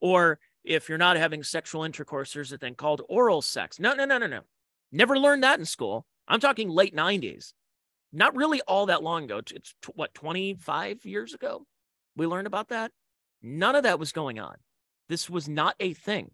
Or 0.00 0.38
if 0.64 0.88
you're 0.88 0.98
not 0.98 1.16
having 1.16 1.42
sexual 1.42 1.84
intercourse, 1.84 2.32
there's 2.32 2.52
a 2.52 2.58
thing 2.58 2.74
called 2.74 3.02
oral 3.08 3.42
sex. 3.42 3.78
No, 3.78 3.94
no, 3.94 4.04
no, 4.04 4.18
no, 4.18 4.26
no. 4.26 4.40
Never 4.92 5.18
learned 5.18 5.44
that 5.44 5.58
in 5.58 5.64
school. 5.64 6.06
I'm 6.28 6.40
talking 6.40 6.68
late 6.68 6.94
90s. 6.94 7.52
Not 8.12 8.36
really 8.36 8.60
all 8.62 8.86
that 8.86 9.02
long 9.02 9.24
ago. 9.24 9.40
It's 9.52 9.74
what, 9.94 10.14
25 10.14 11.04
years 11.04 11.34
ago? 11.34 11.66
We 12.16 12.26
learned 12.26 12.46
about 12.46 12.68
that. 12.68 12.92
None 13.42 13.76
of 13.76 13.84
that 13.84 13.98
was 13.98 14.12
going 14.12 14.38
on. 14.38 14.56
This 15.08 15.30
was 15.30 15.48
not 15.48 15.74
a 15.80 15.94
thing. 15.94 16.30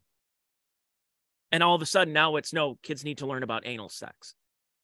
And 1.52 1.62
all 1.62 1.74
of 1.74 1.82
a 1.82 1.86
sudden 1.86 2.12
now 2.12 2.36
it's 2.36 2.52
no, 2.52 2.78
kids 2.82 3.04
need 3.04 3.18
to 3.18 3.26
learn 3.26 3.42
about 3.42 3.66
anal 3.66 3.88
sex. 3.88 4.34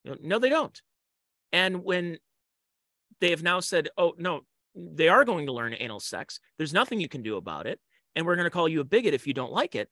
No, 0.04 0.38
they 0.38 0.48
don't. 0.48 0.80
And 1.52 1.84
when 1.84 2.18
they 3.22 3.30
have 3.30 3.42
now 3.44 3.60
said, 3.60 3.88
oh, 3.96 4.14
no, 4.18 4.40
they 4.74 5.08
are 5.08 5.24
going 5.24 5.46
to 5.46 5.52
learn 5.52 5.76
anal 5.78 6.00
sex, 6.00 6.40
there's 6.58 6.72
nothing 6.74 7.00
you 7.00 7.08
can 7.08 7.22
do 7.22 7.36
about 7.36 7.68
it. 7.68 7.78
And 8.16 8.26
we're 8.26 8.34
going 8.34 8.46
to 8.46 8.50
call 8.50 8.68
you 8.68 8.80
a 8.80 8.84
bigot 8.84 9.14
if 9.14 9.28
you 9.28 9.32
don't 9.32 9.52
like 9.52 9.76
it. 9.76 9.88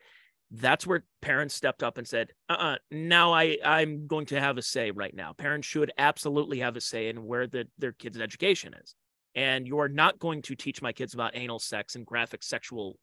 That's 0.51 0.85
where 0.85 1.05
parents 1.23 1.55
stepped 1.55 1.85
up 1.85 1.97
and 1.97 2.07
said, 2.07 2.33
uh 2.49 2.55
uh-uh, 2.55 2.77
now 2.91 3.33
I, 3.33 3.57
I'm 3.65 4.09
going 4.09 4.27
to 4.27 4.41
have 4.41 4.59
a 4.59 4.63
say 4.63 4.91
right 4.91 5.15
now. 5.15 5.33
Parents 5.33 5.67
should 5.67 5.93
absolutely 5.97 6.59
have 6.59 6.77
a 6.77 6.81
say 6.81 7.09
in 7.09 7.25
where 7.25 7.47
the, 7.47 7.69
their 7.79 7.93
kids' 7.93 8.19
education 8.19 8.75
is. 8.75 8.97
And 9.37 9.65
you 9.65 9.79
are 9.79 9.89
not 9.89 10.19
going 10.19 10.43
to 10.43 10.57
teach 10.57 10.83
my 10.83 10.93
kids 10.93 11.15
about 11.15 11.37
anal 11.37 11.61
sex 11.61 11.95
and 11.95 12.05
graphic 12.05 12.43
sexual 12.43 12.99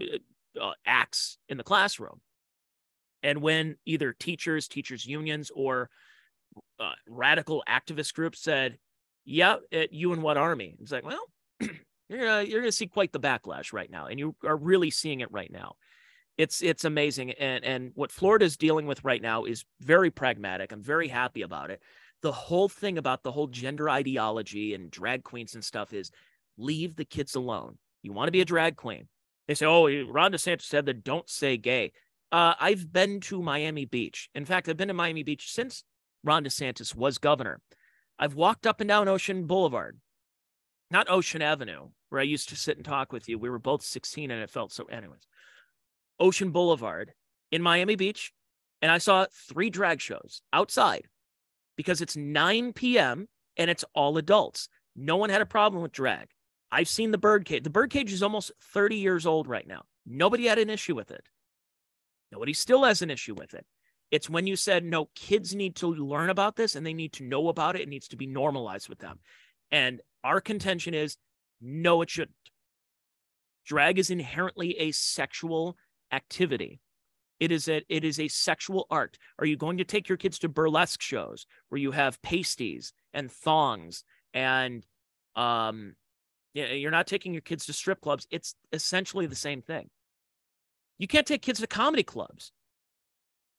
uh, 0.00 0.72
acts 0.86 1.36
in 1.50 1.58
the 1.58 1.62
classroom. 1.62 2.22
And 3.22 3.42
when 3.42 3.76
either 3.84 4.14
teachers, 4.14 4.66
teachers 4.66 5.04
unions, 5.04 5.50
or 5.54 5.90
uh, 6.80 6.92
radical 7.08 7.62
activist 7.68 8.14
groups 8.14 8.40
said, 8.40 8.78
"Yeah, 9.24 9.56
it, 9.70 9.92
you 9.92 10.12
and 10.12 10.22
what 10.22 10.36
army?" 10.36 10.76
It's 10.80 10.92
like, 10.92 11.04
well, 11.04 11.24
you're 11.60 12.20
gonna, 12.20 12.42
you're 12.42 12.60
going 12.60 12.70
to 12.70 12.72
see 12.72 12.86
quite 12.86 13.12
the 13.12 13.20
backlash 13.20 13.72
right 13.72 13.90
now, 13.90 14.06
and 14.06 14.18
you 14.18 14.34
are 14.44 14.56
really 14.56 14.90
seeing 14.90 15.20
it 15.20 15.32
right 15.32 15.50
now. 15.50 15.76
It's 16.36 16.62
it's 16.62 16.84
amazing, 16.84 17.32
and 17.32 17.64
and 17.64 17.92
what 17.94 18.12
Florida 18.12 18.44
is 18.44 18.56
dealing 18.56 18.86
with 18.86 19.04
right 19.04 19.22
now 19.22 19.44
is 19.44 19.64
very 19.80 20.10
pragmatic. 20.10 20.72
I'm 20.72 20.82
very 20.82 21.08
happy 21.08 21.42
about 21.42 21.70
it. 21.70 21.82
The 22.22 22.32
whole 22.32 22.68
thing 22.68 22.98
about 22.98 23.22
the 23.22 23.32
whole 23.32 23.46
gender 23.46 23.88
ideology 23.88 24.74
and 24.74 24.90
drag 24.90 25.22
queens 25.22 25.54
and 25.54 25.64
stuff 25.64 25.92
is 25.92 26.10
leave 26.56 26.96
the 26.96 27.04
kids 27.04 27.34
alone. 27.36 27.78
You 28.02 28.12
want 28.12 28.28
to 28.28 28.32
be 28.32 28.40
a 28.40 28.44
drag 28.44 28.76
queen, 28.76 29.08
they 29.48 29.54
say, 29.54 29.66
oh, 29.66 29.88
Ron 30.04 30.32
DeSantis 30.32 30.62
said 30.62 30.86
that 30.86 31.02
don't 31.02 31.28
say 31.28 31.56
gay. 31.56 31.92
Uh, 32.30 32.54
I've 32.60 32.92
been 32.92 33.20
to 33.20 33.42
Miami 33.42 33.86
Beach. 33.86 34.28
In 34.34 34.44
fact, 34.44 34.68
I've 34.68 34.76
been 34.76 34.88
to 34.88 34.94
Miami 34.94 35.22
Beach 35.22 35.50
since 35.50 35.82
Ron 36.24 36.44
DeSantis 36.44 36.94
was 36.94 37.18
governor. 37.18 37.60
I've 38.18 38.34
walked 38.34 38.66
up 38.66 38.80
and 38.80 38.88
down 38.88 39.08
Ocean 39.08 39.46
Boulevard, 39.46 39.98
not 40.90 41.10
Ocean 41.10 41.42
Avenue, 41.42 41.88
where 42.08 42.20
I 42.20 42.24
used 42.24 42.48
to 42.48 42.56
sit 42.56 42.76
and 42.76 42.84
talk 42.84 43.12
with 43.12 43.28
you. 43.28 43.38
We 43.38 43.50
were 43.50 43.58
both 43.58 43.82
16 43.82 44.30
and 44.30 44.42
it 44.42 44.50
felt 44.50 44.72
so, 44.72 44.84
anyways. 44.84 45.26
Ocean 46.18 46.50
Boulevard 46.50 47.12
in 47.52 47.62
Miami 47.62 47.96
Beach. 47.96 48.32
And 48.80 48.92
I 48.92 48.98
saw 48.98 49.26
three 49.32 49.70
drag 49.70 50.00
shows 50.00 50.40
outside 50.52 51.08
because 51.76 52.00
it's 52.00 52.16
9 52.16 52.72
p.m. 52.72 53.28
and 53.56 53.70
it's 53.70 53.84
all 53.94 54.16
adults. 54.18 54.68
No 54.94 55.16
one 55.16 55.30
had 55.30 55.42
a 55.42 55.46
problem 55.46 55.82
with 55.82 55.92
drag. 55.92 56.28
I've 56.70 56.88
seen 56.88 57.10
the 57.10 57.18
birdcage. 57.18 57.64
The 57.64 57.70
birdcage 57.70 58.12
is 58.12 58.22
almost 58.22 58.52
30 58.72 58.96
years 58.96 59.26
old 59.26 59.48
right 59.48 59.66
now. 59.66 59.82
Nobody 60.06 60.46
had 60.46 60.58
an 60.58 60.70
issue 60.70 60.94
with 60.94 61.10
it. 61.10 61.24
Nobody 62.30 62.52
still 62.52 62.84
has 62.84 63.02
an 63.02 63.10
issue 63.10 63.34
with 63.34 63.54
it. 63.54 63.66
It's 64.10 64.30
when 64.30 64.46
you 64.46 64.56
said, 64.56 64.84
no, 64.84 65.10
kids 65.14 65.54
need 65.54 65.76
to 65.76 65.92
learn 65.94 66.30
about 66.30 66.56
this 66.56 66.76
and 66.76 66.86
they 66.86 66.94
need 66.94 67.12
to 67.14 67.24
know 67.24 67.48
about 67.48 67.76
it. 67.76 67.82
It 67.82 67.88
needs 67.88 68.08
to 68.08 68.16
be 68.16 68.26
normalized 68.26 68.88
with 68.88 68.98
them. 68.98 69.18
And 69.70 70.00
our 70.24 70.40
contention 70.40 70.94
is 70.94 71.16
no, 71.60 72.02
it 72.02 72.10
shouldn't. 72.10 72.34
Drag 73.66 73.98
is 73.98 74.10
inherently 74.10 74.78
a 74.78 74.92
sexual 74.92 75.76
activity. 76.10 76.80
It 77.38 77.52
is 77.52 77.68
a 77.68 77.82
it 77.88 78.02
is 78.02 78.18
a 78.18 78.28
sexual 78.28 78.86
art. 78.90 79.18
Are 79.38 79.46
you 79.46 79.56
going 79.56 79.78
to 79.78 79.84
take 79.84 80.08
your 80.08 80.18
kids 80.18 80.38
to 80.40 80.48
burlesque 80.48 81.02
shows 81.02 81.46
where 81.68 81.80
you 81.80 81.92
have 81.92 82.20
pasties 82.22 82.92
and 83.12 83.30
thongs 83.30 84.04
and 84.34 84.84
um 85.36 85.94
you're 86.54 86.90
not 86.90 87.06
taking 87.06 87.32
your 87.32 87.42
kids 87.42 87.66
to 87.66 87.72
strip 87.72 88.00
clubs. 88.00 88.26
It's 88.30 88.54
essentially 88.72 89.26
the 89.26 89.36
same 89.36 89.62
thing. 89.62 89.90
You 90.98 91.06
can't 91.06 91.26
take 91.26 91.42
kids 91.42 91.60
to 91.60 91.66
comedy 91.66 92.02
clubs. 92.02 92.52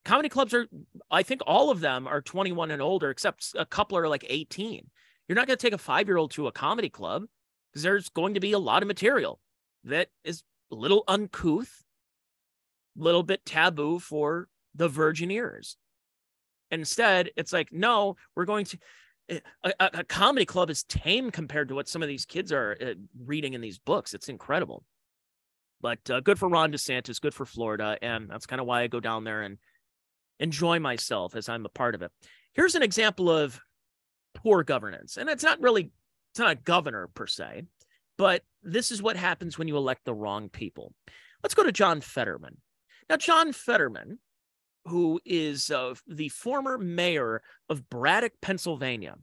Comedy 0.10 0.28
clubs 0.28 0.56
are, 0.56 0.66
I 1.12 1.22
think 1.22 1.42
all 1.46 1.70
of 1.70 1.82
them 1.82 2.08
are 2.08 2.20
21 2.20 2.72
and 2.72 2.82
older, 2.82 3.12
except 3.12 3.54
a 3.56 3.64
couple 3.64 3.96
are 3.96 4.08
like 4.08 4.26
18. 4.28 4.90
You're 5.28 5.36
not 5.36 5.46
going 5.46 5.56
to 5.56 5.62
take 5.62 5.76
a 5.76 5.78
five 5.78 6.08
year 6.08 6.18
old 6.18 6.32
to 6.32 6.48
a 6.48 6.52
comedy 6.52 6.90
club 6.90 7.26
because 7.72 7.84
there's 7.84 8.10
going 8.10 8.34
to 8.34 8.40
be 8.40 8.54
a 8.54 8.58
lot 8.58 8.82
of 8.82 8.88
material 8.88 9.40
that 9.84 10.08
is 10.24 10.42
a 10.72 10.76
little 10.76 11.04
uncouth, 11.08 11.84
a 13.00 13.04
little 13.04 13.22
bit 13.22 13.46
taboo 13.46 14.00
for 14.00 14.48
the 14.74 14.88
virgin 14.88 15.30
ears. 15.30 15.78
Instead, 16.72 17.30
it's 17.38 17.54
like, 17.54 17.72
no, 17.72 18.16
we're 18.36 18.46
going 18.46 18.66
to. 18.66 18.80
Eh, 19.30 19.40
a, 19.64 19.74
a, 19.80 20.04
comedy 20.04 20.44
club 20.48 20.72
is 20.72 20.86
tame 20.86 21.30
compared 21.30 21.70
to 21.70 21.76
what 21.76 21.88
some 21.88 22.02
of 22.02 22.08
these 22.08 22.26
kids 22.26 22.52
are 22.52 22.76
uh, 22.82 22.94
reading 23.26 23.54
in 23.54 23.62
these 23.62 23.78
books. 23.78 24.16
It's 24.16 24.28
incredible. 24.28 24.84
But 25.82 26.10
uh, 26.10 26.22
good 26.22 26.40
for 26.40 26.50
Ron 26.50 26.72
DeSantis, 26.72 27.22
good 27.22 27.36
for 27.36 27.46
Florida. 27.46 27.96
And 28.02 28.28
that's 28.28 28.48
kind 28.48 28.60
of 28.60 28.66
why 28.66 28.82
I 28.82 28.88
go 28.88 29.00
down 29.00 29.24
there 29.24 29.44
and 29.44 29.60
enjoy 30.40 30.80
myself 30.80 31.36
as 31.36 31.50
I'm 31.50 31.66
a 31.66 31.70
part 31.70 31.96
of 31.96 32.02
it. 32.02 32.12
Here's 32.54 32.76
an 32.76 32.84
example 32.84 33.30
of 33.30 33.60
poor 34.36 34.64
governance. 34.64 35.18
And 35.18 35.30
it's 35.30 35.44
not 35.44 35.62
really, 35.62 35.92
it's 36.32 36.40
not 36.40 36.52
a 36.52 36.56
governor 36.56 37.10
per 37.14 37.28
se, 37.28 37.64
but 38.18 38.44
this 38.64 38.92
is 38.92 39.02
what 39.02 39.16
happens 39.16 39.58
when 39.58 39.68
you 39.68 39.78
elect 39.78 40.06
the 40.06 40.14
wrong 40.14 40.50
people. 40.50 40.94
Let's 41.44 41.56
go 41.56 41.64
to 41.64 41.72
John 41.72 42.02
Fetterman. 42.02 42.58
Now, 43.10 43.18
John 43.18 43.54
Fetterman, 43.54 44.20
who 44.86 45.20
is 45.26 45.72
uh, 45.72 45.96
the 46.08 46.30
former 46.30 46.78
mayor 46.78 47.42
of 47.70 47.90
Braddock, 47.90 48.34
Pennsylvania, 48.42 49.16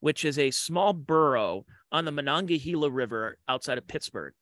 which 0.00 0.24
is 0.24 0.38
a 0.38 0.50
small 0.50 0.92
borough 0.92 1.64
on 1.90 2.04
the 2.04 2.12
Monongahela 2.12 2.90
River 2.90 3.38
outside 3.48 3.78
of 3.78 3.88
Pittsburgh. 3.88 4.34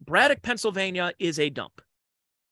Braddock, 0.00 0.42
Pennsylvania 0.42 1.12
is 1.18 1.38
a 1.38 1.50
dump. 1.50 1.80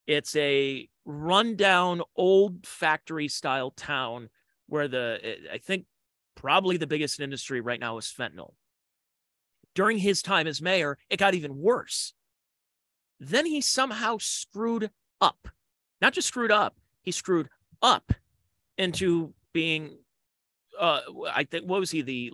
It's 0.06 0.34
a 0.36 0.88
rundown 1.04 2.02
old 2.16 2.66
factory 2.66 3.28
style 3.28 3.70
town 3.70 4.28
where 4.66 4.88
the 4.88 5.36
I 5.52 5.58
think 5.58 5.86
probably 6.34 6.76
the 6.76 6.86
biggest 6.86 7.20
industry 7.20 7.60
right 7.60 7.80
now 7.80 7.98
is 7.98 8.06
fentanyl. 8.16 8.54
During 9.74 9.98
his 9.98 10.22
time 10.22 10.46
as 10.46 10.62
mayor, 10.62 10.98
it 11.08 11.18
got 11.18 11.34
even 11.34 11.58
worse. 11.58 12.14
Then 13.18 13.46
he 13.46 13.60
somehow 13.60 14.18
screwed 14.18 14.90
up. 15.20 15.48
Not 16.00 16.14
just 16.14 16.28
screwed 16.28 16.50
up, 16.50 16.76
he 17.02 17.10
screwed 17.12 17.48
up 17.82 18.12
into 18.78 19.34
being 19.52 19.98
uh 20.78 21.00
I 21.32 21.44
think 21.44 21.66
what 21.66 21.80
was 21.80 21.90
he 21.90 22.02
the 22.02 22.32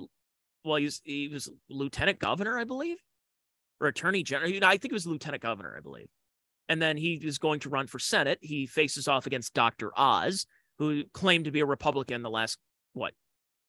well 0.65 0.77
he 0.77 0.85
was 0.85 1.01
he 1.05 1.29
was 1.29 1.49
lieutenant 1.69 2.19
governor, 2.19 2.59
I 2.59 2.65
believe, 2.65 2.99
or 3.81 3.89
attorney 3.89 4.23
general. 4.23 4.53
I 4.63 4.77
think 4.77 4.93
it 4.93 4.95
was 4.95 5.07
lieutenant 5.07 5.43
governor, 5.43 5.75
I 5.77 5.81
believe. 5.81 6.09
And 6.69 6.83
then 6.83 6.97
he 6.97 7.15
is 7.15 7.39
going 7.39 7.61
to 7.61 7.69
run 7.69 7.87
for 7.87 7.99
Senate. 7.99 8.39
He 8.41 8.67
faces 8.67 9.07
off 9.07 9.27
against 9.27 9.55
Dr. 9.55 9.93
Oz, 9.97 10.47
who 10.79 11.05
claimed 11.13 11.45
to 11.45 11.51
be 11.51 11.61
a 11.61 11.67
Republican 11.67 12.23
the 12.23 12.31
last, 12.31 12.59
what, 12.93 13.15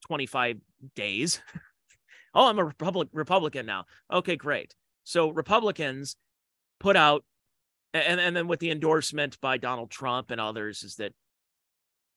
25 0.06 0.58
days? 0.94 1.40
oh, 2.34 2.48
I'm 2.48 2.58
a 2.58 2.64
Republic, 2.64 3.08
Republican 3.12 3.66
now. 3.66 3.84
Okay, 4.12 4.36
great. 4.36 4.74
So 5.04 5.30
Republicans 5.30 6.16
put 6.80 6.96
out, 6.96 7.24
and, 7.94 8.20
and 8.20 8.36
then 8.36 8.48
with 8.48 8.60
the 8.60 8.70
endorsement 8.70 9.40
by 9.40 9.58
Donald 9.58 9.90
Trump 9.90 10.30
and 10.30 10.40
others, 10.40 10.82
is 10.82 10.96
that 10.96 11.12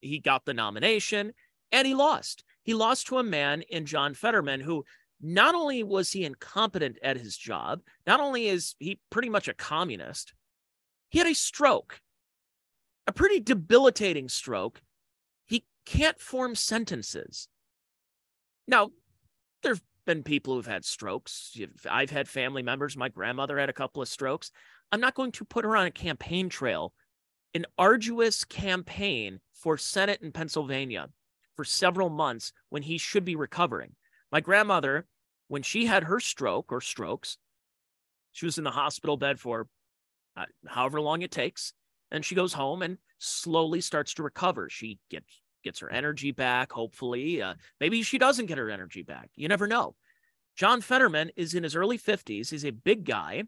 he 0.01 0.19
got 0.19 0.45
the 0.45 0.53
nomination 0.53 1.33
and 1.71 1.87
he 1.87 1.93
lost. 1.93 2.43
He 2.63 2.73
lost 2.73 3.07
to 3.07 3.17
a 3.17 3.23
man 3.23 3.61
in 3.69 3.85
John 3.85 4.13
Fetterman 4.13 4.61
who 4.61 4.83
not 5.21 5.55
only 5.55 5.83
was 5.83 6.11
he 6.11 6.25
incompetent 6.25 6.97
at 7.03 7.17
his 7.17 7.37
job, 7.37 7.81
not 8.07 8.19
only 8.19 8.47
is 8.47 8.75
he 8.79 8.99
pretty 9.09 9.29
much 9.29 9.47
a 9.47 9.53
communist, 9.53 10.33
he 11.11 11.19
had 11.19 11.27
a 11.27 11.35
stroke, 11.35 11.99
a 13.05 13.11
pretty 13.11 13.41
debilitating 13.41 14.29
stroke. 14.29 14.81
He 15.45 15.65
can't 15.85 16.19
form 16.19 16.55
sentences. 16.55 17.49
Now, 18.65 18.91
there 19.61 19.73
have 19.73 19.83
been 20.05 20.23
people 20.23 20.55
who've 20.55 20.65
had 20.65 20.85
strokes. 20.85 21.55
I've 21.89 22.11
had 22.11 22.29
family 22.29 22.63
members. 22.63 22.95
My 22.95 23.09
grandmother 23.09 23.59
had 23.59 23.69
a 23.69 23.73
couple 23.73 24.01
of 24.01 24.07
strokes. 24.07 24.51
I'm 24.93 25.01
not 25.01 25.13
going 25.13 25.33
to 25.33 25.45
put 25.45 25.65
her 25.65 25.75
on 25.75 25.85
a 25.85 25.91
campaign 25.91 26.47
trail, 26.47 26.93
an 27.53 27.65
arduous 27.77 28.45
campaign 28.45 29.41
for 29.53 29.77
Senate 29.77 30.21
in 30.21 30.31
Pennsylvania 30.31 31.09
for 31.57 31.65
several 31.65 32.09
months 32.09 32.53
when 32.69 32.83
he 32.83 32.97
should 32.97 33.25
be 33.25 33.35
recovering. 33.35 33.95
My 34.31 34.39
grandmother, 34.39 35.07
when 35.49 35.61
she 35.61 35.87
had 35.87 36.05
her 36.05 36.21
stroke 36.21 36.71
or 36.71 36.79
strokes, 36.79 37.37
she 38.31 38.45
was 38.45 38.57
in 38.57 38.63
the 38.63 38.71
hospital 38.71 39.17
bed 39.17 39.41
for 39.41 39.67
uh, 40.37 40.45
however 40.67 41.01
long 41.01 41.21
it 41.21 41.31
takes. 41.31 41.73
And 42.11 42.25
she 42.25 42.35
goes 42.35 42.53
home 42.53 42.81
and 42.81 42.97
slowly 43.19 43.81
starts 43.81 44.13
to 44.15 44.23
recover. 44.23 44.69
She 44.69 44.99
gets 45.09 45.41
gets 45.63 45.79
her 45.79 45.91
energy 45.91 46.31
back. 46.31 46.71
Hopefully, 46.71 47.41
uh, 47.41 47.53
maybe 47.79 48.01
she 48.03 48.17
doesn't 48.17 48.47
get 48.47 48.57
her 48.57 48.69
energy 48.69 49.03
back. 49.03 49.29
You 49.35 49.47
never 49.47 49.67
know. 49.67 49.95
John 50.55 50.81
Fetterman 50.81 51.31
is 51.35 51.53
in 51.53 51.63
his 51.63 51.75
early 51.75 51.97
50s. 51.97 52.49
He's 52.49 52.65
a 52.65 52.71
big 52.71 53.05
guy. 53.05 53.43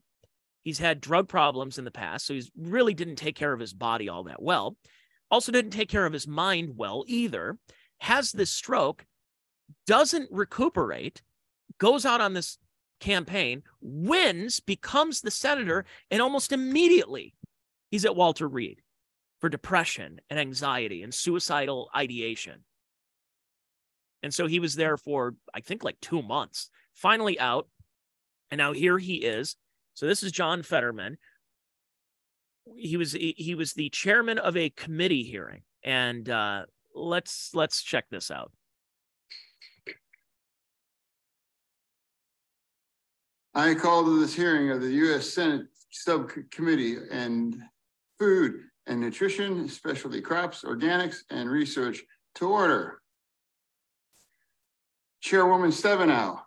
He's 0.64 0.80
had 0.80 1.02
drug 1.02 1.28
problems 1.28 1.78
in 1.78 1.84
the 1.84 1.92
past, 1.92 2.26
so 2.26 2.34
he 2.34 2.50
really 2.56 2.94
didn't 2.94 3.18
take 3.18 3.36
care 3.36 3.52
of 3.52 3.60
his 3.60 3.74
body 3.74 4.08
all 4.08 4.24
that 4.24 4.42
well. 4.42 4.78
Also, 5.30 5.52
didn't 5.52 5.72
take 5.72 5.90
care 5.90 6.06
of 6.06 6.14
his 6.14 6.28
mind 6.28 6.74
well 6.78 7.04
either. 7.08 7.58
Has 8.00 8.32
this 8.32 8.50
stroke, 8.50 9.06
doesn't 9.88 10.30
recuperate, 10.32 11.22
goes 11.80 12.06
out 12.06 12.22
on 12.22 12.34
this 12.34 12.58
campaign, 13.04 13.64
wins, 13.82 14.62
becomes 14.62 15.20
the 15.20 15.30
senator, 15.30 15.86
and 16.10 16.22
almost 16.22 16.54
immediately 16.54 17.36
he's 17.92 18.06
at 18.06 18.16
Walter 18.16 18.48
Reed 18.48 18.82
for 19.42 19.50
depression 19.50 20.22
and 20.30 20.40
anxiety 20.40 21.04
and 21.04 21.14
suicidal 21.14 21.90
ideation. 21.94 22.64
And 24.24 24.34
so 24.34 24.48
he 24.48 24.60
was 24.60 24.76
there 24.76 24.96
for, 24.96 25.36
I 25.54 25.60
think, 25.60 25.84
like 25.84 26.00
two 26.00 26.22
months, 26.22 26.70
finally 26.94 27.38
out. 27.38 27.68
And 28.50 28.58
now 28.58 28.72
here 28.72 28.98
he 28.98 29.16
is. 29.16 29.58
So 29.96 30.08
this 30.08 30.24
is 30.24 30.32
John 30.32 30.64
Fetterman. 30.64 31.18
He 32.78 32.96
was 32.96 33.12
he 33.12 33.56
was 33.56 33.74
the 33.74 33.90
chairman 33.90 34.38
of 34.38 34.56
a 34.56 34.70
committee 34.70 35.24
hearing, 35.24 35.64
and 35.84 36.30
uh, 36.30 36.66
let's 36.96 37.52
let's 37.54 37.84
check 37.84 38.06
this 38.10 38.32
out. 38.32 38.54
I 43.56 43.76
call 43.76 44.04
to 44.04 44.20
this 44.20 44.34
hearing 44.34 44.72
of 44.72 44.82
the 44.82 44.92
U.S. 44.92 45.30
Senate 45.30 45.68
Subcommittee 45.92 46.98
and 47.12 47.62
Food 48.18 48.62
and 48.88 49.00
Nutrition, 49.00 49.70
Specialty 49.70 50.22
Crops, 50.22 50.64
Organics, 50.64 51.18
and 51.30 51.50
Research 51.50 52.04
to 52.36 52.50
order. 52.50 53.00
Chairwoman 55.22 55.70
Stabenow 55.70 56.42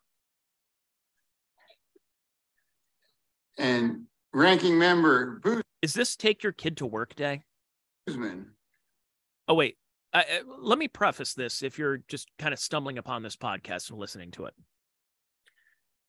and 3.56 4.02
Ranking 4.34 4.78
Member 4.78 5.40
Booth. 5.42 5.62
Is 5.80 5.94
this 5.94 6.16
take 6.16 6.42
your 6.42 6.52
kid 6.52 6.76
to 6.78 6.86
work 6.86 7.14
day? 7.14 7.42
Boozman. 8.06 8.46
Oh, 9.48 9.54
wait. 9.54 9.78
Uh, 10.12 10.22
let 10.58 10.78
me 10.78 10.88
preface 10.88 11.34
this 11.34 11.62
if 11.62 11.78
you're 11.78 11.98
just 12.08 12.28
kind 12.38 12.52
of 12.52 12.58
stumbling 12.58 12.98
upon 12.98 13.22
this 13.22 13.36
podcast 13.36 13.90
and 13.90 13.98
listening 13.98 14.30
to 14.32 14.46
it. 14.46 14.54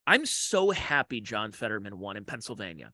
I'm 0.07 0.25
so 0.25 0.71
happy 0.71 1.19
John 1.19 1.51
Fetterman 1.51 1.99
won 1.99 2.15
in 2.15 2.23
Pennsylvania. 2.23 2.93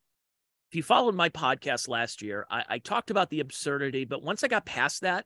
If 0.71 0.75
you 0.75 0.81
followed 0.81 1.13
my 1.13 1.29
podcast 1.29 1.87
last 1.87 2.23
year, 2.23 2.47
I, 2.49 2.63
I 2.67 2.79
talked 2.79 3.11
about 3.11 3.29
the 3.29 3.39
absurdity, 3.39 4.05
but 4.05 4.23
once 4.23 4.43
I 4.43 4.47
got 4.47 4.65
past 4.65 5.01
that, 5.01 5.25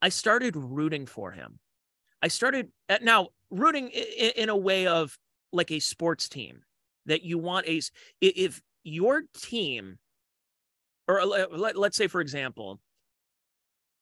I 0.00 0.08
started 0.08 0.54
rooting 0.54 1.06
for 1.06 1.32
him. 1.32 1.58
I 2.22 2.28
started 2.28 2.68
at, 2.88 3.00
uh, 3.00 3.04
now 3.04 3.28
rooting 3.50 3.88
in, 3.88 4.30
in 4.36 4.48
a 4.48 4.56
way 4.56 4.86
of 4.86 5.18
like 5.52 5.72
a 5.72 5.80
sports 5.80 6.28
team 6.28 6.62
that 7.06 7.22
you 7.22 7.38
want 7.38 7.66
a 7.66 7.80
if 8.20 8.62
your 8.84 9.22
team 9.36 9.98
or 11.08 11.24
let, 11.24 11.76
let's 11.76 11.96
say 11.96 12.06
for 12.06 12.20
example 12.20 12.78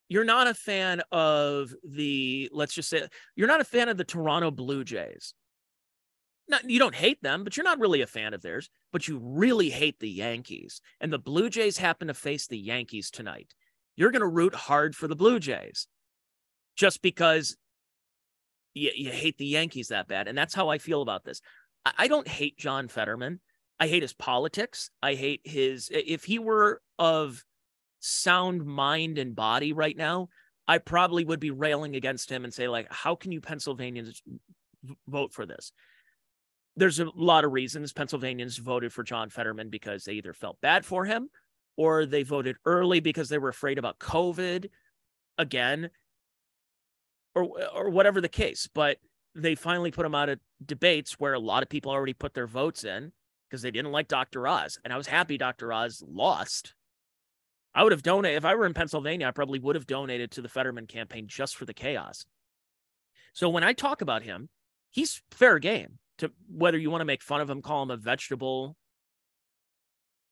you're 0.08 0.24
not 0.24 0.46
a 0.46 0.52
fan 0.52 1.00
of 1.10 1.72
the 1.82 2.50
let's 2.52 2.74
just 2.74 2.90
say 2.90 3.08
you're 3.34 3.48
not 3.48 3.60
a 3.62 3.64
fan 3.64 3.88
of 3.88 3.96
the 3.96 4.04
Toronto 4.04 4.50
Blue 4.50 4.84
Jays 4.84 5.32
not 6.48 6.68
you 6.68 6.78
don't 6.78 6.94
hate 6.94 7.22
them, 7.22 7.44
but 7.44 7.56
you're 7.56 7.64
not 7.64 7.80
really 7.80 8.02
a 8.02 8.06
fan 8.06 8.34
of 8.34 8.42
theirs, 8.42 8.70
but 8.92 9.08
you 9.08 9.20
really 9.22 9.70
hate 9.70 9.98
the 10.00 10.10
Yankees. 10.10 10.80
And 11.00 11.12
the 11.12 11.18
Blue 11.18 11.50
Jays 11.50 11.78
happen 11.78 12.08
to 12.08 12.14
face 12.14 12.46
the 12.46 12.58
Yankees 12.58 13.10
tonight. 13.10 13.54
You're 13.96 14.10
going 14.10 14.22
to 14.22 14.28
root 14.28 14.54
hard 14.54 14.94
for 14.94 15.08
the 15.08 15.16
Blue 15.16 15.40
Jays 15.40 15.88
just 16.76 17.02
because 17.02 17.56
you, 18.74 18.90
you 18.94 19.10
hate 19.10 19.38
the 19.38 19.46
Yankees 19.46 19.88
that 19.88 20.08
bad. 20.08 20.28
And 20.28 20.38
that's 20.38 20.54
how 20.54 20.68
I 20.68 20.78
feel 20.78 21.02
about 21.02 21.24
this. 21.24 21.40
I, 21.84 21.92
I 21.98 22.08
don't 22.08 22.28
hate 22.28 22.58
John 22.58 22.88
Fetterman. 22.88 23.40
I 23.80 23.88
hate 23.88 24.02
his 24.02 24.14
politics. 24.14 24.90
I 25.02 25.14
hate 25.14 25.40
his 25.44 25.90
if 25.92 26.24
he 26.24 26.38
were 26.38 26.80
of 26.98 27.44
sound 28.00 28.64
mind 28.64 29.18
and 29.18 29.34
body 29.34 29.72
right 29.72 29.96
now, 29.96 30.28
I 30.66 30.78
probably 30.78 31.24
would 31.24 31.40
be 31.40 31.50
railing 31.50 31.96
against 31.96 32.30
him 32.30 32.44
and 32.44 32.52
say 32.52 32.68
like, 32.68 32.92
how 32.92 33.14
can 33.14 33.32
you 33.32 33.40
Pennsylvanians 33.40 34.22
vote 35.06 35.32
for 35.32 35.46
this? 35.46 35.72
There's 36.78 37.00
a 37.00 37.10
lot 37.14 37.44
of 37.44 37.52
reasons 37.52 37.92
Pennsylvanians 37.92 38.56
voted 38.58 38.92
for 38.92 39.02
John 39.02 39.30
Fetterman 39.30 39.68
because 39.68 40.04
they 40.04 40.12
either 40.14 40.32
felt 40.32 40.60
bad 40.60 40.86
for 40.86 41.04
him 41.04 41.28
or 41.76 42.06
they 42.06 42.22
voted 42.22 42.56
early 42.64 43.00
because 43.00 43.28
they 43.28 43.38
were 43.38 43.48
afraid 43.48 43.78
about 43.78 43.98
COVID 43.98 44.68
again, 45.36 45.90
or 47.34 47.48
or 47.74 47.90
whatever 47.90 48.20
the 48.20 48.28
case. 48.28 48.68
But 48.72 48.98
they 49.34 49.54
finally 49.54 49.90
put 49.90 50.06
him 50.06 50.14
out 50.14 50.28
of 50.28 50.40
debates 50.64 51.18
where 51.18 51.34
a 51.34 51.38
lot 51.38 51.62
of 51.62 51.68
people 51.68 51.92
already 51.92 52.14
put 52.14 52.34
their 52.34 52.46
votes 52.46 52.84
in 52.84 53.12
because 53.48 53.62
they 53.62 53.70
didn't 53.70 53.92
like 53.92 54.08
Dr. 54.08 54.46
Oz. 54.46 54.78
And 54.84 54.92
I 54.92 54.96
was 54.96 55.06
happy 55.06 55.38
Dr. 55.38 55.72
Oz 55.72 56.02
lost. 56.06 56.74
I 57.74 57.82
would 57.82 57.92
have 57.92 58.02
donated 58.02 58.38
if 58.38 58.44
I 58.44 58.54
were 58.54 58.66
in 58.66 58.74
Pennsylvania, 58.74 59.28
I 59.28 59.30
probably 59.30 59.58
would 59.58 59.76
have 59.76 59.86
donated 59.86 60.32
to 60.32 60.42
the 60.42 60.48
Fetterman 60.48 60.86
campaign 60.86 61.26
just 61.28 61.56
for 61.56 61.64
the 61.64 61.74
chaos. 61.74 62.24
So 63.32 63.48
when 63.48 63.62
I 63.62 63.72
talk 63.72 64.00
about 64.00 64.22
him, 64.22 64.48
he's 64.90 65.22
fair 65.30 65.58
game 65.58 65.98
to 66.18 66.32
whether 66.48 66.78
you 66.78 66.90
want 66.90 67.00
to 67.00 67.06
make 67.06 67.22
fun 67.22 67.40
of 67.40 67.48
him, 67.48 67.62
call 67.62 67.82
him 67.82 67.90
a 67.90 67.96
vegetable. 67.96 68.76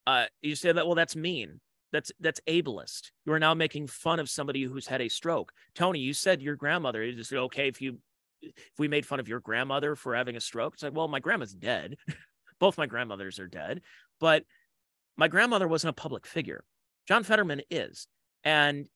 Uh, 0.07 0.27
you 0.43 0.55
say 0.55 0.73
that, 0.73 0.87
well, 0.87 0.95
that's 0.95 1.17
mean. 1.17 1.61
That's 1.93 2.13
that's 2.21 2.41
ableist. 2.49 3.11
You 3.25 3.33
are 3.33 3.39
now 3.39 3.55
making 3.55 3.87
fun 3.87 4.19
of 4.19 4.29
somebody 4.29 4.65
who's 4.65 4.87
had 4.87 5.01
a 5.01 5.09
stroke. 5.09 5.53
Tony, 5.75 6.01
you 6.01 6.13
said 6.13 6.43
your 6.43 6.57
grandmother. 6.57 7.03
Is 7.03 7.33
okay 7.33 7.69
if 7.69 7.81
you 7.81 7.99
if 8.43 8.53
we 8.79 8.89
made 8.89 9.07
fun 9.07 9.21
of 9.21 9.29
your 9.29 9.41
grandmother 9.41 9.95
for 9.95 10.15
having 10.15 10.37
a 10.37 10.41
stroke? 10.41 10.75
It's 10.75 10.83
like, 10.83 10.95
well, 10.95 11.09
my 11.09 11.21
grandma's 11.21 11.55
dead. 11.55 11.97
Both 12.59 12.77
my 12.77 12.87
grandmothers 12.87 13.39
are 13.39 13.47
dead, 13.47 13.83
but 14.19 14.45
my 15.17 15.29
grandmother 15.29 15.69
wasn't 15.69 15.91
a 15.91 16.01
public 16.01 16.27
figure. 16.27 16.65
John 17.07 17.23
Fetterman 17.23 17.63
is, 17.71 18.09
and 18.45 18.89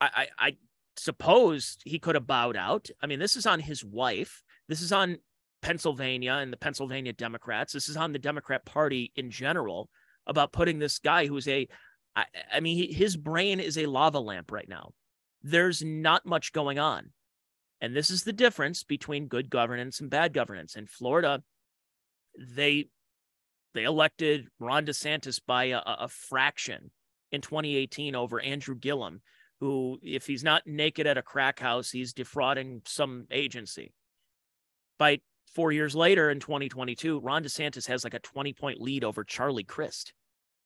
I, 0.00 0.08
I, 0.14 0.28
I 0.38 0.56
suppose 0.96 1.78
he 1.84 1.98
could 1.98 2.14
have 2.14 2.26
bowed 2.26 2.56
out. 2.56 2.88
I 3.02 3.06
mean, 3.06 3.18
this 3.18 3.36
is 3.36 3.46
on 3.46 3.60
his 3.60 3.84
wife. 3.84 4.42
This 4.68 4.80
is 4.80 4.92
on 4.92 5.18
Pennsylvania 5.62 6.34
and 6.34 6.52
the 6.52 6.56
Pennsylvania 6.56 7.12
Democrats. 7.12 7.72
This 7.72 7.88
is 7.88 7.96
on 7.96 8.12
the 8.12 8.18
Democrat 8.18 8.64
Party 8.64 9.12
in 9.16 9.30
general 9.30 9.88
about 10.26 10.52
putting 10.52 10.78
this 10.78 10.98
guy 10.98 11.26
who's 11.26 11.48
a, 11.48 11.68
I, 12.14 12.24
I 12.52 12.60
mean, 12.60 12.76
he, 12.76 12.92
his 12.92 13.16
brain 13.16 13.60
is 13.60 13.78
a 13.78 13.86
lava 13.86 14.20
lamp 14.20 14.52
right 14.52 14.68
now. 14.68 14.92
There's 15.42 15.82
not 15.82 16.26
much 16.26 16.52
going 16.52 16.78
on. 16.78 17.10
And 17.80 17.96
this 17.96 18.10
is 18.10 18.22
the 18.22 18.32
difference 18.32 18.84
between 18.84 19.26
good 19.26 19.50
governance 19.50 20.00
and 20.00 20.08
bad 20.08 20.32
governance. 20.32 20.76
In 20.76 20.86
Florida, 20.86 21.42
they 22.38 22.88
they 23.74 23.84
elected 23.84 24.48
Ron 24.58 24.86
DeSantis 24.86 25.40
by 25.44 25.64
a, 25.64 25.80
a 25.84 26.08
fraction 26.08 26.90
in 27.32 27.40
2018 27.40 28.14
over 28.14 28.40
Andrew 28.40 28.74
Gillum, 28.74 29.22
who, 29.60 29.98
if 30.02 30.26
he's 30.26 30.44
not 30.44 30.66
naked 30.66 31.06
at 31.06 31.18
a 31.18 31.22
crack 31.22 31.58
house, 31.58 31.90
he's 31.90 32.12
defrauding 32.12 32.82
some 32.84 33.26
agency. 33.30 33.94
By 34.98 35.20
four 35.54 35.72
years 35.72 35.94
later 35.94 36.30
in 36.30 36.40
2022, 36.40 37.20
Ron 37.20 37.44
DeSantis 37.44 37.86
has 37.86 38.04
like 38.04 38.14
a 38.14 38.18
20 38.20 38.52
point 38.52 38.80
lead 38.80 39.04
over 39.04 39.24
Charlie 39.24 39.64
Crist. 39.64 40.12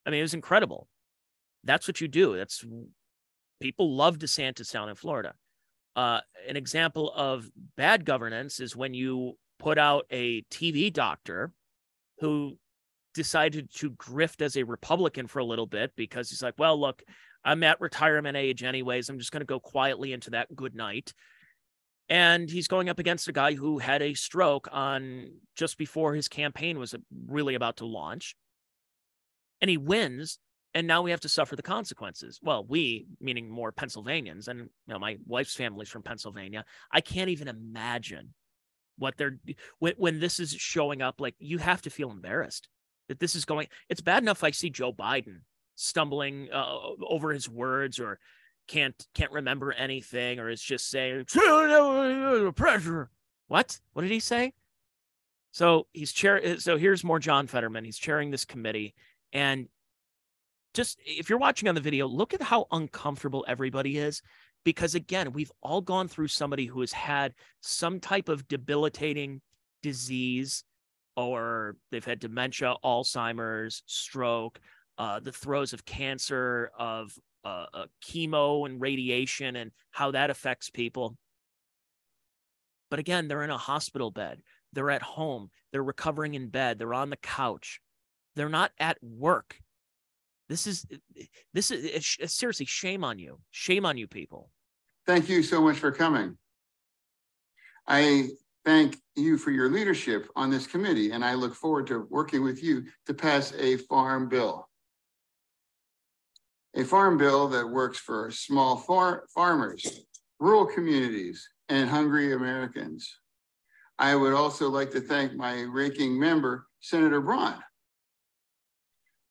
I 0.05 0.09
mean, 0.09 0.19
it 0.19 0.23
was 0.23 0.33
incredible. 0.33 0.87
That's 1.63 1.87
what 1.87 1.99
you 2.01 2.07
do. 2.07 2.37
That's 2.37 2.63
people 3.59 3.95
love 3.95 4.17
DeSantis 4.17 4.71
down 4.71 4.89
in 4.89 4.95
Florida. 4.95 5.33
Uh, 5.95 6.21
an 6.47 6.55
example 6.55 7.11
of 7.15 7.49
bad 7.75 8.05
governance 8.05 8.59
is 8.59 8.75
when 8.75 8.93
you 8.93 9.33
put 9.59 9.77
out 9.77 10.05
a 10.11 10.43
TV 10.43 10.93
doctor 10.93 11.51
who 12.19 12.57
decided 13.13 13.73
to 13.73 13.89
grift 13.91 14.41
as 14.41 14.55
a 14.55 14.63
Republican 14.63 15.25
for 15.25 15.39
a 15.39 15.45
little 15.45 15.65
bit 15.65 15.91
because 15.95 16.29
he's 16.29 16.43
like, 16.43 16.53
well, 16.57 16.79
look, 16.79 17.01
I'm 17.43 17.63
at 17.63 17.81
retirement 17.81 18.37
age 18.37 18.63
anyways. 18.63 19.09
I'm 19.09 19.17
just 19.17 19.31
going 19.31 19.41
to 19.41 19.45
go 19.45 19.59
quietly 19.59 20.13
into 20.13 20.29
that 20.31 20.55
good 20.55 20.75
night 20.75 21.13
and 22.09 22.49
he's 22.49 22.67
going 22.67 22.89
up 22.89 22.99
against 22.99 23.27
a 23.27 23.33
guy 23.33 23.53
who 23.53 23.79
had 23.79 24.01
a 24.01 24.13
stroke 24.13 24.67
on 24.71 25.31
just 25.55 25.77
before 25.77 26.13
his 26.13 26.27
campaign 26.27 26.79
was 26.79 26.95
really 27.27 27.55
about 27.55 27.77
to 27.77 27.85
launch. 27.85 28.35
And 29.61 29.69
he 29.69 29.77
wins 29.77 30.39
and 30.73 30.85
now 30.85 31.01
we 31.01 31.11
have 31.11 31.21
to 31.21 31.29
suffer 31.29 31.55
the 31.55 31.63
consequences. 31.63 32.39
Well 32.41 32.65
we 32.67 33.07
meaning 33.19 33.49
more 33.49 33.71
pennsylvanians 33.71 34.47
and 34.47 34.59
you 34.59 34.67
know 34.87 34.99
my 34.99 35.17
wife's 35.25 35.55
family's 35.55 35.89
from 35.89 36.03
pennsylvania. 36.03 36.65
I 36.91 37.01
can't 37.01 37.29
even 37.29 37.47
imagine 37.47 38.33
what 38.97 39.17
they're 39.17 39.39
when, 39.79 39.93
when 39.97 40.19
this 40.19 40.39
is 40.39 40.51
showing 40.51 41.01
up 41.01 41.19
like 41.19 41.35
you 41.39 41.57
have 41.57 41.81
to 41.83 41.89
feel 41.89 42.11
embarrassed 42.11 42.67
that 43.09 43.19
this 43.19 43.35
is 43.35 43.45
going 43.45 43.67
it's 43.89 44.01
bad 44.01 44.23
enough 44.23 44.43
i 44.43 44.51
see 44.51 44.69
joe 44.69 44.91
biden 44.91 45.41
stumbling 45.75 46.49
uh, 46.51 46.75
over 47.07 47.31
his 47.31 47.47
words 47.47 47.99
or 47.99 48.19
can't 48.67 49.07
can't 49.13 49.31
remember 49.31 49.71
anything 49.71 50.39
or 50.39 50.49
is 50.49 50.61
just 50.61 50.89
saying 50.89 51.25
pressure. 52.55 53.09
What? 53.47 53.79
What 53.93 54.01
did 54.01 54.11
he 54.11 54.19
say? 54.19 54.53
So 55.51 55.87
he's 55.93 56.11
chair. 56.11 56.59
So 56.59 56.77
here's 56.77 57.03
more 57.03 57.19
John 57.19 57.47
Fetterman. 57.47 57.85
He's 57.85 57.97
chairing 57.97 58.29
this 58.29 58.45
committee, 58.45 58.93
and 59.33 59.67
just 60.73 60.99
if 61.05 61.29
you're 61.29 61.39
watching 61.39 61.67
on 61.67 61.75
the 61.75 61.81
video, 61.81 62.07
look 62.07 62.33
at 62.33 62.41
how 62.41 62.67
uncomfortable 62.71 63.45
everybody 63.47 63.97
is. 63.97 64.21
Because 64.63 64.95
again, 64.95 65.31
we've 65.31 65.51
all 65.61 65.81
gone 65.81 66.07
through 66.07 66.27
somebody 66.27 66.65
who 66.65 66.81
has 66.81 66.91
had 66.91 67.33
some 67.61 67.99
type 67.99 68.27
of 68.27 68.47
debilitating 68.47 69.41
disease, 69.81 70.63
or 71.15 71.77
they've 71.89 72.03
had 72.03 72.19
dementia, 72.19 72.75
Alzheimer's, 72.83 73.81
stroke, 73.85 74.59
uh, 74.97 75.19
the 75.19 75.31
throes 75.31 75.73
of 75.73 75.85
cancer, 75.85 76.71
of 76.77 77.17
uh, 77.73 77.85
chemo 78.03 78.65
and 78.65 78.81
radiation 78.81 79.55
and 79.55 79.71
how 79.91 80.11
that 80.11 80.29
affects 80.29 80.69
people. 80.69 81.17
But 82.89 82.99
again, 82.99 83.27
they're 83.27 83.43
in 83.43 83.49
a 83.49 83.57
hospital 83.57 84.11
bed. 84.11 84.41
They're 84.73 84.91
at 84.91 85.01
home. 85.01 85.49
They're 85.71 85.83
recovering 85.83 86.33
in 86.33 86.49
bed. 86.49 86.79
They're 86.79 86.93
on 86.93 87.09
the 87.09 87.17
couch. 87.17 87.79
They're 88.35 88.49
not 88.49 88.71
at 88.79 88.97
work. 89.01 89.59
This 90.49 90.67
is 90.67 90.85
this 91.53 91.71
is 91.71 92.33
seriously 92.33 92.65
shame 92.65 93.03
on 93.03 93.19
you. 93.19 93.39
Shame 93.51 93.85
on 93.85 93.97
you 93.97 94.07
people. 94.07 94.49
Thank 95.05 95.27
you 95.27 95.43
so 95.43 95.61
much 95.61 95.77
for 95.77 95.91
coming. 95.91 96.37
I 97.87 98.29
thank 98.63 98.97
you 99.15 99.37
for 99.37 99.51
your 99.51 99.69
leadership 99.69 100.29
on 100.35 100.49
this 100.49 100.67
committee, 100.67 101.11
and 101.11 101.23
I 101.23 101.33
look 101.33 101.53
forward 101.53 101.87
to 101.87 102.07
working 102.09 102.43
with 102.43 102.63
you 102.63 102.85
to 103.07 103.13
pass 103.13 103.53
a 103.57 103.77
farm 103.77 104.29
bill 104.29 104.69
a 106.75 106.83
farm 106.83 107.17
bill 107.17 107.47
that 107.49 107.67
works 107.67 107.97
for 107.97 108.29
small 108.31 108.77
far 108.77 109.23
farmers, 109.33 110.05
rural 110.39 110.65
communities, 110.65 111.47
and 111.69 111.89
hungry 111.89 112.33
Americans. 112.33 113.19
I 113.99 114.15
would 114.15 114.33
also 114.33 114.69
like 114.69 114.91
to 114.91 115.01
thank 115.01 115.33
my 115.33 115.63
ranking 115.63 116.19
member, 116.19 116.67
Senator 116.81 117.19
Braun. 117.19 117.55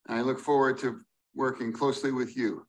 I 0.08 0.22
look 0.22 0.40
forward 0.40 0.78
to 0.78 1.00
working 1.34 1.72
closely 1.72 2.12
with 2.12 2.36
you. 2.36 2.66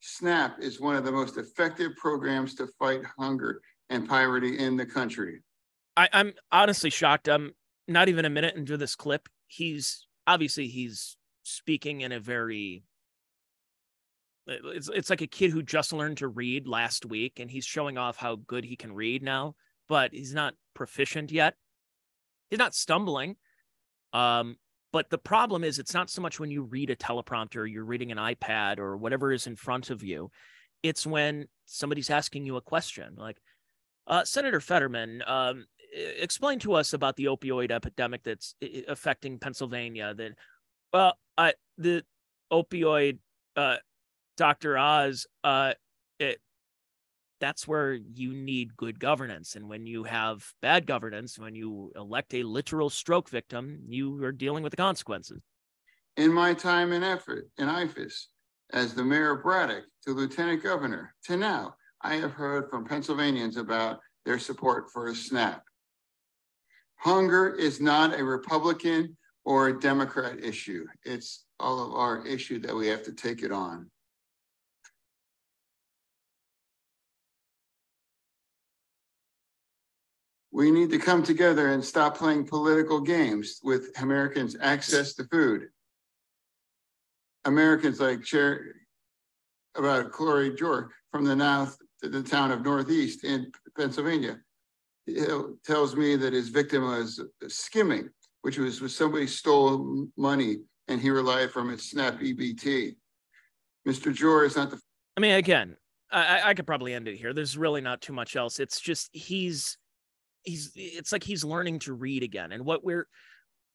SNAP 0.00 0.60
is 0.60 0.80
one 0.80 0.96
of 0.96 1.04
the 1.04 1.12
most 1.12 1.38
effective 1.38 1.96
programs 1.96 2.54
to 2.56 2.68
fight 2.78 3.02
hunger 3.18 3.60
and 3.90 4.08
poverty 4.08 4.58
in 4.58 4.76
the 4.76 4.86
country. 4.86 5.42
I, 5.96 6.08
am 6.12 6.32
honestly 6.52 6.90
shocked. 6.90 7.28
I'm 7.28 7.52
not 7.88 8.08
even 8.08 8.24
a 8.24 8.30
minute 8.30 8.54
into 8.54 8.76
this 8.76 8.94
clip. 8.94 9.28
He's 9.46 10.06
obviously 10.26 10.68
he's 10.68 11.16
speaking 11.42 12.02
in 12.02 12.12
a 12.12 12.20
very 12.20 12.84
it's 14.46 14.88
it's 14.88 15.10
like 15.10 15.22
a 15.22 15.26
kid 15.26 15.50
who 15.50 15.62
just 15.62 15.92
learned 15.92 16.18
to 16.18 16.28
read 16.28 16.66
last 16.66 17.06
week 17.06 17.40
and 17.40 17.50
he's 17.50 17.64
showing 17.64 17.98
off 17.98 18.16
how 18.16 18.36
good 18.46 18.64
he 18.64 18.76
can 18.76 18.92
read 18.92 19.22
now, 19.22 19.54
but 19.88 20.12
he's 20.12 20.34
not 20.34 20.54
proficient 20.74 21.32
yet. 21.32 21.54
He's 22.50 22.58
not 22.58 22.74
stumbling. 22.74 23.36
Um, 24.12 24.56
but 24.92 25.10
the 25.10 25.18
problem 25.18 25.64
is 25.64 25.78
it's 25.78 25.94
not 25.94 26.08
so 26.08 26.22
much 26.22 26.38
when 26.38 26.50
you 26.50 26.62
read 26.62 26.90
a 26.90 26.96
teleprompter, 26.96 27.70
you're 27.70 27.84
reading 27.84 28.12
an 28.12 28.18
iPad 28.18 28.78
or 28.78 28.96
whatever 28.96 29.32
is 29.32 29.46
in 29.46 29.56
front 29.56 29.90
of 29.90 30.04
you. 30.04 30.30
It's 30.82 31.06
when 31.06 31.46
somebody's 31.64 32.10
asking 32.10 32.46
you 32.46 32.56
a 32.56 32.60
question 32.60 33.14
like, 33.16 33.38
uh, 34.06 34.24
Senator 34.24 34.60
Fetterman, 34.60 35.22
um, 35.26 35.66
explain 35.92 36.58
to 36.60 36.74
us 36.74 36.92
about 36.92 37.16
the 37.16 37.24
opioid 37.24 37.70
epidemic 37.70 38.22
that's 38.22 38.54
affecting 38.86 39.38
Pennsylvania. 39.38 40.14
That, 40.14 40.32
well, 40.92 41.16
I, 41.38 41.54
the 41.78 42.04
opioid 42.52 43.18
uh, 43.56 43.76
Dr. 44.36 44.76
Oz, 44.76 45.26
uh, 45.42 45.74
it, 46.18 46.40
that's 47.40 47.68
where 47.68 47.92
you 47.92 48.32
need 48.32 48.76
good 48.76 48.98
governance. 48.98 49.56
And 49.56 49.68
when 49.68 49.86
you 49.86 50.04
have 50.04 50.44
bad 50.62 50.86
governance, 50.86 51.38
when 51.38 51.54
you 51.54 51.92
elect 51.96 52.34
a 52.34 52.42
literal 52.42 52.90
stroke 52.90 53.28
victim, 53.28 53.80
you 53.86 54.22
are 54.24 54.32
dealing 54.32 54.62
with 54.62 54.70
the 54.70 54.76
consequences. 54.76 55.42
In 56.16 56.32
my 56.32 56.54
time 56.54 56.92
and 56.92 57.04
effort 57.04 57.48
in 57.58 57.68
IFAS, 57.68 58.26
as 58.72 58.94
the 58.94 59.04
mayor 59.04 59.32
of 59.32 59.42
Braddock 59.42 59.84
to 60.04 60.12
lieutenant 60.12 60.62
governor 60.62 61.14
to 61.24 61.36
now, 61.36 61.74
I 62.02 62.16
have 62.16 62.32
heard 62.32 62.70
from 62.70 62.84
Pennsylvanians 62.84 63.56
about 63.56 64.00
their 64.24 64.38
support 64.38 64.90
for 64.92 65.08
a 65.08 65.14
SNAP. 65.14 65.62
Hunger 66.96 67.54
is 67.54 67.80
not 67.80 68.18
a 68.18 68.24
Republican 68.24 69.16
or 69.44 69.68
a 69.68 69.80
Democrat 69.80 70.42
issue. 70.42 70.86
It's 71.04 71.44
all 71.60 71.86
of 71.86 71.94
our 71.94 72.26
issue 72.26 72.58
that 72.60 72.74
we 72.74 72.86
have 72.88 73.02
to 73.04 73.12
take 73.12 73.42
it 73.42 73.52
on. 73.52 73.90
We 80.54 80.70
need 80.70 80.90
to 80.90 81.00
come 81.00 81.24
together 81.24 81.72
and 81.72 81.84
stop 81.84 82.16
playing 82.16 82.46
political 82.46 83.00
games 83.00 83.58
with 83.64 83.90
Americans' 84.00 84.56
access 84.60 85.12
to 85.14 85.24
food. 85.24 85.62
Americans 87.44 87.98
like 87.98 88.22
Chair 88.22 88.76
about 89.74 90.12
Corey 90.12 90.54
George 90.54 90.86
from 91.10 91.24
the 91.24 91.34
north 91.34 91.76
the 92.02 92.22
town 92.22 92.52
of 92.52 92.64
Northeast 92.64 93.24
in 93.24 93.50
Pennsylvania. 93.76 94.38
Tells 95.66 95.96
me 95.96 96.14
that 96.14 96.32
his 96.32 96.50
victim 96.50 96.84
was 96.84 97.20
skimming, 97.48 98.08
which 98.42 98.56
was 98.56 98.80
when 98.80 98.90
somebody 98.90 99.26
stole 99.26 100.06
money 100.16 100.58
and 100.86 101.00
he 101.00 101.10
relied 101.10 101.50
from 101.50 101.70
its 101.70 101.90
SNAP 101.90 102.20
EBT. 102.20 102.94
Mr. 103.88 104.14
Jor 104.14 104.44
is 104.44 104.54
not 104.54 104.70
the. 104.70 104.80
I 105.16 105.20
mean, 105.20 105.32
again, 105.32 105.76
I, 106.12 106.42
I 106.44 106.54
could 106.54 106.66
probably 106.66 106.94
end 106.94 107.08
it 107.08 107.16
here. 107.16 107.32
There's 107.32 107.58
really 107.58 107.80
not 107.80 108.00
too 108.02 108.12
much 108.12 108.36
else. 108.36 108.60
It's 108.60 108.80
just 108.80 109.10
he's 109.12 109.78
he's 110.44 110.72
it's 110.74 111.12
like 111.12 111.24
he's 111.24 111.44
learning 111.44 111.80
to 111.80 111.92
read 111.92 112.22
again. 112.22 112.52
And 112.52 112.64
what 112.64 112.84
we're 112.84 113.06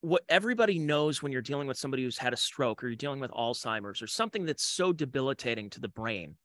what 0.01 0.23
everybody 0.29 0.79
knows 0.79 1.21
when 1.21 1.31
you're 1.31 1.41
dealing 1.41 1.67
with 1.67 1.77
somebody 1.77 2.03
who's 2.03 2.17
had 2.17 2.33
a 2.33 2.37
stroke 2.37 2.83
or 2.83 2.87
you're 2.87 2.95
dealing 2.95 3.19
with 3.19 3.31
Alzheimer's 3.31 4.01
or 4.01 4.07
something 4.07 4.45
that's 4.45 4.63
so 4.63 4.93
debilitating 4.93 5.69
to 5.71 5.81
the 5.81 5.89
brain, 5.89 6.35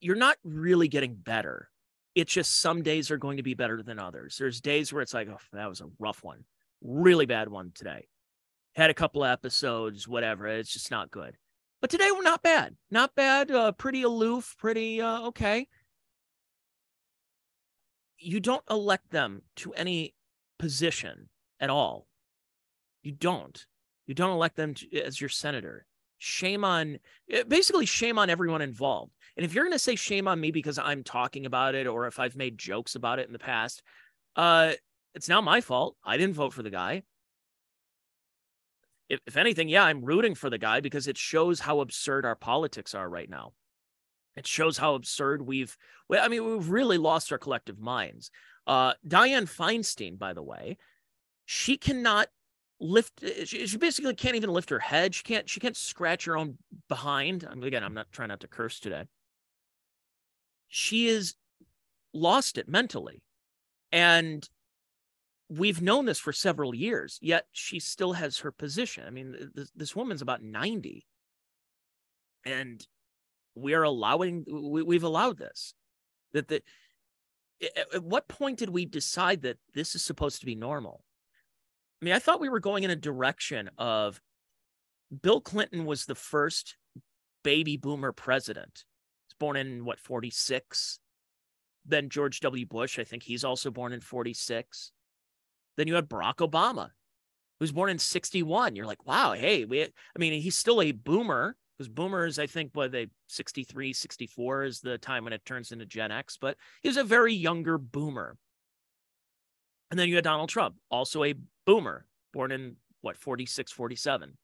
you're 0.00 0.16
not 0.16 0.36
really 0.44 0.88
getting 0.88 1.14
better. 1.14 1.68
It's 2.14 2.32
just 2.32 2.60
some 2.60 2.82
days 2.82 3.10
are 3.10 3.18
going 3.18 3.36
to 3.36 3.42
be 3.42 3.54
better 3.54 3.82
than 3.82 3.98
others. 3.98 4.36
There's 4.38 4.60
days 4.60 4.92
where 4.92 5.02
it's 5.02 5.12
like, 5.14 5.28
oh, 5.28 5.38
that 5.52 5.68
was 5.68 5.80
a 5.80 5.90
rough 5.98 6.24
one, 6.24 6.44
really 6.82 7.26
bad 7.26 7.48
one 7.48 7.72
today. 7.74 8.08
Had 8.74 8.90
a 8.90 8.94
couple 8.94 9.24
episodes, 9.24 10.08
whatever. 10.08 10.46
It's 10.46 10.72
just 10.72 10.90
not 10.90 11.10
good. 11.10 11.36
But 11.80 11.90
today 11.90 12.08
we're 12.12 12.22
not 12.22 12.42
bad, 12.42 12.76
not 12.90 13.14
bad. 13.14 13.50
Uh, 13.50 13.72
pretty 13.72 14.02
aloof, 14.02 14.56
pretty 14.58 15.00
uh, 15.00 15.26
okay. 15.28 15.68
You 18.18 18.40
don't 18.40 18.64
elect 18.68 19.10
them 19.10 19.42
to 19.56 19.72
any 19.74 20.14
position 20.58 21.28
at 21.60 21.70
all. 21.70 22.06
You 23.02 23.12
don't. 23.12 23.64
You 24.06 24.14
don't 24.14 24.30
elect 24.30 24.56
them 24.56 24.74
to, 24.74 25.00
as 25.02 25.20
your 25.20 25.30
senator. 25.30 25.86
Shame 26.18 26.64
on, 26.64 26.98
eh, 27.30 27.44
basically, 27.46 27.86
shame 27.86 28.18
on 28.18 28.28
everyone 28.28 28.62
involved. 28.62 29.12
And 29.36 29.44
if 29.44 29.54
you're 29.54 29.64
going 29.64 29.72
to 29.72 29.78
say 29.78 29.94
shame 29.94 30.26
on 30.26 30.40
me 30.40 30.50
because 30.50 30.78
I'm 30.78 31.04
talking 31.04 31.46
about 31.46 31.74
it 31.74 31.86
or 31.86 32.06
if 32.06 32.18
I've 32.18 32.34
made 32.34 32.58
jokes 32.58 32.96
about 32.96 33.20
it 33.20 33.26
in 33.26 33.32
the 33.32 33.38
past, 33.38 33.82
uh, 34.34 34.72
it's 35.14 35.28
now 35.28 35.40
my 35.40 35.60
fault. 35.60 35.96
I 36.04 36.16
didn't 36.16 36.34
vote 36.34 36.52
for 36.52 36.62
the 36.62 36.70
guy. 36.70 37.02
If, 39.08 39.20
if 39.26 39.36
anything, 39.36 39.68
yeah, 39.68 39.84
I'm 39.84 40.04
rooting 40.04 40.34
for 40.34 40.50
the 40.50 40.58
guy 40.58 40.80
because 40.80 41.06
it 41.06 41.16
shows 41.16 41.60
how 41.60 41.80
absurd 41.80 42.26
our 42.26 42.36
politics 42.36 42.94
are 42.94 43.08
right 43.08 43.30
now. 43.30 43.52
It 44.38 44.46
shows 44.46 44.78
how 44.78 44.94
absurd 44.94 45.42
we've, 45.42 45.76
well, 46.08 46.24
I 46.24 46.28
mean, 46.28 46.44
we've 46.44 46.68
really 46.68 46.96
lost 46.96 47.32
our 47.32 47.38
collective 47.38 47.78
minds. 47.78 48.30
Uh, 48.66 48.92
Dianne 49.06 49.48
Feinstein, 49.48 50.18
by 50.18 50.32
the 50.32 50.42
way, 50.42 50.78
she 51.44 51.76
cannot 51.76 52.28
lift. 52.80 53.24
She, 53.44 53.66
she, 53.66 53.76
basically 53.78 54.14
can't 54.14 54.36
even 54.36 54.50
lift 54.50 54.70
her 54.70 54.78
head. 54.78 55.14
She 55.14 55.22
can't. 55.22 55.48
She 55.48 55.58
can't 55.58 55.76
scratch 55.76 56.26
her 56.26 56.36
own 56.36 56.58
behind. 56.88 57.46
I 57.50 57.54
mean, 57.54 57.64
again, 57.64 57.82
I'm 57.82 57.94
not 57.94 58.12
trying 58.12 58.28
not 58.28 58.40
to 58.40 58.48
curse 58.48 58.78
today. 58.78 59.04
She 60.68 61.08
is 61.08 61.34
lost 62.12 62.58
it 62.58 62.68
mentally, 62.68 63.22
and 63.90 64.46
we've 65.48 65.80
known 65.80 66.04
this 66.04 66.18
for 66.18 66.32
several 66.32 66.74
years. 66.74 67.18
Yet 67.22 67.46
she 67.52 67.80
still 67.80 68.12
has 68.12 68.38
her 68.38 68.52
position. 68.52 69.04
I 69.06 69.10
mean, 69.10 69.50
this, 69.54 69.70
this 69.74 69.96
woman's 69.96 70.22
about 70.22 70.42
ninety, 70.42 71.06
and 72.44 72.86
we 73.54 73.74
are 73.74 73.82
allowing. 73.82 74.44
We, 74.46 74.82
we've 74.82 75.04
allowed 75.04 75.38
this. 75.38 75.74
That 76.32 76.48
the 76.48 76.62
at 77.94 78.02
what 78.02 78.28
point 78.28 78.58
did 78.58 78.68
we 78.68 78.84
decide 78.84 79.42
that 79.42 79.58
this 79.74 79.94
is 79.94 80.02
supposed 80.02 80.40
to 80.40 80.46
be 80.46 80.54
normal? 80.54 81.02
I 82.00 82.04
mean, 82.04 82.14
I 82.14 82.20
thought 82.20 82.40
we 82.40 82.48
were 82.48 82.60
going 82.60 82.84
in 82.84 82.90
a 82.90 82.96
direction 82.96 83.70
of 83.78 84.20
Bill 85.22 85.40
Clinton 85.40 85.84
was 85.84 86.04
the 86.04 86.14
first 86.14 86.76
baby 87.42 87.76
boomer 87.76 88.12
president. 88.12 88.84
He's 89.26 89.34
born 89.38 89.56
in 89.56 89.84
what, 89.84 89.98
46? 89.98 91.00
Then 91.84 92.08
George 92.08 92.40
W. 92.40 92.66
Bush, 92.66 92.98
I 92.98 93.04
think 93.04 93.22
he's 93.22 93.44
also 93.44 93.70
born 93.70 93.92
in 93.92 94.00
46. 94.00 94.92
Then 95.76 95.88
you 95.88 95.94
had 95.94 96.08
Barack 96.08 96.36
Obama, 96.36 96.90
who's 97.58 97.72
born 97.72 97.90
in 97.90 97.98
61. 97.98 98.76
You're 98.76 98.86
like, 98.86 99.06
wow, 99.06 99.32
hey, 99.32 99.64
we, 99.64 99.82
I 99.82 100.18
mean, 100.18 100.40
he's 100.40 100.58
still 100.58 100.82
a 100.82 100.92
boomer, 100.92 101.56
because 101.78 101.88
boomers, 101.88 102.40
I 102.40 102.46
think, 102.46 102.72
by 102.72 102.88
the 102.88 103.08
63, 103.28 103.92
64 103.92 104.64
is 104.64 104.80
the 104.80 104.98
time 104.98 105.22
when 105.24 105.32
it 105.32 105.44
turns 105.44 105.70
into 105.70 105.86
Gen 105.86 106.10
X, 106.10 106.36
but 106.40 106.56
he 106.82 106.88
was 106.88 106.96
a 106.96 107.04
very 107.04 107.32
younger 107.32 107.78
boomer. 107.78 108.36
And 109.90 109.98
then 109.98 110.08
you 110.08 110.16
had 110.16 110.24
Donald 110.24 110.48
Trump, 110.48 110.74
also 110.90 111.22
a 111.22 111.34
boomer, 111.66 112.06
born 112.32 112.50
in 112.50 112.76
what, 113.00 113.16
46, 113.16 113.70
47. 113.70 114.36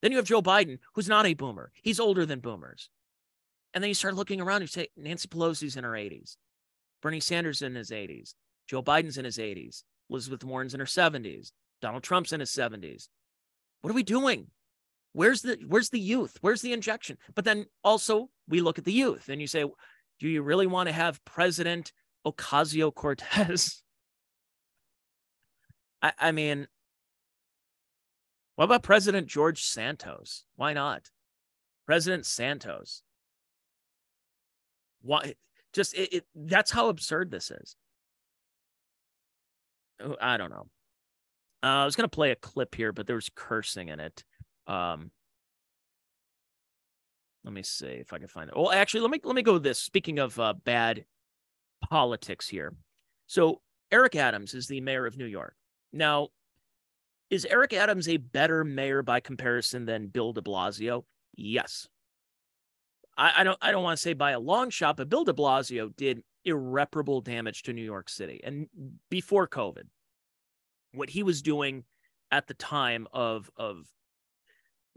Then 0.00 0.12
you 0.12 0.18
have 0.18 0.26
Joe 0.26 0.40
Biden, 0.40 0.78
who's 0.94 1.08
not 1.08 1.26
a 1.26 1.34
boomer. 1.34 1.72
He's 1.82 2.00
older 2.00 2.24
than 2.24 2.38
boomers. 2.38 2.88
And 3.74 3.82
then 3.82 3.88
you 3.88 3.94
start 3.94 4.14
looking 4.14 4.40
around, 4.40 4.60
you 4.60 4.66
say 4.68 4.88
Nancy 4.96 5.28
Pelosi's 5.28 5.76
in 5.76 5.84
her 5.84 5.92
80s, 5.92 6.36
Bernie 7.00 7.20
Sanders 7.20 7.62
in 7.62 7.74
his 7.74 7.90
80s, 7.90 8.34
Joe 8.68 8.82
Biden's 8.82 9.18
in 9.18 9.24
his 9.24 9.38
80s, 9.38 9.82
Elizabeth 10.08 10.44
Warren's 10.44 10.74
in 10.74 10.80
her 10.80 10.86
70s, 10.86 11.50
Donald 11.80 12.02
Trump's 12.02 12.32
in 12.32 12.40
his 12.40 12.50
70s. 12.50 13.08
What 13.80 13.90
are 13.90 13.94
we 13.94 14.04
doing? 14.04 14.46
Where's 15.12 15.42
the 15.42 15.58
where's 15.66 15.90
the 15.90 16.00
youth? 16.00 16.38
Where's 16.40 16.62
the 16.62 16.72
injection? 16.72 17.18
But 17.34 17.44
then 17.44 17.66
also 17.84 18.30
we 18.48 18.60
look 18.60 18.78
at 18.78 18.84
the 18.84 18.92
youth 18.92 19.28
and 19.28 19.40
you 19.40 19.46
say, 19.46 19.64
do 20.18 20.28
you 20.28 20.42
really 20.42 20.66
want 20.66 20.88
to 20.88 20.92
have 20.92 21.24
President 21.24 21.92
Ocasio 22.26 22.94
Cortez? 22.94 23.82
I, 26.02 26.12
I 26.18 26.32
mean, 26.32 26.66
what 28.56 28.64
about 28.64 28.82
President 28.82 29.26
George 29.26 29.64
Santos? 29.64 30.44
Why 30.56 30.72
not? 30.72 31.10
President 31.86 32.26
Santos. 32.26 33.02
Why? 35.02 35.34
Just 35.72 35.94
it, 35.94 36.12
it 36.12 36.24
that's 36.34 36.70
how 36.70 36.88
absurd 36.88 37.30
this 37.30 37.50
is. 37.50 37.76
Oh, 40.00 40.16
I 40.20 40.36
don't 40.36 40.50
know. 40.50 40.66
Uh, 41.62 41.82
I 41.82 41.84
was 41.84 41.96
gonna 41.96 42.08
play 42.08 42.30
a 42.30 42.36
clip 42.36 42.74
here, 42.74 42.92
but 42.92 43.06
there 43.06 43.16
was 43.16 43.30
cursing 43.34 43.88
in 43.88 44.00
it. 44.00 44.24
Um, 44.72 45.10
let 47.44 47.52
me 47.52 47.62
see 47.62 47.86
if 47.86 48.12
I 48.12 48.18
can 48.18 48.28
find 48.28 48.48
it. 48.48 48.56
Well, 48.56 48.72
actually, 48.72 49.00
let 49.00 49.10
me 49.10 49.20
let 49.22 49.34
me 49.34 49.42
go 49.42 49.58
this. 49.58 49.78
Speaking 49.78 50.18
of 50.18 50.38
uh, 50.38 50.54
bad 50.64 51.04
politics 51.90 52.48
here, 52.48 52.72
so 53.26 53.60
Eric 53.90 54.16
Adams 54.16 54.54
is 54.54 54.68
the 54.68 54.80
mayor 54.80 55.06
of 55.06 55.18
New 55.18 55.26
York. 55.26 55.54
Now, 55.92 56.28
is 57.28 57.44
Eric 57.44 57.74
Adams 57.74 58.08
a 58.08 58.16
better 58.16 58.64
mayor 58.64 59.02
by 59.02 59.20
comparison 59.20 59.84
than 59.84 60.06
Bill 60.06 60.32
De 60.32 60.40
Blasio? 60.40 61.04
Yes. 61.34 61.88
I, 63.18 63.32
I 63.38 63.44
don't 63.44 63.58
I 63.60 63.72
don't 63.72 63.82
want 63.82 63.98
to 63.98 64.02
say 64.02 64.14
by 64.14 64.30
a 64.30 64.40
long 64.40 64.70
shot, 64.70 64.96
but 64.96 65.10
Bill 65.10 65.24
De 65.24 65.34
Blasio 65.34 65.94
did 65.96 66.22
irreparable 66.44 67.20
damage 67.20 67.64
to 67.64 67.72
New 67.72 67.84
York 67.84 68.08
City, 68.08 68.40
and 68.42 68.68
before 69.10 69.46
COVID, 69.46 69.84
what 70.94 71.10
he 71.10 71.22
was 71.22 71.42
doing 71.42 71.84
at 72.30 72.46
the 72.46 72.54
time 72.54 73.06
of 73.12 73.50
of 73.56 73.86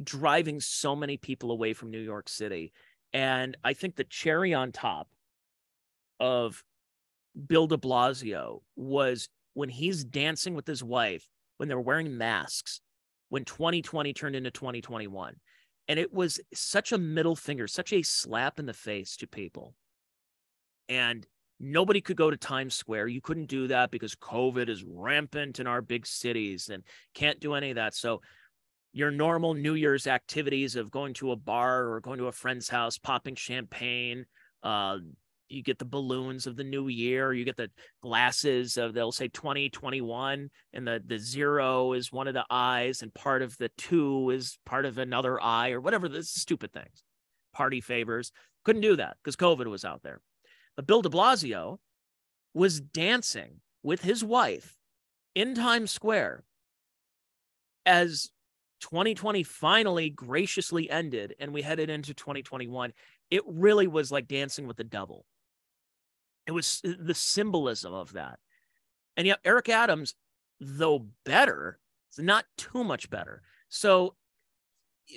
driving 0.03 0.59
so 0.59 0.95
many 0.95 1.17
people 1.17 1.51
away 1.51 1.73
from 1.73 1.91
New 1.91 1.99
York 1.99 2.29
City. 2.29 2.73
And 3.13 3.55
I 3.63 3.73
think 3.73 3.95
the 3.95 4.03
cherry 4.03 4.53
on 4.53 4.71
top 4.71 5.07
of 6.19 6.63
Bill 7.47 7.67
de 7.67 7.77
Blasio 7.77 8.61
was 8.75 9.29
when 9.53 9.69
he's 9.69 10.03
dancing 10.03 10.53
with 10.53 10.67
his 10.67 10.83
wife, 10.83 11.27
when 11.57 11.69
they're 11.69 11.79
wearing 11.79 12.17
masks, 12.17 12.81
when 13.29 13.45
2020 13.45 14.13
turned 14.13 14.35
into 14.35 14.51
2021. 14.51 15.35
And 15.87 15.99
it 15.99 16.13
was 16.13 16.39
such 16.53 16.91
a 16.91 16.97
middle 16.97 17.35
finger, 17.35 17.67
such 17.67 17.93
a 17.93 18.01
slap 18.01 18.59
in 18.59 18.65
the 18.65 18.73
face 18.73 19.17
to 19.17 19.27
people. 19.27 19.75
And 20.89 21.25
nobody 21.59 22.01
could 22.01 22.17
go 22.17 22.29
to 22.29 22.37
Times 22.37 22.75
Square. 22.75 23.07
You 23.07 23.21
couldn't 23.21 23.47
do 23.47 23.67
that 23.67 23.91
because 23.91 24.15
COVID 24.15 24.67
is 24.67 24.83
rampant 24.83 25.59
in 25.59 25.67
our 25.67 25.81
big 25.81 26.05
cities 26.05 26.69
and 26.69 26.83
can't 27.13 27.39
do 27.39 27.53
any 27.53 27.69
of 27.69 27.75
that. 27.75 27.93
So 27.93 28.21
your 28.95 29.11
normal 29.11 29.53
New 29.53 29.73
Year's 29.73 30.07
activities 30.07 30.77
of 30.77 30.89
going 30.89 31.13
to 31.15 31.33
a 31.33 31.35
bar 31.35 31.89
or 31.89 31.99
going 31.99 32.17
to 32.17 32.27
a 32.27 32.31
friend's 32.31 32.69
house, 32.69 32.97
popping 32.97 33.35
champagne. 33.35 34.25
Uh, 34.63 34.99
you 35.49 35.61
get 35.61 35.77
the 35.79 35.85
balloons 35.85 36.47
of 36.47 36.55
the 36.55 36.63
new 36.63 36.87
year. 36.87 37.33
You 37.33 37.43
get 37.43 37.57
the 37.57 37.69
glasses 38.01 38.77
of 38.77 38.93
they'll 38.93 39.11
say 39.11 39.27
2021, 39.27 40.49
and 40.71 40.87
the 40.87 41.03
the 41.05 41.19
zero 41.19 41.91
is 41.91 42.13
one 42.13 42.29
of 42.29 42.33
the 42.33 42.45
eyes, 42.49 43.01
and 43.01 43.13
part 43.13 43.41
of 43.41 43.57
the 43.57 43.69
two 43.77 44.29
is 44.29 44.57
part 44.65 44.85
of 44.85 44.97
another 44.97 45.43
eye, 45.43 45.71
or 45.71 45.81
whatever. 45.81 46.07
The 46.07 46.23
stupid 46.23 46.71
things, 46.71 47.03
party 47.53 47.81
favors. 47.81 48.31
Couldn't 48.63 48.81
do 48.81 48.95
that 48.95 49.17
because 49.21 49.35
COVID 49.35 49.67
was 49.67 49.83
out 49.83 50.03
there. 50.03 50.21
But 50.77 50.87
Bill 50.87 51.01
De 51.01 51.09
Blasio 51.09 51.79
was 52.53 52.79
dancing 52.79 53.59
with 53.83 54.03
his 54.03 54.23
wife 54.23 54.77
in 55.35 55.53
Times 55.53 55.91
Square 55.91 56.45
as 57.85 58.31
2020 58.81 59.43
finally 59.43 60.09
graciously 60.09 60.89
ended 60.89 61.35
and 61.39 61.53
we 61.53 61.61
headed 61.61 61.89
into 61.89 62.13
2021, 62.13 62.93
it 63.31 63.43
really 63.47 63.87
was 63.87 64.11
like 64.11 64.27
dancing 64.27 64.67
with 64.67 64.77
the 64.77 64.83
devil. 64.83 65.25
It 66.47 66.51
was 66.51 66.81
uh, 66.85 66.91
the 66.99 67.13
symbolism 67.13 67.93
of 67.93 68.13
that. 68.13 68.39
And 69.17 69.25
yet, 69.25 69.39
Eric 69.43 69.69
Adams, 69.69 70.15
though 70.59 71.07
better, 71.25 71.79
is 72.13 72.23
not 72.23 72.45
too 72.57 72.83
much 72.83 73.09
better. 73.09 73.41
So, 73.69 74.15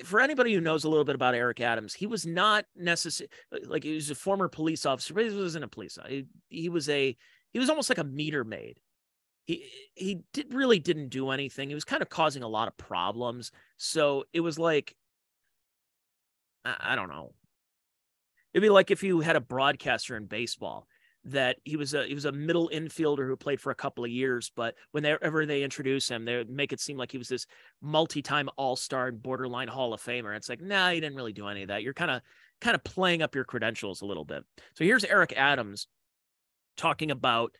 for 0.04 0.20
anybody 0.20 0.52
who 0.52 0.61
knows 0.61 0.84
a 0.84 0.88
little 0.88 1.04
bit 1.04 1.14
about 1.14 1.34
Eric 1.34 1.61
Adams, 1.61 1.94
he 1.94 2.06
was 2.06 2.26
not 2.26 2.66
necessarily 2.76 3.30
uh, 3.52 3.59
like 3.66 3.84
he 3.84 3.94
was 3.94 4.11
a 4.11 4.14
former 4.14 4.48
police 4.48 4.84
officer, 4.84 5.14
but 5.14 5.24
he 5.24 5.34
wasn't 5.34 5.64
a 5.64 5.68
police. 5.68 5.98
He, 6.09 6.26
he 6.48 6.68
was 6.68 6.88
a 6.88 7.16
he 7.52 7.59
was 7.59 7.70
almost 7.70 7.88
like 7.88 7.98
a 7.98 8.04
meter 8.04 8.44
maid. 8.44 8.80
He 9.49 9.64
he 9.94 10.20
did 10.34 10.53
really 10.53 10.78
didn't 10.78 11.09
do 11.09 11.30
anything. 11.30 11.70
He 11.70 11.74
was 11.74 11.86
kind 11.86 12.03
of 12.03 12.11
causing 12.11 12.42
a 12.42 12.49
lot 12.49 12.68
of 12.68 12.76
problems. 12.76 13.51
So 13.78 14.24
it 14.34 14.40
was 14.40 14.59
like 14.59 14.94
I, 16.66 16.92
I 16.92 16.96
don't 16.96 17.09
know. 17.09 17.32
It'd 18.53 18.62
be 18.62 18.68
like 18.68 18.90
if 18.90 19.03
you 19.03 19.20
had 19.20 19.36
a 19.36 19.40
broadcaster 19.40 20.16
in 20.16 20.26
baseball 20.26 20.86
that 21.24 21.57
he 21.64 21.76
was 21.76 21.94
a 21.94 22.07
he 22.07 22.14
was 22.14 22.26
a 22.26 22.32
middle 22.32 22.70
infielder 22.72 23.26
who 23.26 23.36
played 23.36 23.59
for 23.59 23.70
a 23.70 23.74
couple 23.74 24.05
of 24.05 24.11
years, 24.11 24.53
but 24.55 24.74
whenever 24.92 25.46
they 25.46 25.62
introduce 25.62 26.11
him, 26.11 26.26
they 26.26 26.44
make 26.44 26.74
it 26.74 26.80
seem 26.80 26.99
like 26.99 27.11
he 27.11 27.18
was 27.18 27.28
this 27.28 27.46
multi-time 27.80 28.51
all-star 28.59 29.09
and 29.09 29.22
borderline 29.22 29.68
Hall 29.68 29.94
of 29.94 30.03
Famer. 30.03 30.36
It's 30.36 30.51
like, 30.51 30.61
nah, 30.61 30.90
he 30.90 31.01
didn't 31.01 31.16
really 31.16 31.32
do 31.32 31.49
any 31.49 31.62
of 31.62 31.68
that. 31.68 31.82
You're 31.82 31.94
kind 31.94 32.11
of 32.11 32.20
kind 32.61 32.74
of 32.74 32.84
playing 32.84 33.22
up 33.22 33.34
your 33.34 33.44
credentials 33.44 34.03
a 34.03 34.07
little 34.07 34.26
bit. 34.26 34.44
So 34.74 34.84
here's 34.84 35.05
Eric 35.05 35.32
Adams 35.34 35.86
talking 36.76 37.11
about 37.11 37.55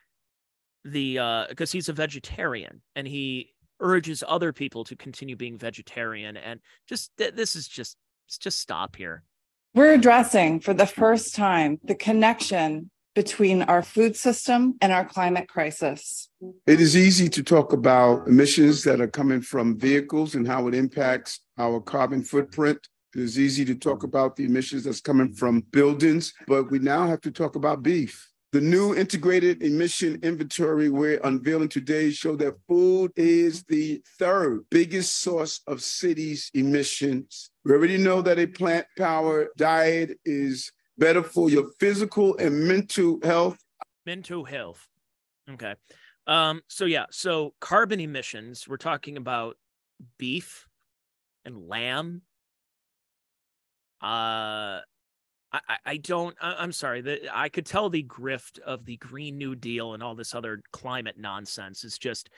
the 0.91 1.19
uh 1.19 1.47
because 1.49 1.73
he's 1.73 1.89
a 1.89 1.93
vegetarian 1.93 2.83
and 2.97 3.07
he 3.07 3.53
urges 3.81 4.25
other 4.27 4.53
people 4.53 4.85
to 4.85 4.97
continue 4.97 5.37
being 5.37 5.57
vegetarian 5.57 6.37
and 6.37 6.61
just 6.89 7.13
this 7.17 7.55
is 7.55 7.69
just 7.69 7.97
just 8.41 8.59
stop 8.59 8.97
here. 8.97 9.23
We're 9.75 9.95
addressing 9.95 10.61
for 10.61 10.75
the 10.75 10.87
first 10.87 11.35
time 11.35 11.79
the 11.85 11.95
connection 11.95 12.91
between 13.15 13.63
our 13.63 13.83
food 13.83 14.17
system 14.17 14.77
and 14.81 14.93
our 14.93 15.05
climate 15.05 15.49
crisis. 15.49 16.29
It 16.67 16.81
is 16.81 16.97
easy 16.97 17.29
to 17.31 17.43
talk 17.43 17.73
about 17.73 18.29
emissions 18.29 18.85
that 18.85 19.01
are 19.01 19.09
coming 19.09 19.41
from 19.41 19.79
vehicles 19.79 20.35
and 20.35 20.47
how 20.47 20.69
it 20.69 20.75
impacts 20.75 21.41
our 21.59 21.81
carbon 21.81 22.23
footprint. 22.23 22.79
It 23.15 23.23
is 23.23 23.39
easy 23.39 23.65
to 23.65 23.75
talk 23.75 24.05
about 24.05 24.37
the 24.37 24.45
emissions 24.45 24.85
that's 24.85 25.01
coming 25.01 25.33
from 25.33 25.63
buildings, 25.73 26.33
but 26.47 26.71
we 26.71 26.79
now 26.79 27.07
have 27.07 27.21
to 27.23 27.31
talk 27.31 27.57
about 27.57 27.83
beef. 27.83 28.28
The 28.51 28.63
new 28.63 28.95
integrated 28.95 29.63
emission 29.63 30.21
inventory 30.23 30.89
we're 30.89 31.21
unveiling 31.23 31.69
today 31.69 32.11
show 32.11 32.35
that 32.37 32.55
food 32.67 33.13
is 33.15 33.63
the 33.65 34.01
third 34.19 34.65
biggest 34.71 35.21
source 35.21 35.61
of 35.67 35.83
cities' 35.83 36.51
emissions. 36.55 37.51
We 37.67 37.73
already 37.73 37.99
know 37.99 38.23
that 38.23 38.39
a 38.39 38.47
plant 38.47 38.87
powered 38.97 39.49
diet 39.59 40.19
is 40.25 40.73
better 40.97 41.23
for 41.23 41.51
your 41.51 41.69
physical 41.79 42.39
and 42.39 42.67
mental 42.67 43.19
health. 43.23 43.59
Mental 44.07 44.47
health. 44.47 44.89
Okay. 45.51 45.75
Um, 46.27 46.63
so 46.69 46.87
yeah, 46.87 47.05
so 47.11 47.53
carbon 47.61 48.01
emissions, 48.01 48.67
we're 48.67 48.79
talking 48.79 49.19
about 49.19 49.59
beef 50.17 50.67
and 51.45 51.69
lamb. 51.69 52.23
Uh 54.01 54.81
I, 55.53 55.77
I 55.87 55.97
don't 55.97 56.37
I'm 56.41 56.73
sorry 56.73 57.01
that 57.03 57.21
I 57.33 57.49
could 57.49 57.65
tell 57.65 57.89
the 57.89 58.05
grift 58.05 58.59
of 58.61 58.85
the 58.85 58.97
Green 58.99 59.39
New 59.39 59.55
Deal 59.55 59.95
and 59.95 60.03
all 60.03 60.15
this 60.15 60.35
other 60.35 60.61
climate 60.73 61.17
nonsense 61.19 61.85
is 61.85 61.99
just 61.99 62.29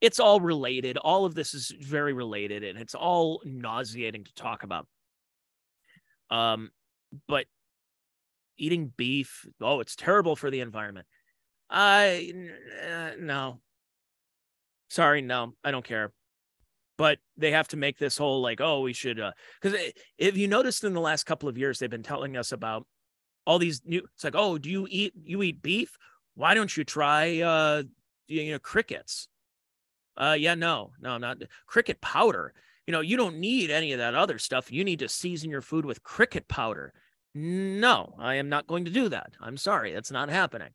it's 0.00 0.20
all 0.20 0.40
related. 0.40 0.98
All 0.98 1.24
of 1.24 1.34
this 1.34 1.54
is 1.54 1.72
very 1.80 2.12
related 2.12 2.64
and 2.64 2.78
it's 2.78 2.94
all 2.94 3.40
nauseating 3.44 4.24
to 4.24 4.34
talk 4.34 4.62
about. 4.62 4.86
Um, 6.30 6.70
but 7.28 7.46
eating 8.58 8.92
beef. 8.96 9.46
Oh, 9.60 9.80
it's 9.80 9.96
terrible 9.96 10.36
for 10.36 10.50
the 10.50 10.60
environment. 10.60 11.06
I 11.70 12.32
uh, 12.88 13.10
no. 13.18 13.60
Sorry, 14.88 15.22
no, 15.22 15.54
I 15.64 15.70
don't 15.70 15.84
care. 15.84 16.12
But 16.98 17.18
they 17.36 17.50
have 17.50 17.68
to 17.68 17.76
make 17.76 17.98
this 17.98 18.16
whole 18.16 18.40
like, 18.40 18.60
oh, 18.60 18.80
we 18.80 18.92
should, 18.92 19.20
because 19.60 19.78
uh, 19.78 19.90
if 20.16 20.36
you 20.36 20.48
noticed 20.48 20.82
in 20.82 20.94
the 20.94 21.00
last 21.00 21.24
couple 21.24 21.48
of 21.48 21.58
years, 21.58 21.78
they've 21.78 21.90
been 21.90 22.02
telling 22.02 22.36
us 22.36 22.52
about 22.52 22.86
all 23.44 23.58
these 23.58 23.82
new. 23.84 24.02
It's 24.14 24.24
like, 24.24 24.34
oh, 24.36 24.56
do 24.56 24.70
you 24.70 24.86
eat 24.90 25.12
you 25.22 25.42
eat 25.42 25.62
beef? 25.62 25.96
Why 26.34 26.54
don't 26.54 26.74
you 26.74 26.84
try, 26.84 27.40
uh, 27.40 27.82
you 28.28 28.52
know, 28.52 28.58
crickets? 28.58 29.28
Uh, 30.16 30.36
yeah, 30.38 30.54
no, 30.54 30.92
no, 31.00 31.18
not 31.18 31.42
cricket 31.66 32.00
powder. 32.00 32.54
You 32.86 32.92
know, 32.92 33.00
you 33.00 33.16
don't 33.16 33.38
need 33.38 33.70
any 33.70 33.92
of 33.92 33.98
that 33.98 34.14
other 34.14 34.38
stuff. 34.38 34.72
You 34.72 34.84
need 34.84 35.00
to 35.00 35.08
season 35.08 35.50
your 35.50 35.60
food 35.60 35.84
with 35.84 36.02
cricket 36.02 36.48
powder. 36.48 36.92
No, 37.34 38.14
I 38.18 38.36
am 38.36 38.48
not 38.48 38.66
going 38.66 38.86
to 38.86 38.90
do 38.90 39.10
that. 39.10 39.34
I'm 39.40 39.58
sorry, 39.58 39.92
that's 39.92 40.10
not 40.10 40.30
happening. 40.30 40.70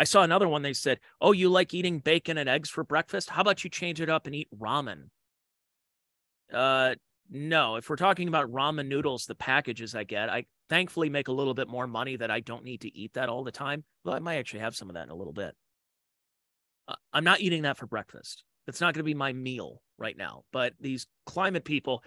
I 0.00 0.04
saw 0.04 0.22
another 0.22 0.48
one. 0.48 0.62
They 0.62 0.72
said, 0.72 0.98
Oh, 1.20 1.32
you 1.32 1.50
like 1.50 1.74
eating 1.74 1.98
bacon 1.98 2.38
and 2.38 2.48
eggs 2.48 2.70
for 2.70 2.82
breakfast? 2.82 3.28
How 3.28 3.42
about 3.42 3.62
you 3.64 3.68
change 3.68 4.00
it 4.00 4.08
up 4.08 4.26
and 4.26 4.34
eat 4.34 4.48
ramen? 4.58 5.10
Uh, 6.50 6.94
no, 7.30 7.76
if 7.76 7.90
we're 7.90 7.96
talking 7.96 8.26
about 8.26 8.50
ramen 8.50 8.88
noodles, 8.88 9.26
the 9.26 9.34
packages 9.34 9.94
I 9.94 10.04
get, 10.04 10.30
I 10.30 10.46
thankfully 10.70 11.10
make 11.10 11.28
a 11.28 11.32
little 11.32 11.52
bit 11.52 11.68
more 11.68 11.86
money 11.86 12.16
that 12.16 12.30
I 12.30 12.40
don't 12.40 12.64
need 12.64 12.80
to 12.80 12.96
eat 12.96 13.12
that 13.12 13.28
all 13.28 13.44
the 13.44 13.52
time. 13.52 13.84
Well, 14.02 14.14
I 14.14 14.20
might 14.20 14.38
actually 14.38 14.60
have 14.60 14.74
some 14.74 14.88
of 14.88 14.94
that 14.94 15.04
in 15.04 15.10
a 15.10 15.14
little 15.14 15.34
bit. 15.34 15.54
Uh, 16.88 16.94
I'm 17.12 17.24
not 17.24 17.42
eating 17.42 17.62
that 17.62 17.76
for 17.76 17.86
breakfast. 17.86 18.42
That's 18.66 18.80
not 18.80 18.94
going 18.94 19.00
to 19.00 19.04
be 19.04 19.12
my 19.12 19.34
meal 19.34 19.82
right 19.98 20.16
now. 20.16 20.44
But 20.50 20.72
these 20.80 21.06
climate 21.26 21.64
people, 21.64 22.02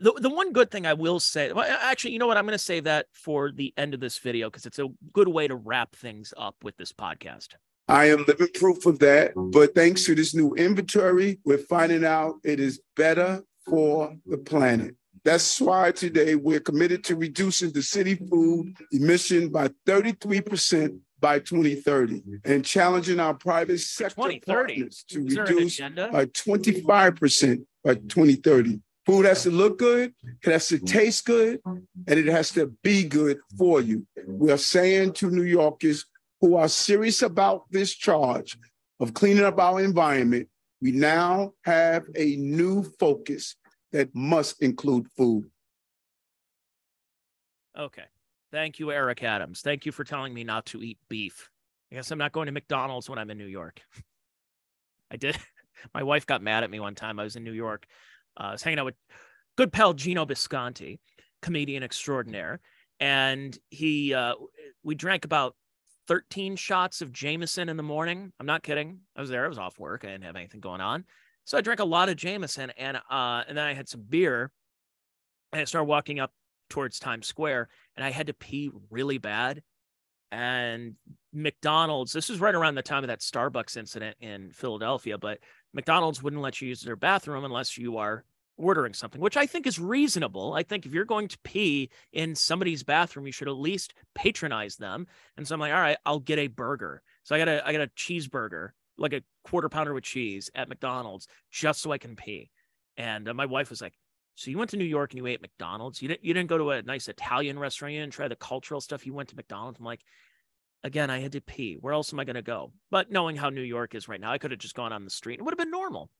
the, 0.00 0.12
the 0.12 0.30
one 0.30 0.52
good 0.52 0.70
thing 0.70 0.86
I 0.86 0.94
will 0.94 1.20
say, 1.20 1.52
well, 1.52 1.66
actually, 1.82 2.12
you 2.12 2.18
know 2.18 2.26
what? 2.26 2.36
I'm 2.36 2.44
going 2.44 2.52
to 2.52 2.58
save 2.58 2.84
that 2.84 3.06
for 3.12 3.50
the 3.50 3.72
end 3.76 3.94
of 3.94 4.00
this 4.00 4.18
video 4.18 4.48
because 4.48 4.66
it's 4.66 4.78
a 4.78 4.88
good 5.12 5.28
way 5.28 5.48
to 5.48 5.56
wrap 5.56 5.94
things 5.96 6.32
up 6.36 6.56
with 6.62 6.76
this 6.76 6.92
podcast. 6.92 7.48
I 7.88 8.10
am 8.10 8.24
living 8.26 8.48
proof 8.54 8.86
of 8.86 8.98
that. 9.00 9.32
But 9.34 9.74
thanks 9.74 10.04
to 10.04 10.14
this 10.14 10.34
new 10.34 10.54
inventory, 10.54 11.40
we're 11.44 11.58
finding 11.58 12.04
out 12.04 12.34
it 12.44 12.60
is 12.60 12.80
better 12.96 13.42
for 13.66 14.14
the 14.26 14.38
planet. 14.38 14.94
That's 15.24 15.60
why 15.60 15.92
today 15.92 16.36
we're 16.36 16.60
committed 16.60 17.02
to 17.04 17.16
reducing 17.16 17.72
the 17.72 17.82
city 17.82 18.14
food 18.14 18.74
emission 18.92 19.48
by 19.48 19.68
33% 19.86 21.00
by 21.20 21.40
2030 21.40 22.22
and 22.44 22.64
challenging 22.64 23.18
our 23.18 23.34
private 23.34 23.80
sector 23.80 24.30
partners 24.46 25.04
to 25.08 25.24
reduce 25.24 25.80
by 25.80 26.26
25% 26.26 27.64
by 27.84 27.94
2030. 27.94 28.80
Food 29.08 29.24
has 29.24 29.42
to 29.44 29.50
look 29.50 29.78
good, 29.78 30.12
it 30.44 30.52
has 30.52 30.68
to 30.68 30.76
mm-hmm. 30.76 30.84
taste 30.84 31.24
good, 31.24 31.60
and 31.64 31.86
it 32.06 32.26
has 32.26 32.50
to 32.50 32.66
be 32.82 33.04
good 33.04 33.38
for 33.56 33.80
you. 33.80 34.06
Mm-hmm. 34.18 34.38
We 34.38 34.52
are 34.52 34.58
saying 34.58 35.14
to 35.14 35.30
New 35.30 35.44
Yorkers 35.44 36.04
who 36.42 36.56
are 36.56 36.68
serious 36.68 37.22
about 37.22 37.62
this 37.70 37.94
charge 37.94 38.58
of 39.00 39.14
cleaning 39.14 39.44
up 39.44 39.58
our 39.58 39.80
environment, 39.80 40.46
we 40.82 40.92
now 40.92 41.54
have 41.64 42.04
a 42.16 42.36
new 42.36 42.82
focus 43.00 43.56
that 43.92 44.14
must 44.14 44.62
include 44.62 45.06
food. 45.16 45.50
Okay. 47.78 48.04
Thank 48.52 48.78
you, 48.78 48.92
Eric 48.92 49.22
Adams. 49.22 49.62
Thank 49.62 49.86
you 49.86 49.92
for 49.92 50.04
telling 50.04 50.34
me 50.34 50.44
not 50.44 50.66
to 50.66 50.82
eat 50.82 50.98
beef. 51.08 51.48
I 51.90 51.94
guess 51.94 52.10
I'm 52.10 52.18
not 52.18 52.32
going 52.32 52.46
to 52.46 52.52
McDonald's 52.52 53.08
when 53.08 53.18
I'm 53.18 53.30
in 53.30 53.38
New 53.38 53.46
York. 53.46 53.80
I 55.10 55.16
did. 55.16 55.38
My 55.94 56.02
wife 56.02 56.26
got 56.26 56.42
mad 56.42 56.62
at 56.62 56.70
me 56.70 56.78
one 56.78 56.94
time. 56.94 57.18
I 57.18 57.24
was 57.24 57.36
in 57.36 57.44
New 57.44 57.52
York 57.52 57.86
I 58.38 58.52
was 58.52 58.62
hanging 58.62 58.78
out 58.78 58.86
with 58.86 58.94
good 59.56 59.72
pal 59.72 59.92
Gino 59.92 60.24
Bisconti, 60.24 60.98
comedian 61.42 61.82
extraordinaire, 61.82 62.60
and 63.00 63.56
he 63.70 64.14
uh, 64.14 64.34
we 64.82 64.94
drank 64.94 65.24
about 65.24 65.54
13 66.08 66.56
shots 66.56 67.02
of 67.02 67.12
Jameson 67.12 67.68
in 67.68 67.76
the 67.76 67.82
morning. 67.82 68.32
I'm 68.40 68.46
not 68.46 68.62
kidding. 68.62 69.00
I 69.14 69.20
was 69.20 69.28
there. 69.28 69.44
I 69.44 69.48
was 69.48 69.58
off 69.58 69.78
work. 69.78 70.04
I 70.04 70.08
didn't 70.08 70.24
have 70.24 70.36
anything 70.36 70.60
going 70.60 70.80
on. 70.80 71.04
So 71.44 71.58
I 71.58 71.60
drank 71.60 71.80
a 71.80 71.84
lot 71.84 72.08
of 72.08 72.16
Jameson 72.16 72.70
and 72.78 72.96
uh 72.96 73.44
and 73.46 73.56
then 73.56 73.66
I 73.66 73.74
had 73.74 73.88
some 73.88 74.04
beer 74.08 74.50
and 75.52 75.60
I 75.60 75.64
started 75.64 75.84
walking 75.84 76.18
up 76.18 76.32
towards 76.70 76.98
Times 76.98 77.26
Square 77.26 77.68
and 77.96 78.04
I 78.04 78.10
had 78.10 78.26
to 78.28 78.34
pee 78.34 78.70
really 78.90 79.18
bad. 79.18 79.62
And 80.30 80.94
McDonald's, 81.32 82.12
this 82.12 82.28
was 82.28 82.40
right 82.40 82.54
around 82.54 82.74
the 82.74 82.82
time 82.82 83.02
of 83.02 83.08
that 83.08 83.20
Starbucks 83.20 83.78
incident 83.78 84.16
in 84.20 84.50
Philadelphia, 84.50 85.16
but 85.16 85.38
McDonald's 85.72 86.22
wouldn't 86.22 86.42
let 86.42 86.60
you 86.60 86.68
use 86.68 86.80
their 86.80 86.96
bathroom 86.96 87.44
unless 87.44 87.76
you 87.76 87.98
are 87.98 88.24
ordering 88.58 88.92
something, 88.92 89.20
which 89.20 89.36
I 89.36 89.46
think 89.46 89.66
is 89.66 89.78
reasonable. 89.78 90.52
I 90.52 90.62
think 90.62 90.84
if 90.84 90.92
you're 90.92 91.04
going 91.04 91.28
to 91.28 91.38
pee 91.44 91.90
in 92.12 92.34
somebody's 92.34 92.82
bathroom, 92.82 93.26
you 93.26 93.32
should 93.32 93.48
at 93.48 93.52
least 93.52 93.94
patronize 94.14 94.76
them. 94.76 95.06
And 95.36 95.46
so 95.46 95.54
I'm 95.54 95.60
like, 95.60 95.72
all 95.72 95.80
right, 95.80 95.96
I'll 96.04 96.18
get 96.18 96.38
a 96.38 96.48
burger. 96.48 97.02
So 97.22 97.34
I 97.34 97.38
got 97.38 97.48
a 97.48 97.66
I 97.66 97.72
got 97.72 97.82
a 97.82 97.88
cheeseburger, 97.88 98.70
like 98.96 99.12
a 99.12 99.22
quarter 99.44 99.68
pounder 99.68 99.94
with 99.94 100.04
cheese 100.04 100.50
at 100.54 100.68
McDonald's, 100.68 101.28
just 101.50 101.80
so 101.80 101.92
I 101.92 101.98
can 101.98 102.16
pee. 102.16 102.50
And 102.96 103.28
uh, 103.28 103.34
my 103.34 103.46
wife 103.46 103.70
was 103.70 103.80
like, 103.80 103.94
"So 104.34 104.50
you 104.50 104.58
went 104.58 104.70
to 104.70 104.76
New 104.76 104.84
York 104.84 105.12
and 105.12 105.18
you 105.18 105.26
ate 105.26 105.40
McDonald's? 105.40 106.02
You 106.02 106.08
didn't 106.08 106.24
you 106.24 106.34
didn't 106.34 106.48
go 106.48 106.58
to 106.58 106.70
a 106.70 106.82
nice 106.82 107.08
Italian 107.08 107.58
restaurant? 107.58 107.94
Didn't 107.94 108.12
try 108.12 108.28
the 108.28 108.36
cultural 108.36 108.80
stuff? 108.80 109.06
You 109.06 109.14
went 109.14 109.28
to 109.28 109.36
McDonald's?" 109.36 109.78
I'm 109.78 109.84
like, 109.84 110.00
Again, 110.84 111.10
I 111.10 111.18
had 111.20 111.32
to 111.32 111.40
pee. 111.40 111.76
Where 111.80 111.92
else 111.92 112.12
am 112.12 112.20
I 112.20 112.24
going 112.24 112.36
to 112.36 112.42
go? 112.42 112.72
But 112.90 113.10
knowing 113.10 113.36
how 113.36 113.50
New 113.50 113.62
York 113.62 113.94
is 113.94 114.08
right 114.08 114.20
now, 114.20 114.32
I 114.32 114.38
could 114.38 114.52
have 114.52 114.60
just 114.60 114.76
gone 114.76 114.92
on 114.92 115.04
the 115.04 115.10
street. 115.10 115.38
It 115.38 115.42
would 115.42 115.52
have 115.52 115.58
been 115.58 115.70
normal. 115.70 116.10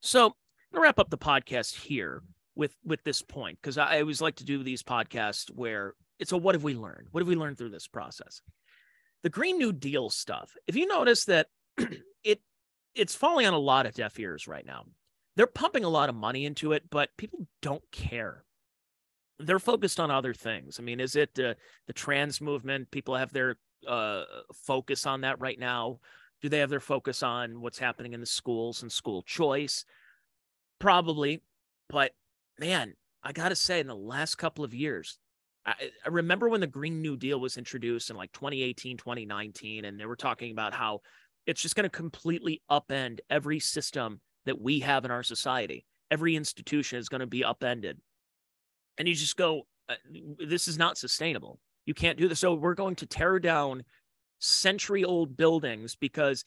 So 0.00 0.26
I'm 0.26 0.32
gonna 0.72 0.82
wrap 0.82 0.98
up 0.98 1.10
the 1.10 1.18
podcast 1.18 1.74
here 1.74 2.22
with 2.56 2.74
with 2.84 3.04
this 3.04 3.22
point 3.22 3.58
because 3.62 3.78
I 3.78 4.00
always 4.00 4.20
like 4.20 4.34
to 4.36 4.44
do 4.44 4.62
these 4.62 4.82
podcasts 4.82 5.48
where 5.48 5.94
it's 6.18 6.32
a 6.32 6.36
what 6.36 6.56
have 6.56 6.64
we 6.64 6.74
learned? 6.74 7.06
What 7.12 7.20
have 7.20 7.28
we 7.28 7.36
learned 7.36 7.56
through 7.56 7.70
this 7.70 7.86
process? 7.86 8.42
the 9.22 9.30
Green 9.30 9.58
New 9.58 9.72
Deal 9.72 10.10
stuff. 10.10 10.52
If 10.66 10.76
you 10.76 10.86
notice 10.86 11.24
that 11.26 11.46
it 12.24 12.40
it's 12.94 13.14
falling 13.14 13.46
on 13.46 13.54
a 13.54 13.58
lot 13.58 13.86
of 13.86 13.94
deaf 13.94 14.18
ears 14.18 14.46
right 14.46 14.66
now. 14.66 14.84
They're 15.34 15.46
pumping 15.46 15.84
a 15.84 15.88
lot 15.88 16.10
of 16.10 16.14
money 16.14 16.44
into 16.44 16.72
it, 16.72 16.90
but 16.90 17.08
people 17.16 17.46
don't 17.62 17.82
care. 17.90 18.44
They're 19.38 19.58
focused 19.58 19.98
on 19.98 20.10
other 20.10 20.34
things. 20.34 20.78
I 20.78 20.82
mean, 20.82 21.00
is 21.00 21.16
it 21.16 21.30
uh, 21.38 21.54
the 21.86 21.92
trans 21.92 22.40
movement? 22.40 22.90
People 22.90 23.16
have 23.16 23.32
their 23.32 23.56
uh, 23.86 24.24
focus 24.54 25.06
on 25.06 25.22
that 25.22 25.40
right 25.40 25.58
now. 25.58 25.98
Do 26.42 26.48
they 26.48 26.58
have 26.58 26.70
their 26.70 26.80
focus 26.80 27.22
on 27.22 27.60
what's 27.60 27.78
happening 27.78 28.12
in 28.12 28.20
the 28.20 28.26
schools 28.26 28.82
and 28.82 28.90
school 28.90 29.22
choice? 29.22 29.84
Probably. 30.78 31.42
But 31.88 32.12
man, 32.58 32.94
I 33.22 33.32
got 33.32 33.50
to 33.50 33.56
say, 33.56 33.80
in 33.80 33.86
the 33.86 33.94
last 33.94 34.36
couple 34.36 34.64
of 34.64 34.74
years, 34.74 35.18
I, 35.64 35.74
I, 36.04 36.08
remember 36.08 36.48
when 36.48 36.60
the 36.60 36.66
Green 36.66 37.00
New 37.00 37.16
Deal 37.16 37.38
was 37.38 37.56
introduced 37.56 38.10
in 38.10 38.16
like 38.16 38.32
2018, 38.32 38.96
2019, 38.96 39.84
and 39.84 39.98
they 39.98 40.06
were 40.06 40.16
talking 40.16 40.50
about 40.50 40.74
how 40.74 41.00
it's 41.46 41.62
just 41.62 41.76
going 41.76 41.84
to 41.84 41.90
completely 41.90 42.62
upend 42.70 43.20
every 43.30 43.60
system 43.60 44.20
that 44.44 44.60
we 44.60 44.80
have 44.80 45.04
in 45.04 45.10
our 45.10 45.22
society. 45.22 45.84
Every 46.10 46.34
institution 46.36 46.98
is 46.98 47.08
going 47.08 47.20
to 47.20 47.26
be 47.26 47.44
upended. 47.44 47.98
And 49.02 49.08
you 49.08 49.16
just 49.16 49.36
go, 49.36 49.66
uh, 49.88 49.94
this 50.46 50.68
is 50.68 50.78
not 50.78 50.96
sustainable. 50.96 51.58
You 51.86 51.92
can't 51.92 52.16
do 52.16 52.28
this. 52.28 52.38
So 52.38 52.54
we're 52.54 52.76
going 52.76 52.94
to 52.94 53.06
tear 53.06 53.40
down 53.40 53.82
century 54.38 55.02
old 55.02 55.36
buildings 55.36 55.96
because 55.96 56.44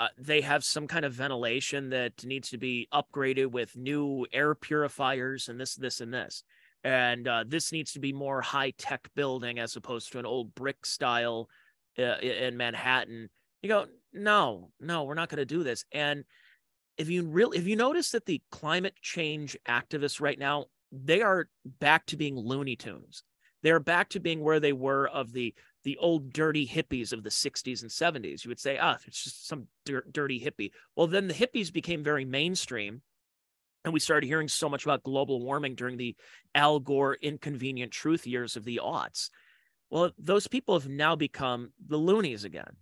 uh, 0.00 0.08
they 0.16 0.40
have 0.40 0.64
some 0.64 0.86
kind 0.86 1.04
of 1.04 1.12
ventilation 1.12 1.90
that 1.90 2.24
needs 2.24 2.48
to 2.48 2.56
be 2.56 2.88
upgraded 2.90 3.50
with 3.50 3.76
new 3.76 4.26
air 4.32 4.54
purifiers 4.54 5.50
and 5.50 5.60
this, 5.60 5.74
this, 5.74 6.00
and 6.00 6.14
this. 6.14 6.42
And 6.84 7.28
uh, 7.28 7.44
this 7.46 7.70
needs 7.70 7.92
to 7.92 8.00
be 8.00 8.14
more 8.14 8.40
high 8.40 8.72
tech 8.78 9.06
building 9.14 9.58
as 9.58 9.76
opposed 9.76 10.10
to 10.12 10.18
an 10.18 10.24
old 10.24 10.54
brick 10.54 10.86
style 10.86 11.50
uh, 11.98 12.16
in 12.22 12.56
Manhattan. 12.56 13.28
You 13.60 13.68
go, 13.68 13.88
no, 14.14 14.70
no, 14.80 15.04
we're 15.04 15.12
not 15.12 15.28
going 15.28 15.36
to 15.36 15.44
do 15.44 15.62
this. 15.62 15.84
And 15.92 16.24
if 16.96 17.10
you 17.10 17.26
really, 17.26 17.58
if 17.58 17.66
you 17.66 17.76
notice 17.76 18.12
that 18.12 18.24
the 18.24 18.40
climate 18.50 18.94
change 19.02 19.54
activists 19.68 20.18
right 20.18 20.38
now, 20.38 20.64
they 20.92 21.22
are 21.22 21.48
back 21.64 22.06
to 22.06 22.16
being 22.16 22.36
Looney 22.36 22.76
Tunes. 22.76 23.22
They're 23.62 23.80
back 23.80 24.10
to 24.10 24.20
being 24.20 24.40
where 24.40 24.60
they 24.60 24.72
were 24.72 25.08
of 25.08 25.32
the 25.32 25.54
the 25.84 25.96
old 25.98 26.32
dirty 26.32 26.66
hippies 26.66 27.12
of 27.12 27.22
the 27.22 27.30
60s 27.30 27.82
and 27.82 27.90
70s. 27.90 28.44
You 28.44 28.50
would 28.50 28.60
say, 28.60 28.78
ah, 28.78 28.98
it's 29.06 29.24
just 29.24 29.46
some 29.46 29.68
dir- 29.86 30.04
dirty 30.10 30.40
hippie. 30.40 30.72
Well, 30.96 31.06
then 31.06 31.28
the 31.28 31.34
hippies 31.34 31.72
became 31.72 32.02
very 32.02 32.24
mainstream. 32.24 33.00
And 33.84 33.94
we 33.94 34.00
started 34.00 34.26
hearing 34.26 34.48
so 34.48 34.68
much 34.68 34.84
about 34.84 35.04
global 35.04 35.40
warming 35.40 35.76
during 35.76 35.96
the 35.96 36.16
Al 36.54 36.80
Gore 36.80 37.14
inconvenient 37.14 37.92
truth 37.92 38.26
years 38.26 38.56
of 38.56 38.64
the 38.64 38.80
aughts. 38.82 39.30
Well, 39.88 40.10
those 40.18 40.46
people 40.46 40.78
have 40.78 40.88
now 40.88 41.16
become 41.16 41.70
the 41.86 41.96
loonies 41.96 42.44
again. 42.44 42.76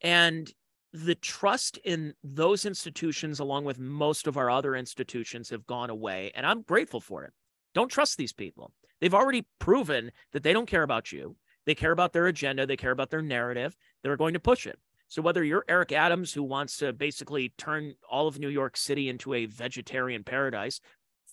And 0.00 0.50
the 0.92 1.16
trust 1.16 1.76
in 1.78 2.14
those 2.22 2.64
institutions, 2.64 3.40
along 3.40 3.64
with 3.64 3.78
most 3.78 4.26
of 4.26 4.36
our 4.36 4.50
other 4.50 4.74
institutions, 4.74 5.50
have 5.50 5.66
gone 5.66 5.90
away. 5.90 6.30
And 6.34 6.46
I'm 6.46 6.62
grateful 6.62 7.00
for 7.00 7.24
it. 7.24 7.32
Don't 7.74 7.90
trust 7.90 8.16
these 8.16 8.32
people. 8.32 8.72
They've 9.00 9.14
already 9.14 9.46
proven 9.58 10.10
that 10.32 10.42
they 10.42 10.52
don't 10.52 10.66
care 10.66 10.82
about 10.82 11.12
you. 11.12 11.36
They 11.66 11.74
care 11.74 11.92
about 11.92 12.12
their 12.12 12.26
agenda. 12.26 12.66
They 12.66 12.76
care 12.76 12.90
about 12.90 13.10
their 13.10 13.22
narrative. 13.22 13.76
They're 14.02 14.16
going 14.16 14.34
to 14.34 14.40
push 14.40 14.66
it. 14.66 14.78
So 15.08 15.22
whether 15.22 15.42
you're 15.42 15.64
Eric 15.68 15.92
Adams, 15.92 16.32
who 16.32 16.42
wants 16.42 16.78
to 16.78 16.92
basically 16.92 17.52
turn 17.56 17.94
all 18.10 18.26
of 18.26 18.38
New 18.38 18.48
York 18.48 18.76
City 18.76 19.08
into 19.08 19.34
a 19.34 19.46
vegetarian 19.46 20.24
paradise, 20.24 20.80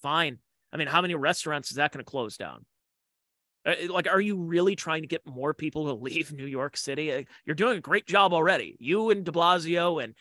fine. 0.01 0.39
I 0.71 0.77
mean, 0.77 0.87
how 0.87 1.01
many 1.01 1.15
restaurants 1.15 1.71
is 1.71 1.77
that 1.77 1.91
going 1.91 2.03
to 2.03 2.09
close 2.09 2.37
down? 2.37 2.65
Uh, 3.65 3.73
like, 3.89 4.07
are 4.07 4.21
you 4.21 4.37
really 4.37 4.75
trying 4.75 5.01
to 5.01 5.07
get 5.07 5.25
more 5.25 5.53
people 5.53 5.85
to 5.85 5.93
leave 5.93 6.31
New 6.31 6.45
York 6.45 6.77
City? 6.77 7.11
Uh, 7.11 7.23
you're 7.45 7.55
doing 7.55 7.77
a 7.77 7.81
great 7.81 8.05
job 8.05 8.33
already. 8.33 8.77
You 8.79 9.09
and 9.09 9.25
de 9.25 9.31
Blasio 9.31 10.03
and 10.03 10.13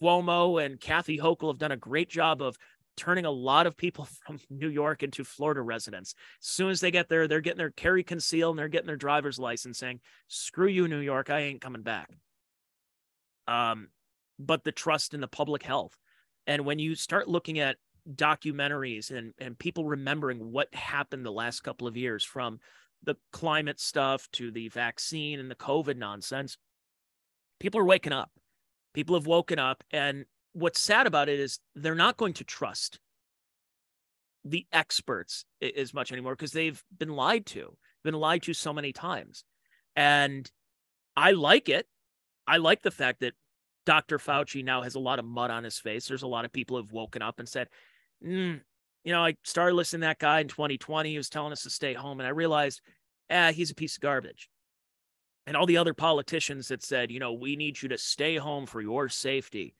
Cuomo 0.00 0.64
and 0.64 0.80
Kathy 0.80 1.18
Hochul 1.18 1.48
have 1.48 1.58
done 1.58 1.72
a 1.72 1.76
great 1.76 2.10
job 2.10 2.42
of 2.42 2.56
turning 2.96 3.24
a 3.24 3.30
lot 3.30 3.66
of 3.66 3.76
people 3.76 4.04
from 4.26 4.38
New 4.48 4.68
York 4.68 5.02
into 5.02 5.24
Florida 5.24 5.62
residents. 5.62 6.14
As 6.42 6.48
soon 6.48 6.70
as 6.70 6.80
they 6.80 6.90
get 6.90 7.08
there, 7.08 7.28
they're 7.28 7.40
getting 7.40 7.58
their 7.58 7.70
carry 7.70 8.02
conceal 8.02 8.50
and 8.50 8.58
they're 8.58 8.68
getting 8.68 8.86
their 8.86 8.96
driver's 8.96 9.38
license 9.38 9.78
saying, 9.78 10.00
screw 10.28 10.68
you, 10.68 10.88
New 10.88 11.00
York, 11.00 11.30
I 11.30 11.40
ain't 11.40 11.60
coming 11.60 11.82
back. 11.82 12.10
Um, 13.48 13.88
but 14.38 14.64
the 14.64 14.72
trust 14.72 15.14
in 15.14 15.20
the 15.20 15.28
public 15.28 15.62
health. 15.62 15.96
And 16.46 16.64
when 16.64 16.78
you 16.78 16.94
start 16.94 17.28
looking 17.28 17.58
at 17.58 17.76
documentaries 18.08 19.10
and, 19.10 19.32
and 19.38 19.58
people 19.58 19.84
remembering 19.84 20.52
what 20.52 20.74
happened 20.74 21.24
the 21.24 21.32
last 21.32 21.60
couple 21.60 21.86
of 21.86 21.96
years 21.96 22.24
from 22.24 22.58
the 23.02 23.16
climate 23.32 23.80
stuff 23.80 24.28
to 24.32 24.50
the 24.50 24.68
vaccine 24.68 25.38
and 25.38 25.50
the 25.50 25.54
COVID 25.54 25.96
nonsense, 25.96 26.56
people 27.58 27.80
are 27.80 27.84
waking 27.84 28.12
up. 28.12 28.30
People 28.94 29.16
have 29.16 29.26
woken 29.26 29.58
up. 29.58 29.84
And 29.90 30.24
what's 30.52 30.80
sad 30.80 31.06
about 31.06 31.28
it 31.28 31.38
is 31.38 31.58
they're 31.74 31.94
not 31.94 32.16
going 32.16 32.34
to 32.34 32.44
trust 32.44 32.98
the 34.44 34.66
experts 34.72 35.44
as 35.76 35.92
much 35.92 36.12
anymore 36.12 36.34
because 36.34 36.52
they've 36.52 36.82
been 36.96 37.10
lied 37.10 37.46
to, 37.46 37.76
been 38.02 38.14
lied 38.14 38.42
to 38.42 38.54
so 38.54 38.72
many 38.72 38.92
times. 38.92 39.44
And 39.94 40.50
I 41.16 41.32
like 41.32 41.68
it. 41.68 41.86
I 42.46 42.56
like 42.56 42.82
the 42.82 42.90
fact 42.90 43.20
that 43.20 43.34
Dr. 43.86 44.18
Fauci 44.18 44.64
now 44.64 44.82
has 44.82 44.94
a 44.94 45.00
lot 45.00 45.18
of 45.18 45.24
mud 45.24 45.50
on 45.50 45.64
his 45.64 45.78
face. 45.78 46.06
There's 46.06 46.22
a 46.22 46.28
lot 46.28 46.44
of 46.44 46.52
people 46.52 46.76
who've 46.76 46.92
woken 46.92 47.22
up 47.22 47.38
and 47.38 47.48
said, 47.48 47.68
mm, 48.24 48.60
you 49.04 49.12
know, 49.12 49.24
I 49.24 49.36
started 49.44 49.74
listening 49.74 50.02
to 50.02 50.06
that 50.08 50.18
guy 50.18 50.40
in 50.40 50.48
2020. 50.48 51.10
He 51.10 51.16
was 51.16 51.28
telling 51.28 51.52
us 51.52 51.62
to 51.62 51.70
stay 51.70 51.94
home. 51.94 52.20
And 52.20 52.26
I 52.26 52.30
realized, 52.30 52.80
ah, 53.30 53.52
he's 53.52 53.70
a 53.70 53.74
piece 53.74 53.96
of 53.96 54.02
garbage. 54.02 54.48
And 55.46 55.56
all 55.56 55.66
the 55.66 55.78
other 55.78 55.94
politicians 55.94 56.68
that 56.68 56.82
said, 56.82 57.10
you 57.10 57.18
know, 57.18 57.32
we 57.32 57.56
need 57.56 57.80
you 57.80 57.88
to 57.88 57.98
stay 57.98 58.36
home 58.36 58.66
for 58.66 58.80
your 58.80 59.08
safety. 59.08 59.74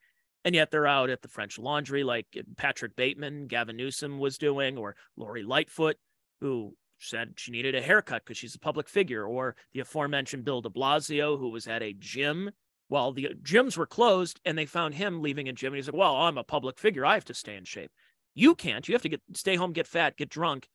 And 0.44 0.54
yet 0.54 0.70
they're 0.70 0.86
out 0.86 1.10
at 1.10 1.22
the 1.22 1.28
French 1.28 1.58
Laundry, 1.58 2.02
like 2.02 2.26
Patrick 2.56 2.96
Bateman, 2.96 3.46
Gavin 3.46 3.76
Newsom 3.76 4.18
was 4.18 4.38
doing, 4.38 4.78
or 4.78 4.96
Lori 5.16 5.42
Lightfoot, 5.42 5.96
who 6.40 6.74
said 6.98 7.34
she 7.36 7.50
needed 7.50 7.74
a 7.74 7.82
haircut 7.82 8.22
because 8.24 8.38
she's 8.38 8.54
a 8.54 8.58
public 8.58 8.88
figure, 8.88 9.24
or 9.24 9.56
the 9.72 9.80
aforementioned 9.80 10.44
Bill 10.44 10.62
de 10.62 10.70
Blasio, 10.70 11.38
who 11.38 11.50
was 11.50 11.66
at 11.66 11.82
a 11.82 11.94
gym 11.98 12.50
while 12.88 13.12
the 13.12 13.28
gyms 13.42 13.76
were 13.76 13.86
closed 13.86 14.40
and 14.44 14.58
they 14.58 14.66
found 14.66 14.94
him 14.94 15.22
leaving 15.22 15.48
a 15.48 15.52
gym. 15.52 15.72
And 15.72 15.76
he's 15.76 15.86
like, 15.86 15.96
well, 15.96 16.16
I'm 16.16 16.38
a 16.38 16.44
public 16.44 16.78
figure. 16.78 17.06
I 17.06 17.14
have 17.14 17.24
to 17.26 17.34
stay 17.34 17.56
in 17.56 17.64
shape. 17.64 17.92
You 18.34 18.54
can't. 18.54 18.88
You 18.88 18.94
have 18.94 19.02
to 19.02 19.08
get 19.08 19.22
stay 19.34 19.56
home, 19.56 19.72
get 19.72 19.86
fat, 19.86 20.16
get 20.16 20.28
drunk, 20.28 20.68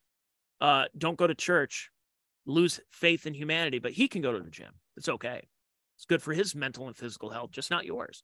uh, 0.62 0.86
don't 0.98 1.18
go 1.18 1.28
to 1.28 1.36
church, 1.36 1.90
lose 2.46 2.80
faith 2.90 3.26
in 3.26 3.34
humanity. 3.34 3.80
But 3.80 3.94
he 3.94 4.08
can 4.08 4.22
go 4.22 4.32
to 4.32 4.40
the 4.40 4.50
gym. 4.50 4.74
It's 4.96 5.10
okay. 5.10 5.48
It's 5.98 6.06
good 6.06 6.22
for 6.22 6.34
his 6.34 6.56
mental 6.56 6.88
and 6.88 6.96
physical 6.96 7.30
health, 7.30 7.52
just 7.52 7.72
not 7.72 7.86
yours. 7.86 8.24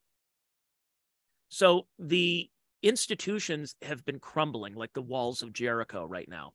So 1.51 1.85
the 1.99 2.49
institutions 2.81 3.75
have 3.81 4.05
been 4.05 4.19
crumbling 4.19 4.73
like 4.73 4.93
the 4.93 5.01
walls 5.01 5.43
of 5.43 5.51
Jericho 5.51 6.05
right 6.05 6.27
now. 6.29 6.53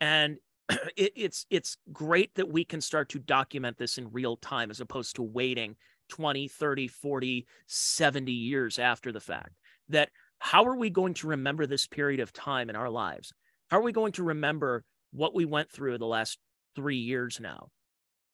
And 0.00 0.36
it, 0.96 1.12
it's 1.14 1.46
it's 1.48 1.76
great 1.92 2.34
that 2.34 2.50
we 2.50 2.64
can 2.64 2.80
start 2.80 3.08
to 3.10 3.20
document 3.20 3.78
this 3.78 3.98
in 3.98 4.10
real 4.10 4.36
time 4.36 4.70
as 4.70 4.80
opposed 4.80 5.14
to 5.16 5.22
waiting 5.22 5.76
20, 6.08 6.48
30, 6.48 6.88
40, 6.88 7.46
70 7.68 8.32
years 8.32 8.80
after 8.80 9.12
the 9.12 9.20
fact. 9.20 9.52
That 9.88 10.10
how 10.40 10.64
are 10.64 10.76
we 10.76 10.90
going 10.90 11.14
to 11.14 11.28
remember 11.28 11.64
this 11.64 11.86
period 11.86 12.18
of 12.18 12.32
time 12.32 12.68
in 12.68 12.74
our 12.74 12.90
lives? 12.90 13.32
How 13.70 13.78
are 13.78 13.82
we 13.82 13.92
going 13.92 14.12
to 14.12 14.24
remember 14.24 14.82
what 15.12 15.36
we 15.36 15.44
went 15.44 15.70
through 15.70 15.98
the 15.98 16.06
last 16.06 16.38
three 16.74 16.98
years 16.98 17.38
now? 17.38 17.68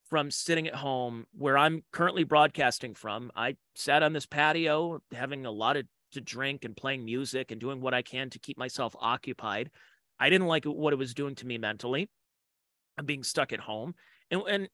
From 0.08 0.30
sitting 0.30 0.66
at 0.68 0.74
home 0.74 1.26
where 1.36 1.58
I'm 1.58 1.84
currently 1.92 2.24
broadcasting 2.24 2.94
from, 2.94 3.30
I 3.36 3.56
sat 3.74 4.02
on 4.02 4.14
this 4.14 4.24
patio 4.24 5.02
having 5.12 5.44
a 5.44 5.50
lot 5.50 5.76
of 5.76 5.84
to 6.12 6.20
drink 6.20 6.64
and 6.64 6.76
playing 6.76 7.04
music 7.04 7.50
and 7.50 7.60
doing 7.60 7.80
what 7.80 7.94
I 7.94 8.02
can 8.02 8.30
to 8.30 8.38
keep 8.38 8.58
myself 8.58 8.94
occupied. 8.98 9.70
I 10.18 10.30
didn't 10.30 10.46
like 10.46 10.64
what 10.64 10.92
it 10.92 10.98
was 10.98 11.14
doing 11.14 11.34
to 11.36 11.46
me 11.46 11.58
mentally. 11.58 12.08
I'm 12.96 13.06
being 13.06 13.22
stuck 13.22 13.52
at 13.52 13.60
home. 13.60 13.94
And, 14.30 14.42
and 14.48 14.68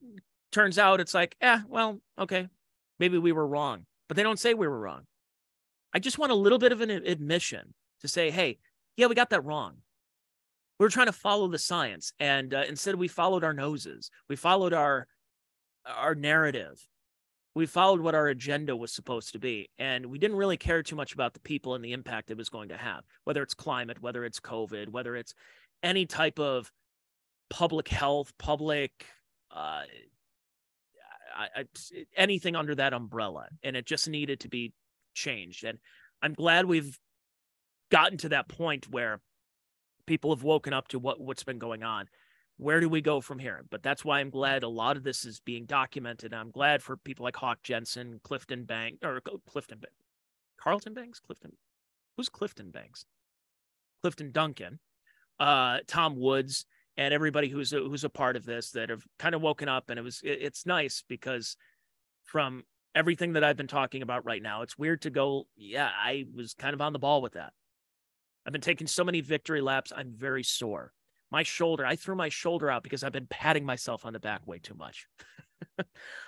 turns 0.51 0.79
out 0.79 0.99
it's 0.99 1.13
like, 1.13 1.35
eh, 1.41 1.59
well, 1.67 1.99
okay, 2.19 2.47
maybe 2.99 3.17
we 3.17 3.31
were 3.31 3.47
wrong. 3.47 3.85
But 4.07 4.17
they 4.17 4.23
don't 4.23 4.39
say 4.39 4.53
we 4.53 4.67
were 4.67 4.79
wrong. 4.79 5.03
I 5.93 5.99
just 5.99 6.17
want 6.17 6.31
a 6.31 6.35
little 6.35 6.59
bit 6.59 6.71
of 6.71 6.81
an 6.81 6.89
admission 6.89 7.73
to 8.01 8.07
say, 8.07 8.31
hey, 8.31 8.57
yeah, 8.97 9.07
we 9.07 9.15
got 9.15 9.29
that 9.29 9.45
wrong. 9.45 9.77
We 10.79 10.85
were 10.85 10.89
trying 10.89 11.05
to 11.05 11.13
follow 11.13 11.47
the 11.47 11.57
science, 11.57 12.11
and 12.19 12.53
uh, 12.53 12.63
instead 12.67 12.95
we 12.95 13.07
followed 13.07 13.45
our 13.45 13.53
noses. 13.53 14.11
We 14.27 14.35
followed 14.35 14.73
our 14.73 15.07
our 15.85 16.15
narrative. 16.15 16.85
We 17.55 17.65
followed 17.65 18.01
what 18.01 18.15
our 18.15 18.27
agenda 18.27 18.75
was 18.75 18.91
supposed 18.91 19.31
to 19.31 19.39
be, 19.39 19.69
and 19.79 20.05
we 20.07 20.19
didn't 20.19 20.37
really 20.37 20.57
care 20.57 20.83
too 20.83 20.97
much 20.97 21.13
about 21.13 21.33
the 21.33 21.39
people 21.39 21.73
and 21.73 21.83
the 21.83 21.93
impact 21.93 22.29
it 22.29 22.37
was 22.37 22.49
going 22.49 22.69
to 22.69 22.77
have. 22.77 23.05
Whether 23.23 23.41
it's 23.41 23.53
climate, 23.53 24.01
whether 24.01 24.25
it's 24.25 24.41
COVID, 24.41 24.89
whether 24.89 25.15
it's 25.15 25.33
any 25.81 26.05
type 26.05 26.37
of 26.37 26.69
public 27.49 27.87
health, 27.87 28.33
public 28.37 28.91
uh, 29.51 29.83
I, 31.35 31.47
I, 31.55 31.65
anything 32.15 32.55
under 32.55 32.75
that 32.75 32.93
umbrella, 32.93 33.47
and 33.63 33.75
it 33.75 33.85
just 33.85 34.07
needed 34.07 34.41
to 34.41 34.49
be 34.49 34.73
changed. 35.13 35.63
And 35.63 35.79
I'm 36.21 36.33
glad 36.33 36.65
we've 36.65 36.97
gotten 37.91 38.17
to 38.19 38.29
that 38.29 38.47
point 38.47 38.89
where 38.89 39.19
people 40.05 40.33
have 40.33 40.43
woken 40.43 40.73
up 40.73 40.87
to 40.89 40.99
what 40.99 41.19
what's 41.19 41.43
been 41.43 41.59
going 41.59 41.83
on. 41.83 42.07
Where 42.57 42.79
do 42.79 42.87
we 42.87 43.01
go 43.01 43.21
from 43.21 43.39
here? 43.39 43.65
But 43.69 43.83
that's 43.83 44.05
why 44.05 44.19
I'm 44.19 44.29
glad 44.29 44.63
a 44.63 44.67
lot 44.67 44.97
of 44.97 45.03
this 45.03 45.25
is 45.25 45.39
being 45.41 45.65
documented. 45.65 46.33
I'm 46.33 46.51
glad 46.51 46.81
for 46.81 46.95
people 46.95 47.23
like 47.23 47.35
Hawk 47.35 47.59
Jensen, 47.63 48.19
Clifton 48.23 48.63
Bank, 48.63 48.99
or 49.03 49.21
Clifton 49.47 49.81
Carlton 50.57 50.93
Banks, 50.93 51.19
Clifton. 51.19 51.51
Who's 52.15 52.29
Clifton 52.29 52.71
Banks? 52.71 53.05
Clifton 54.01 54.31
Duncan, 54.31 54.79
uh, 55.39 55.79
Tom 55.87 56.17
Woods, 56.17 56.65
and 56.95 57.13
everybody 57.13 57.49
who's 57.49 57.73
a, 57.73 57.79
who's 57.79 58.03
a 58.03 58.09
part 58.09 58.35
of 58.35 58.45
this 58.45 58.71
that 58.71 58.89
have 58.89 59.03
kind 59.19 59.35
of 59.35 59.41
woken 59.41 59.67
up. 59.67 59.89
And 59.89 59.99
it 59.99 60.03
was 60.03 60.21
it, 60.23 60.39
it's 60.41 60.65
nice 60.65 61.03
because 61.07 61.57
from 62.23 62.63
everything 62.93 63.33
that 63.33 63.43
I've 63.43 63.57
been 63.57 63.67
talking 63.67 64.01
about 64.01 64.25
right 64.25 64.41
now, 64.41 64.61
it's 64.61 64.77
weird 64.77 65.01
to 65.01 65.09
go. 65.09 65.47
Yeah, 65.57 65.89
I 65.93 66.25
was 66.33 66.53
kind 66.53 66.73
of 66.73 66.81
on 66.81 66.93
the 66.93 66.99
ball 66.99 67.21
with 67.21 67.33
that. 67.33 67.51
I've 68.45 68.53
been 68.53 68.61
taking 68.61 68.87
so 68.87 69.03
many 69.03 69.21
victory 69.21 69.59
laps. 69.59 69.91
I'm 69.95 70.13
very 70.15 70.43
sore. 70.43 70.93
My 71.35 71.43
shoulder, 71.43 71.85
I 71.85 71.97
threw 71.97 72.15
my 72.15 72.29
shoulder 72.29 72.71
out 72.71 72.81
because 72.81 73.03
I've 73.03 73.11
been 73.11 73.27
patting 73.27 73.65
myself 73.65 74.05
on 74.05 74.13
the 74.13 74.21
back 74.21 74.47
way 74.47 74.57
too 74.57 74.73
much. 74.73 75.05
All 75.77 75.85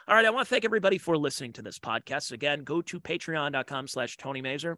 right. 0.09 0.25
I 0.25 0.29
want 0.31 0.45
to 0.45 0.49
thank 0.49 0.65
everybody 0.65 0.97
for 0.97 1.17
listening 1.17 1.53
to 1.53 1.61
this 1.61 1.79
podcast. 1.79 2.33
Again, 2.33 2.65
go 2.65 2.81
to 2.81 2.99
patreon.com 2.99 3.87
slash 3.87 4.17
Tony 4.17 4.41
Mazur. 4.41 4.77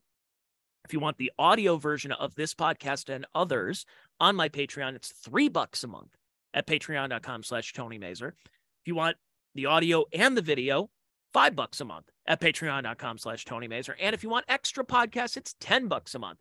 If 0.85 0.93
you 0.93 0.99
want 0.99 1.17
the 1.17 1.31
audio 1.39 1.77
version 1.77 2.11
of 2.11 2.35
this 2.35 2.53
podcast 2.53 3.09
and 3.09 3.25
others 3.33 3.87
on 4.19 4.35
my 4.35 4.49
Patreon, 4.49 4.93
it's 4.93 5.11
three 5.11 5.49
bucks 5.49 5.83
a 5.83 5.87
month 5.87 6.15
at 6.53 6.67
patreon.com 6.67 7.41
slash 7.41 7.73
Tony 7.73 7.97
Mazur. 7.97 8.35
If 8.37 8.87
you 8.87 8.93
want 8.93 9.17
the 9.55 9.65
audio 9.65 10.05
and 10.13 10.37
the 10.37 10.43
video, 10.43 10.91
five 11.33 11.55
bucks 11.55 11.81
a 11.81 11.85
month 11.85 12.11
at 12.27 12.39
patreon.com 12.39 13.17
slash 13.17 13.45
Tony 13.45 13.67
Mazur. 13.67 13.95
And 13.99 14.13
if 14.13 14.21
you 14.21 14.29
want 14.29 14.45
extra 14.47 14.85
podcasts, 14.85 15.37
it's 15.37 15.55
10 15.59 15.87
bucks 15.87 16.13
a 16.13 16.19
month 16.19 16.37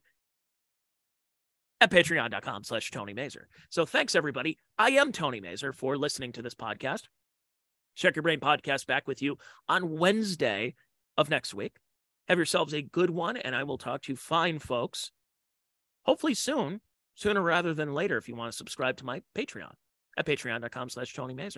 at 1.81 1.91
patreon.com 1.91 2.65
slash 2.65 2.91
Tony 2.91 3.15
Mazur. 3.15 3.49
So 3.71 3.87
thanks 3.87 4.15
everybody. 4.15 4.59
I 4.79 4.91
am 4.91 5.13
Tony 5.13 5.41
Mazur 5.41 5.73
for 5.73 5.97
listening 5.97 6.33
to 6.33 6.43
this 6.43 6.55
podcast. 6.55 7.03
Check 7.95 8.17
Your 8.17 8.23
Brain 8.23 8.41
podcast 8.41 8.87
back 8.87 9.09
with 9.09 9.23
you 9.23 9.39
on 9.69 9.99
Wednesday 9.99 10.75
of 11.17 11.31
next 11.31 11.55
week. 11.55 11.77
Have 12.29 12.39
yourselves 12.39 12.75
a 12.75 12.83
good 12.83 13.11
one, 13.11 13.37
and 13.37 13.57
I 13.57 13.65
will 13.65 13.79
talk 13.79 14.03
to 14.03 14.15
fine 14.15 14.59
folks. 14.59 15.11
Hopefully 16.05 16.35
soon, 16.35 16.81
sooner 17.15 17.43
rather 17.43 17.75
than 17.75 17.95
later, 17.95 18.17
if 18.17 18.29
you 18.29 18.37
want 18.37 18.53
to 18.53 18.57
subscribe 18.57 18.97
to 18.99 19.05
my 19.05 19.23
Patreon 19.35 19.73
at 20.17 20.27
patreon.com 20.27 20.91
slash 20.91 21.13
Tony 21.15 21.35
Mazur. 21.35 21.57